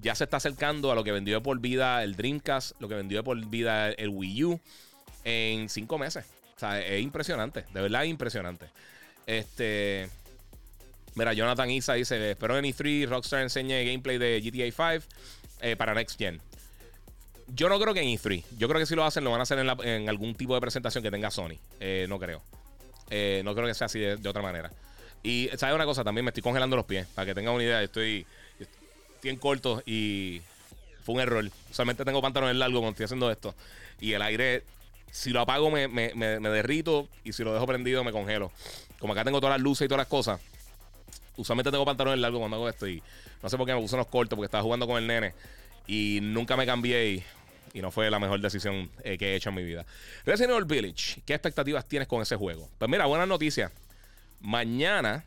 [0.00, 3.22] ya se está acercando a lo que vendió por vida el Dreamcast, lo que vendió
[3.24, 4.60] por vida el Wii U
[5.24, 6.24] en 5 meses.
[6.56, 8.66] O sea, es impresionante, de verdad es impresionante.
[9.26, 10.08] Este.
[11.14, 15.06] Mira, Jonathan Isa dice: Espero en E3 Rockstar enseñe gameplay de GTA 5
[15.60, 16.40] eh, para Next Gen.
[17.54, 18.44] Yo no creo que en E3.
[18.58, 21.02] Yo creo que si lo hacen, lo van a hacer en, algún tipo de presentación
[21.02, 21.56] que tenga Sony.
[21.80, 22.42] Eh, no creo.
[23.10, 24.70] Eh, no creo que sea así de, otra manera.
[25.22, 26.04] Y, ¿sabes una cosa?
[26.04, 27.06] También me estoy congelando los pies.
[27.14, 28.26] Para que tengan una idea, estoy,
[28.60, 30.42] estoy en corto y
[31.04, 31.50] fue un error.
[31.70, 33.54] Solamente tengo pantalones largos cuando estoy haciendo esto.
[33.98, 34.62] Y el aire,
[35.10, 37.08] si lo apago, me, me, me, derrito.
[37.24, 38.52] Y si lo dejo prendido, me congelo.
[38.98, 40.40] Como acá tengo todas las luces y todas las cosas.
[41.36, 42.86] Usualmente tengo pantalones largos cuando hago esto.
[42.86, 43.02] Y
[43.42, 45.32] no sé por qué me puse unos cortos porque estaba jugando con el nene.
[45.86, 47.10] Y nunca me cambié.
[47.10, 47.24] Y
[47.72, 49.84] y no fue la mejor decisión eh, que he hecho en mi vida.
[50.24, 52.68] Resident Evil Village, ¿qué expectativas tienes con ese juego?
[52.78, 53.70] Pues mira, buena noticia.
[54.40, 55.24] Mañana,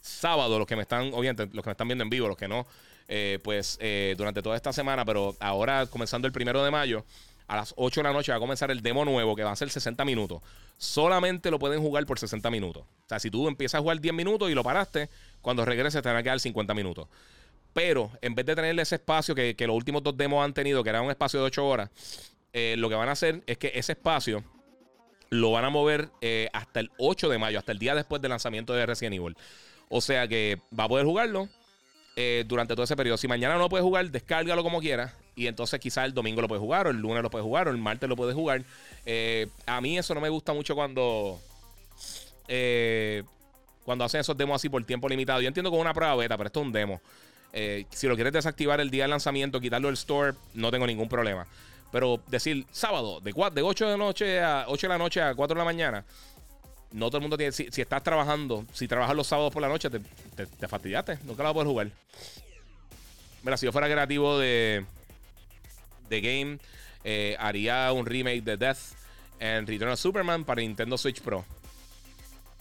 [0.00, 2.48] sábado, los que me están, obviamente, los que me están viendo en vivo, los que
[2.48, 2.66] no,
[3.08, 7.04] eh, pues eh, durante toda esta semana, pero ahora comenzando el primero de mayo,
[7.48, 9.56] a las 8 de la noche va a comenzar el demo nuevo que va a
[9.56, 10.42] ser 60 minutos.
[10.78, 12.82] Solamente lo pueden jugar por 60 minutos.
[12.82, 15.08] O sea, si tú empiezas a jugar 10 minutos y lo paraste,
[15.42, 17.08] cuando regreses te van a quedar 50 minutos.
[17.76, 20.88] Pero en vez de tener ese espacio que, los últimos dos demos han tenido, que
[20.88, 21.90] era un espacio de 8 horas,
[22.54, 24.42] eh, lo que van a hacer es que ese espacio
[25.28, 28.30] lo van a mover eh, hasta el 8 de mayo, hasta el día después del
[28.30, 29.36] lanzamiento de Resident Evil.
[29.90, 31.50] O sea que va a poder jugarlo
[32.16, 33.18] eh, durante todo ese periodo.
[33.18, 35.12] Si mañana no lo puedes jugar, descárgalo como quieras.
[35.34, 37.72] Y entonces quizás el domingo lo puedes jugar, o el lunes lo puedes jugar, o
[37.72, 38.62] el martes lo puedes jugar.
[39.66, 41.38] a mí eso no me gusta mucho cuando.
[43.84, 45.42] cuando hacen esos demos así por tiempo limitado.
[45.42, 47.02] Yo entiendo como una prueba beta, pero esto es un demo.
[47.58, 51.08] Eh, si lo quieres desactivar el día del lanzamiento, quitarlo del store, no tengo ningún
[51.08, 51.46] problema.
[51.90, 55.54] Pero decir sábado, de, de 8 de noche a 8 de la noche a 4
[55.54, 56.04] de la mañana,
[56.92, 57.52] no todo el mundo tiene.
[57.52, 60.00] Si, estás trabajando, si trabajas los sábados por la noche, te,
[60.46, 61.20] te, fastidiaste.
[61.24, 61.90] Nunca la vas a poder jugar.
[63.42, 64.84] Mira, si yo fuera creativo de,
[66.10, 66.58] de game,
[67.04, 68.78] eh, haría un remake de Death
[69.40, 71.42] and Return of Superman para Nintendo Switch Pro.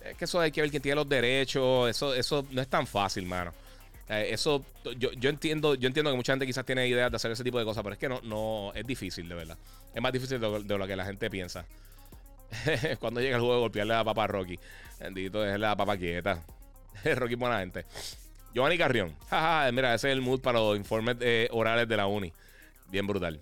[0.06, 1.90] Es que eso hay que ver quién tiene los derechos.
[1.90, 3.52] Eso, eso no es tan fácil, mano.
[4.07, 4.64] Eh, eso,
[4.98, 7.57] yo, yo, entiendo, yo entiendo que mucha gente quizás tiene ideas de hacer ese tipo
[7.57, 9.57] de cosas, pero es que no, no es difícil, de verdad.
[9.94, 11.65] Es más difícil de, lo que la gente piensa.
[12.99, 14.60] Cuando llega el juego, golpearle a la papa a Rocky.
[14.99, 16.44] Bendito, a la papa quieta.
[17.15, 17.86] Rocky buena gente.
[18.53, 19.15] Giovanni Carrión.
[19.73, 22.32] mira, ese es el mood para los informes eh, orales de la uni.
[22.90, 23.41] Bien brutal.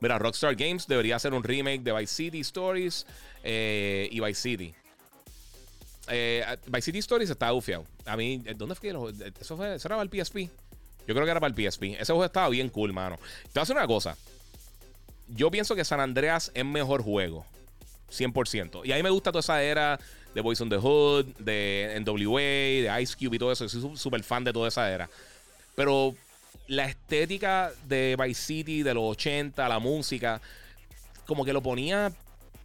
[0.00, 3.06] Mira, Rockstar Games debería hacer un remake de Vice City Stories
[3.42, 4.74] eh, y Vice City.
[6.08, 7.84] Eh, Vice City Stories estaba bufiado.
[8.04, 8.90] A mí, eh, ¿dónde fue?
[9.40, 10.50] Eso, fue, eso era para el PSP.
[11.06, 11.94] Yo creo que era para el PSP.
[11.94, 13.16] Ese juego estaba bien cool, mano.
[13.16, 14.16] Te voy a hacer una cosa.
[15.28, 17.46] Yo pienso que San Andreas es mejor juego.
[18.10, 18.82] 100%.
[18.84, 19.98] Y a mí me gusta toda esa era
[20.34, 23.68] de Boys on the Hood, de NWA, de Ice Cube y todo eso.
[23.68, 25.08] Soy súper fan de toda esa era.
[25.74, 26.14] Pero
[26.66, 30.40] la estética de Vice City de los 80, la música,
[31.26, 32.12] como que lo ponía,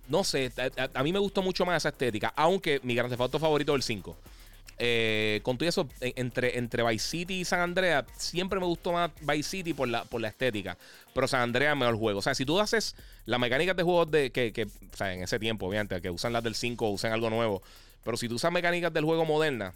[0.09, 0.51] no sé,
[0.93, 3.83] a, mí me gustó mucho más esa estética, aunque mi gran Theft favorito es el
[3.83, 4.17] 5.
[4.81, 9.11] Eh, con todo eso, entre, entre Vice City y San Andreas, siempre me gustó más
[9.21, 10.77] Vice City por la, por la estética.
[11.13, 12.19] Pero San Andreas es mejor juego.
[12.19, 12.95] O sea, si tú haces
[13.25, 16.31] las mecánicas de juegos de que, que, o sea, en ese tiempo, obviamente, que usan
[16.31, 17.61] las del 5 o usan algo nuevo.
[18.05, 19.73] Pero si tú usas mecánicas del juego moderna,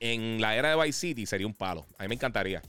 [0.00, 1.86] en la era de Vice City sería un palo.
[1.98, 2.62] A mí me encantaría.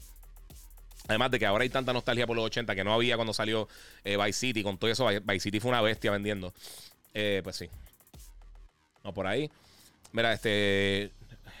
[1.10, 3.66] Además de que ahora hay tanta nostalgia por los 80 que no había cuando salió
[4.04, 4.62] eh, Vice City.
[4.62, 6.54] Con todo eso, Vice City fue una bestia vendiendo.
[7.12, 7.68] Eh, pues sí.
[9.02, 9.50] No, por ahí.
[10.12, 11.10] Mira, este.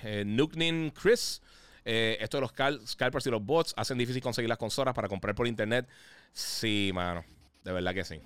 [0.04, 1.42] Eh, Chris.
[1.84, 2.52] Eh, esto de los
[2.86, 5.88] scalpers y los bots hacen difícil conseguir las consolas para comprar por internet.
[6.32, 7.24] Sí, mano.
[7.64, 8.20] De verdad que sí.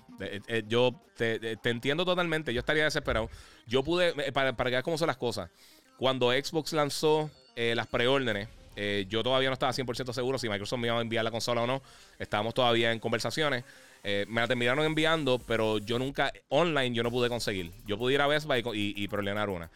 [0.68, 2.52] yo te, entiendo totalmente.
[2.52, 3.30] Yo estaría desesperado.
[3.66, 4.12] Yo pude.
[4.32, 5.48] Para, para que veas cómo son las cosas.
[5.96, 10.88] Cuando Xbox lanzó las preórdenes eh, yo todavía no estaba 100% seguro si Microsoft me
[10.88, 11.82] iba a enviar la consola o no.
[12.18, 13.64] Estábamos todavía en conversaciones.
[14.02, 17.72] Eh, me la terminaron enviando, pero yo nunca, online yo no pude conseguir.
[17.86, 19.70] Yo pude ir a Best Buy y, y, una.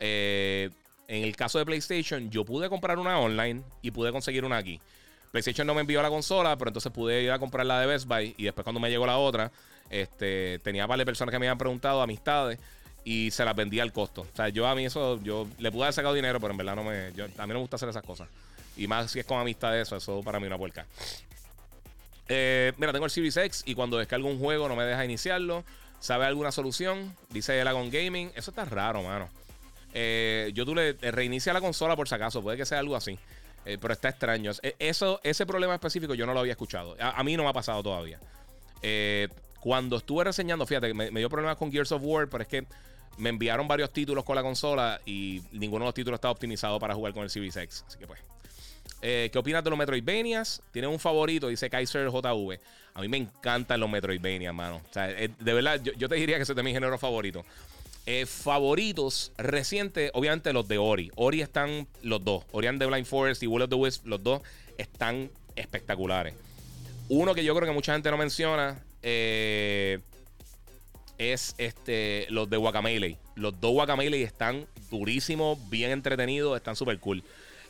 [0.00, 0.70] Eh,
[1.08, 4.80] en el caso de PlayStation, yo pude comprar una online y pude conseguir una aquí.
[5.30, 8.06] PlayStation no me envió la consola, pero entonces pude ir a comprar la de Best
[8.06, 9.52] Buy y después cuando me llegó la otra,
[9.90, 12.58] este, tenía varias personas que me habían preguntado, amistades,
[13.06, 14.22] y se las vendía al costo.
[14.22, 16.74] O sea, yo a mí eso, yo le pude haber sacado dinero, pero en verdad
[16.74, 17.12] no me.
[17.14, 18.28] Yo, a mí no me gusta hacer esas cosas.
[18.76, 20.86] Y más si es con amistad de eso, eso para mí una puerca.
[22.28, 25.62] Eh, mira, tengo el Series X y cuando descargo un juego no me deja iniciarlo.
[26.00, 27.14] ¿Sabe alguna solución?
[27.30, 28.32] Dice Elagon Gaming.
[28.34, 29.30] Eso está raro, mano.
[29.94, 32.42] Eh, yo tú le reinicia la consola por si acaso.
[32.42, 33.16] Puede que sea algo así.
[33.66, 34.50] Eh, pero está extraño.
[34.80, 36.96] Eso, ese problema específico yo no lo había escuchado.
[36.98, 38.18] A, mí no me ha pasado todavía.
[39.60, 42.66] cuando estuve reseñando, fíjate, me, me dio problemas con Gears of War, pero es que
[43.18, 46.94] me enviaron varios títulos con la consola y ninguno de los títulos está optimizado para
[46.94, 47.84] jugar con el Series X.
[47.86, 48.20] Así que pues.
[49.02, 50.62] Eh, ¿Qué opinas de los Metroidvanias?
[50.72, 51.48] ¿Tienes un favorito?
[51.48, 52.58] Dice Kaiser JV.
[52.94, 54.76] A mí me encantan los Metroidvanias, mano.
[54.88, 57.44] O sea, eh, de verdad, yo, te diría que ese es de mi género favorito.
[58.06, 61.10] Eh, favoritos recientes, obviamente los de Ori.
[61.16, 62.44] Ori están los dos.
[62.52, 64.40] Ori and the Blind Forest y Will of the Wisp, los dos
[64.78, 66.34] están espectaculares.
[67.08, 68.82] Uno que yo creo que mucha gente no menciona.
[69.02, 70.00] Eh,
[71.18, 73.18] es este, los de Guacamele.
[73.34, 77.22] Los dos Guacamele están durísimos, bien entretenidos, están súper cool.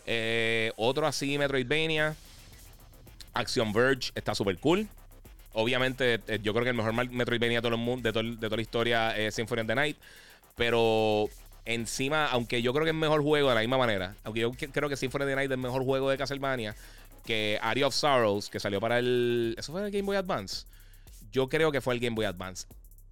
[0.07, 2.15] Eh, otro así, Metroidvania.
[3.35, 4.89] Action Verge está súper cool.
[5.53, 8.63] Obviamente, eh, yo creo que el mejor Metroidvania de todo el mundo, de, toda la
[8.63, 9.97] historia es Symphony of the Night.
[10.55, 11.29] Pero
[11.65, 14.53] encima, aunque yo creo que es el mejor juego de la misma manera, aunque yo
[14.53, 16.75] creo que Symphony of the Night es el mejor juego de Castlevania,
[17.25, 19.55] que Area of Sorrows, que salió para el.
[19.59, 20.67] ¿Eso fue el Game Boy Advance?
[21.33, 22.67] Yo creo que fue el Game Boy Advance.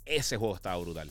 [0.06, 1.10] Ese juego estaba brutal.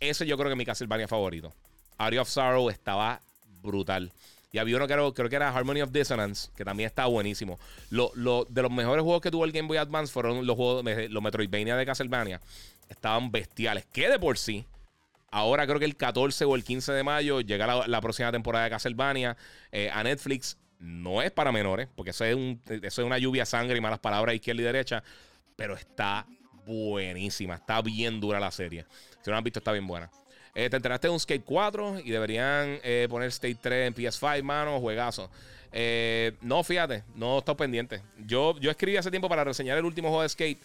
[0.00, 1.52] Ese yo creo que es mi Castlevania favorito.
[1.98, 3.20] Area of Sorrow estaba
[3.62, 4.12] brutal.
[4.52, 7.58] Y había uno que creo que era Harmony of Dissonance, que también estaba buenísimo.
[7.90, 8.12] Lo,
[8.48, 11.74] de los mejores juegos que tuvo el Game Boy Advance fueron los juegos, los Metroidvania
[11.74, 12.40] de Castlevania.
[12.90, 13.86] Estaban bestiales.
[13.90, 14.66] Que de por sí,
[15.30, 18.70] ahora creo que el 14 o el 15 de mayo llega la, próxima temporada de
[18.70, 19.38] Castlevania
[19.70, 20.58] eh, a Netflix.
[20.78, 22.36] No es para menores, porque eso es,
[22.66, 25.02] eso es una lluvia de sangre y malas palabras izquierda y derecha.
[25.56, 26.26] Pero está
[26.66, 27.54] buenísima.
[27.54, 28.84] Está bien dura la serie.
[29.22, 30.10] Si no la han visto, está bien buena.
[30.54, 34.42] Eh, te enteraste de un Skate 4 y deberían eh, poner Skate 3 en PS5,
[34.42, 35.30] mano, juegazo.
[35.72, 38.02] Eh, no, fíjate, no estoy pendiente.
[38.26, 40.58] Yo, yo escribí hace tiempo para reseñar el último juego de Skate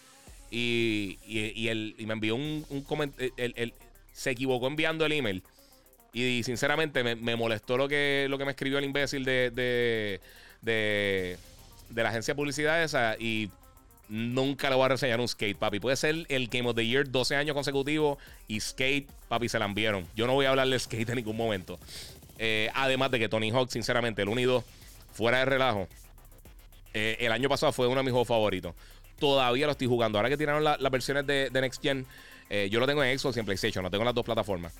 [0.50, 3.32] y, y, me envió un, comentario.
[4.12, 5.42] se equivocó enviando el email.
[6.12, 10.20] Y, sinceramente me, molestó lo que, lo que me escribió el imbécil de, de,
[10.60, 11.38] de,
[11.88, 13.16] de la agencia de publicidad esa.
[13.18, 13.50] Y
[14.08, 15.80] nunca le voy a reseñar un skate, papi.
[15.80, 19.64] Puede ser el Game of the Year 12 años consecutivos y skate, papi, se la
[19.64, 20.06] enviaron.
[20.16, 21.78] Yo no voy a hablar de skate en ningún momento.
[22.38, 24.64] Eh, además de que Tony Hawk, sinceramente, el unido
[25.12, 25.88] fuera de relajo,
[26.94, 28.74] eh, el año pasado fue uno de mis juegos favoritos.
[29.18, 30.18] Todavía lo estoy jugando.
[30.18, 32.06] Ahora que tiraron las versiones de, Next Gen,
[32.50, 34.72] eh, yo lo tengo en Xbox y en PlayStation, lo tengo en las dos plataformas.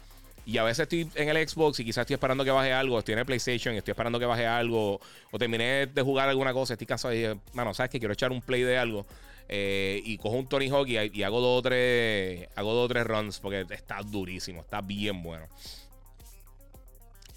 [0.49, 2.99] Y a veces estoy en el Xbox y quizás estoy esperando que baje algo.
[2.99, 4.99] Estoy en el PlayStation y estoy esperando que baje algo.
[5.31, 6.73] O terminé de jugar alguna cosa.
[6.73, 9.05] Estoy cansado y dije, mano, ¿sabes que Quiero echar un play de algo.
[9.47, 12.49] Eh, y cojo un Tony Hawk y, hago dos o tres.
[12.57, 13.41] Hago dos o tres runs.
[13.41, 14.63] Porque está durísimo.
[14.63, 15.47] Está bien bueno.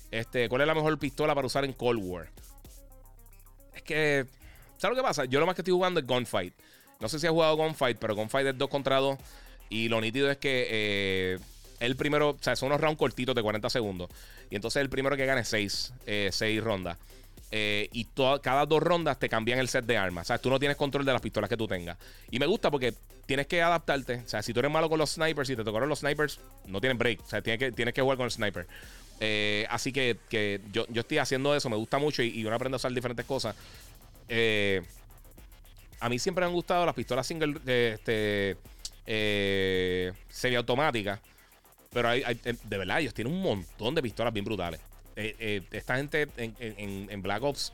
[0.10, 2.30] Este, ¿cuál es la mejor pistola para usar en Cold War?
[3.76, 4.26] Es que.
[4.78, 5.26] ¿Sabes lo que pasa?
[5.26, 6.54] Yo lo más que estoy jugando es Gunfight.
[7.02, 9.18] No sé si has jugado Gunfight, pero Gunfight es 2 contra 2.
[9.68, 11.40] Y lo nítido es que eh,
[11.82, 14.10] el primero, o sea, son unos rounds cortitos de 40 segundos.
[14.52, 16.98] Y entonces el primero que gane 6 eh, rondas.
[17.50, 18.08] Eh, y
[18.42, 20.28] cada dos rondas te cambian el set de armas.
[20.28, 21.98] O sea, tú no tienes control de las pistolas que tú tengas.
[22.30, 22.94] Y me gusta porque
[23.26, 24.22] tienes que adaptarte.
[24.24, 26.80] O sea, si tú eres malo con los snipers y te tocaron los snipers, no
[26.80, 27.22] tienen break.
[27.22, 28.68] O sea, tienes que, tienes que jugar con el sniper.
[29.20, 32.94] Eh, así que, yo, estoy haciendo eso, me gusta mucho y, uno aprende a usar
[32.94, 33.56] diferentes cosas.
[36.00, 38.56] A mí siempre me han gustado las pistolas single, este,
[40.30, 41.20] semiautomáticas.
[41.94, 44.80] Pero hay, de verdad, ellos tienen un montón de pistolas bien brutales.
[45.18, 47.74] Eh, eh, esta gente en, Black Ops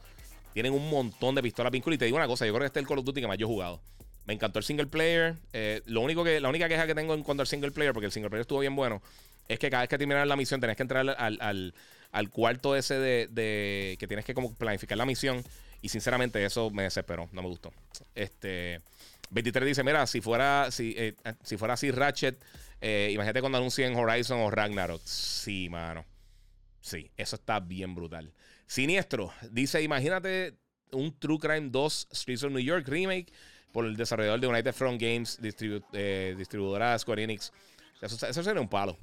[0.54, 1.94] tienen un montón de pistolas bien cool.
[1.94, 3.28] Y te digo una cosa, yo creo que este es el Call of Duty que
[3.28, 3.80] más yo he jugado.
[4.26, 5.36] Me encantó el single player.
[5.54, 8.08] Eh, lo único que, la única queja que tengo en cuanto al single player, porque
[8.08, 9.04] el single player estuvo bien bueno,
[9.48, 11.74] es que cada vez que terminas la misión tenés que entrar al,
[12.32, 15.44] cuarto ese de, que tienes que como planificar la misión.
[15.84, 17.72] Y sinceramente eso me desesperó, no me gustó.
[18.16, 18.82] Este
[19.30, 20.96] 23 dice, mira, si fuera, si,
[21.44, 22.36] si fuera así Ratchet,
[22.82, 25.02] imagínate cuando anuncien Horizon o Ragnarok.
[25.04, 26.06] Sí, mano.
[26.82, 28.34] Sí, eso está bien brutal.
[28.66, 30.58] Siniestro dice: Imagínate
[30.92, 33.32] un True Crime 2 Streets of New York remake
[33.72, 35.40] por el desarrollador de United Front Games,
[35.94, 37.52] eh, distribuidora Square Enix.
[38.02, 38.98] Eso, sería un palo.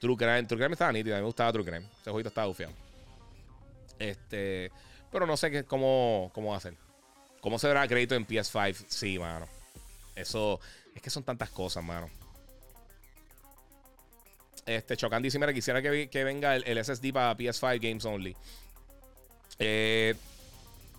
[0.00, 1.86] True Crime, True Crime estaba nítido, a mí me gustaba True Crime.
[2.00, 2.72] Ese jueguito estaba bufiado.
[3.98, 4.70] Este,
[5.10, 6.74] pero no sé qué, cómo, cómo ser.
[7.40, 8.86] ¿Cómo se verá crédito en PS5?
[8.88, 9.46] Sí, mano.
[10.14, 10.60] Eso,
[10.94, 12.10] es que son tantas cosas, mano.
[14.66, 18.36] Este, Chocan dice, mira, quisiera que, venga el, SSD para PS5 Games Only.
[19.58, 20.14] Eh,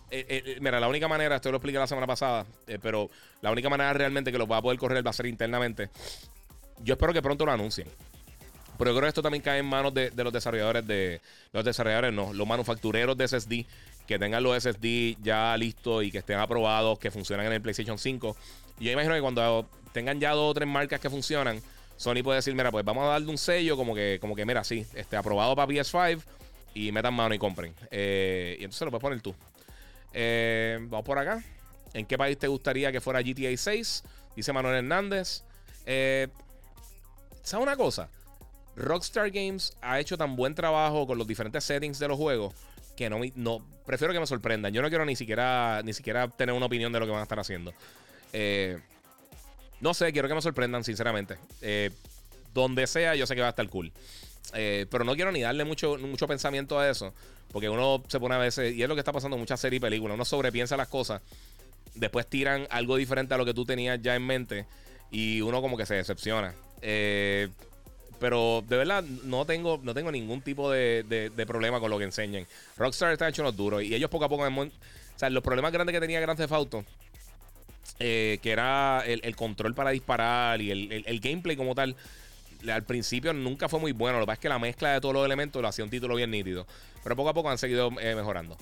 [0.10, 2.46] eh, eh, mira, la única manera, esto lo expliqué la semana pasada,
[2.82, 3.10] pero
[3.42, 5.90] la única manera realmente que lo va a poder correr va a ser internamente.
[6.80, 7.88] Yo espero que pronto lo anuncien.
[8.78, 11.20] Pero yo creo que esto también cae en manos de, los desarrolladores de.
[11.52, 13.66] Los desarrolladores no, los manufactureros de SSD
[14.08, 17.98] que tengan los SSD ya listos y que estén aprobados, que funcionan en el PlayStation
[17.98, 18.38] 5.
[18.80, 21.62] Y yo imagino que cuando tengan ya dos o tres marcas que funcionan,
[21.98, 24.64] Sony puede decir, mira, pues vamos a darle un sello como que, como que mira,
[24.64, 26.22] sí, este, aprobado para PS5
[26.74, 27.74] y metan mano y compren.
[27.92, 29.36] Eh, y entonces lo puedes poner tú.
[30.14, 31.44] Eh, vamos por acá.
[31.94, 34.04] ¿En qué país te gustaría que fuera GTA 6?
[34.36, 35.44] Dice Manuel Hernández.
[35.86, 36.28] Eh,
[37.42, 38.10] ¿Sabes una cosa?
[38.76, 42.54] Rockstar Games ha hecho tan buen trabajo con los diferentes settings de los juegos
[42.96, 44.74] que no, no prefiero que me sorprendan.
[44.74, 47.24] Yo no quiero ni siquiera ni siquiera tener una opinión de lo que van a
[47.24, 47.74] estar haciendo.
[48.34, 48.78] Eh,
[49.82, 51.38] no sé, quiero que me sorprendan, sinceramente.
[51.62, 51.92] Eh,
[52.54, 53.92] donde sea, yo sé que va a estar cool.
[54.54, 57.14] Eh, pero no quiero ni darle mucho, mucho pensamiento a eso.
[57.52, 59.78] Porque uno se pone a veces, y es lo que está pasando en muchas series
[59.78, 61.22] y películas, uno sobrepiensa las cosas,
[61.96, 64.66] después tiran algo diferente a lo que tú tenías ya en mente
[65.12, 66.54] y uno como que se decepciona.
[66.82, 67.50] Eh,
[68.20, 72.48] pero de verdad no tengo, no tengo ningún tipo de, problema con lo que enseñen.
[72.76, 74.44] Rockstar está hecho unos duros y ellos poco a poco...
[74.44, 76.86] O sea, los problemas grandes que tenía Grand Theft Auto
[78.00, 81.96] eh, que era el, control para disparar y el, gameplay como tal.
[82.72, 84.20] Al principio nunca fue muy bueno.
[84.20, 86.16] Lo que pasa es que la mezcla de todos los elementos lo hacía un título
[86.16, 86.68] bien nítido.
[87.04, 88.58] Pero poco a poco han seguido eh, mejorando.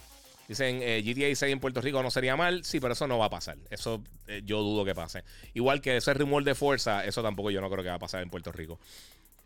[0.47, 2.63] Dicen eh, GTA 6 en Puerto Rico no sería mal.
[2.63, 3.57] Sí, pero eso no va a pasar.
[3.69, 4.01] Eso
[4.43, 5.23] yo dudo que pase.
[5.53, 8.21] Igual que ese rumor de fuerza, eso tampoco yo no creo que va a pasar
[8.21, 8.79] en Puerto Rico.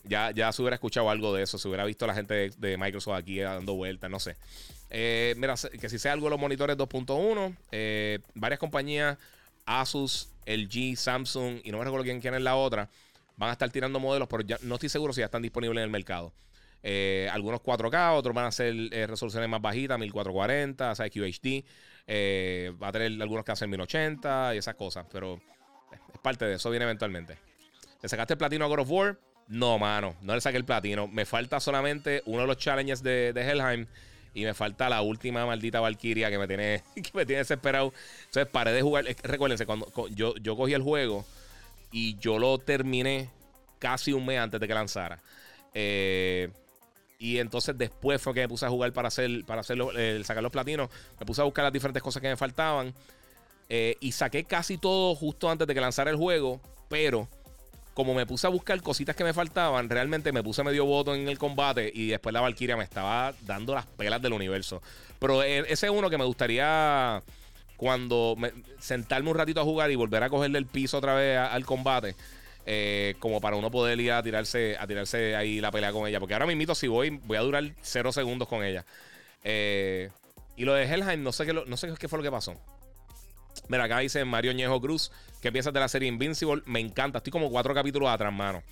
[0.04, 3.18] Ya, ya se hubiera escuchado algo de eso, se hubiera visto la gente de, Microsoft
[3.18, 4.38] aquí dando vueltas, no sé.
[5.36, 9.18] mira, que si sea algo de los monitores 2.1, varias compañías
[9.70, 12.90] Asus, LG, Samsung y no me recuerdo quién, quién es la otra,
[13.38, 15.84] van a estar tirando modelos, pero ya no estoy seguro si ya están disponibles en
[15.84, 16.34] el mercado.
[16.82, 21.64] Eh, algunos 4K, otros van a ser eh, resoluciones más bajitas, 1440, o sea, QHD.
[22.08, 25.40] Eh, va a tener algunos que hacen 1080 y esas cosas, pero
[26.14, 27.38] es parte de eso, viene eventualmente.
[28.02, 29.20] ¿Le sacaste el platino a God of War?
[29.48, 31.08] No, mano, no le saqué el platino.
[31.08, 33.88] Me falta solamente uno de los challenges de, de Helheim
[34.34, 37.94] y me falta la última maldita Valkyria que me tiene, que me tiene desesperado.
[38.26, 39.06] Entonces paré de jugar.
[39.24, 41.26] Recuérdense, cuando, yo, yo cogí el juego
[41.92, 43.30] y yo lo terminé
[43.80, 45.20] casi un mes antes de que lanzara.
[45.74, 46.50] Eh,
[47.18, 49.92] y entonces después fue que me puse a jugar para hacer, para hacerlo,
[50.24, 50.90] sacar los platinos.
[51.20, 52.94] Me puse a buscar las diferentes cosas que me faltaban.
[53.68, 56.62] Eh, y saqué casi todo justo antes de que lanzara el juego.
[56.88, 57.28] Pero
[58.00, 61.28] como me puse a buscar cositas que me faltaban, realmente me puse medio voto en
[61.28, 64.82] el combate y después la Valkyria me estaba dando las pelas del universo.
[65.20, 67.22] Pero e, ese es uno que me gustaría
[67.76, 68.38] cuando
[68.80, 72.16] sentarme un ratito a jugar y volver a cogerle el piso otra vez al combate.
[72.66, 76.22] Eh, como para uno poder ir a tirarse, a tirarse ahí la pelea con ella.
[76.22, 78.86] Porque ahora mismo si voy, voy a durar cero segundos con ella.
[79.44, 80.10] Eh,
[80.56, 82.56] y lo de Helheim, no sé, qué no sé qué fue lo que pasó.
[83.70, 85.12] Mira, acá dice Mario Ñejo Cruz.
[85.42, 86.64] ¿Qué piensas de la serie Invincible?
[86.66, 87.20] Me encanta.
[87.20, 88.64] Estoy como cuatro capítulos atrás, mano.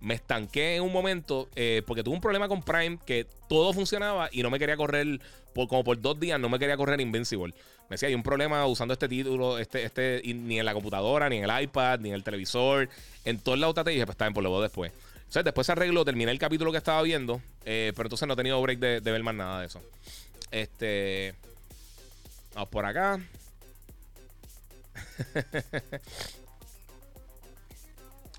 [0.00, 4.28] Me estanqué en un momento eh, porque tuve un problema con Prime que todo funcionaba
[4.32, 5.20] y no me quería correr,
[5.54, 7.52] por, como por dos días, no me quería correr Invincible.
[7.90, 11.38] Me decía, hay un problema usando este título, este, este, ni en la computadora, ni
[11.38, 12.88] en el iPad, ni en el televisor.
[13.24, 14.92] En todos lados te dije, pues está bien, por lo después.
[15.16, 18.36] Entonces, después se arregló, terminé el capítulo que estaba viendo, eh, pero entonces no he
[18.36, 19.82] tenido break de, de ver más nada de eso.
[20.50, 21.34] Este.
[22.54, 23.20] Vamos por acá.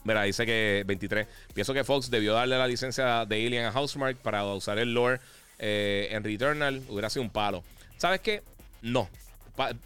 [0.03, 1.27] Mira, dice que 23.
[1.53, 5.19] Pienso que Fox debió darle la licencia de Alien a Housemark para usar el lore
[5.59, 6.81] eh, en Returnal.
[6.89, 7.63] Hubiera sido un palo.
[7.97, 8.41] ¿Sabes qué?
[8.81, 9.09] No.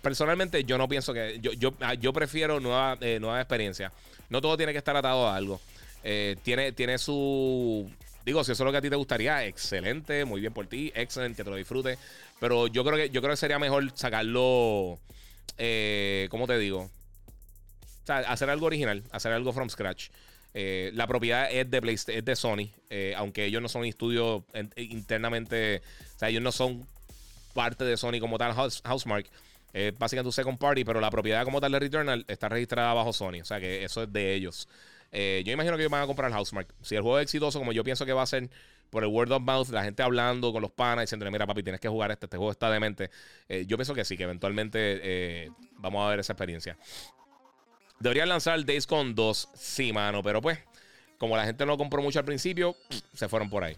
[0.02, 1.40] personalmente, yo no pienso que.
[1.41, 3.91] Yo, yo, ah, yo prefiero nueva, eh, nueva experiencia.
[4.30, 5.60] No todo tiene que estar atado a algo.
[6.04, 7.90] Eh, tiene, tiene su.
[8.26, 10.91] Digo, si eso es lo que a ti te gustaría, excelente, muy bien por ti,
[10.95, 11.98] excelente, que te lo disfrutes.
[12.40, 15.00] Pero yo creo que, yo creo que sería mejor sacarlo.
[16.30, 16.90] ¿Cómo te digo?
[18.03, 20.10] O sea, hacer algo original, hacer algo from scratch.
[20.53, 24.44] Eh, la propiedad es de, es de Sony, eh, aunque ellos no son estudios
[24.76, 25.82] internamente,
[26.15, 26.88] o sea, ellos no son
[27.53, 29.28] parte de Sony como tal, Housemark.
[29.76, 33.11] Eh, básicamente un second party, pero la propiedad como tal de Returnal está registrada bajo
[33.11, 34.68] Sony, o sea que eso es de ellos.
[35.11, 36.68] Eh, yo imagino que ellos van a comprar Housemark.
[36.84, 38.49] Si el juego es exitoso, como yo pienso que va a ser
[38.94, 41.82] por el word of mouth, la gente hablando con los panas, diciéndole, mira papi, tienes
[41.82, 43.10] que jugar este, este juego está demente.
[43.65, 46.78] yo pienso que sí, que eventualmente vamos a ver esa experiencia.
[47.99, 50.60] Deberían lanzar Days Con 2, sí, mano, pero pues,
[51.18, 52.76] como la gente no compró mucho al principio,
[53.14, 53.76] se fueron por ahí.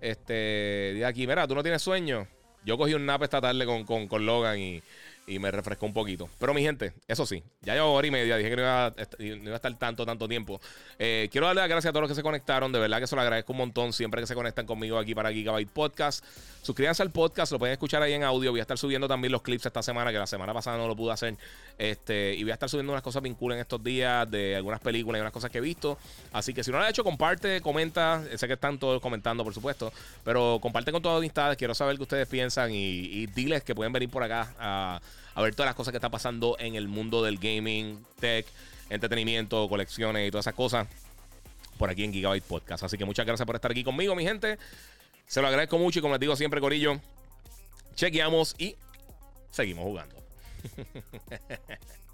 [0.00, 2.26] Este, de aquí, mira, tú no tienes sueño.
[2.64, 4.82] Yo cogí un nap esta tarde con, con, con Logan y
[5.26, 6.28] y me refrescó un poquito.
[6.38, 9.56] Pero mi gente, eso sí, ya llevo hora y media, dije que no iba a,
[9.56, 10.60] estar tanto, tanto tiempo.
[10.98, 13.16] Eh, quiero darle las gracias a todos los que se conectaron, de verdad que se
[13.16, 16.24] lo agradezco un montón siempre que se conectan conmigo aquí para Gigabyte Podcast.
[16.62, 18.50] Suscríbanse al podcast, lo pueden escuchar ahí en audio.
[18.50, 20.96] Voy a estar subiendo también los clips esta semana, que la semana pasada no lo
[20.96, 21.36] pude hacer.
[21.78, 25.20] Este, y voy a estar subiendo unas cosas en estos días de algunas películas y
[25.20, 25.96] unas cosas que he visto.
[26.32, 28.20] Así que si no lo has hecho, comparte, comenta.
[28.36, 29.92] Sé que están todos comentando, por supuesto.
[30.24, 31.56] Pero comparte con todas las amistades.
[31.56, 35.00] Quiero saber qué ustedes piensan y, y diles que pueden venir por acá a
[35.34, 38.46] a ver todas las cosas que están pasando en el mundo del gaming, tech,
[38.90, 40.88] entretenimiento, colecciones y todas esas cosas
[41.78, 42.84] por aquí en Gigabyte Podcast.
[42.84, 44.58] Así que muchas gracias por estar aquí conmigo, mi gente.
[45.26, 47.00] Se lo agradezco mucho y como les digo siempre, Corillo,
[47.94, 48.76] chequeamos y
[49.50, 50.16] seguimos jugando.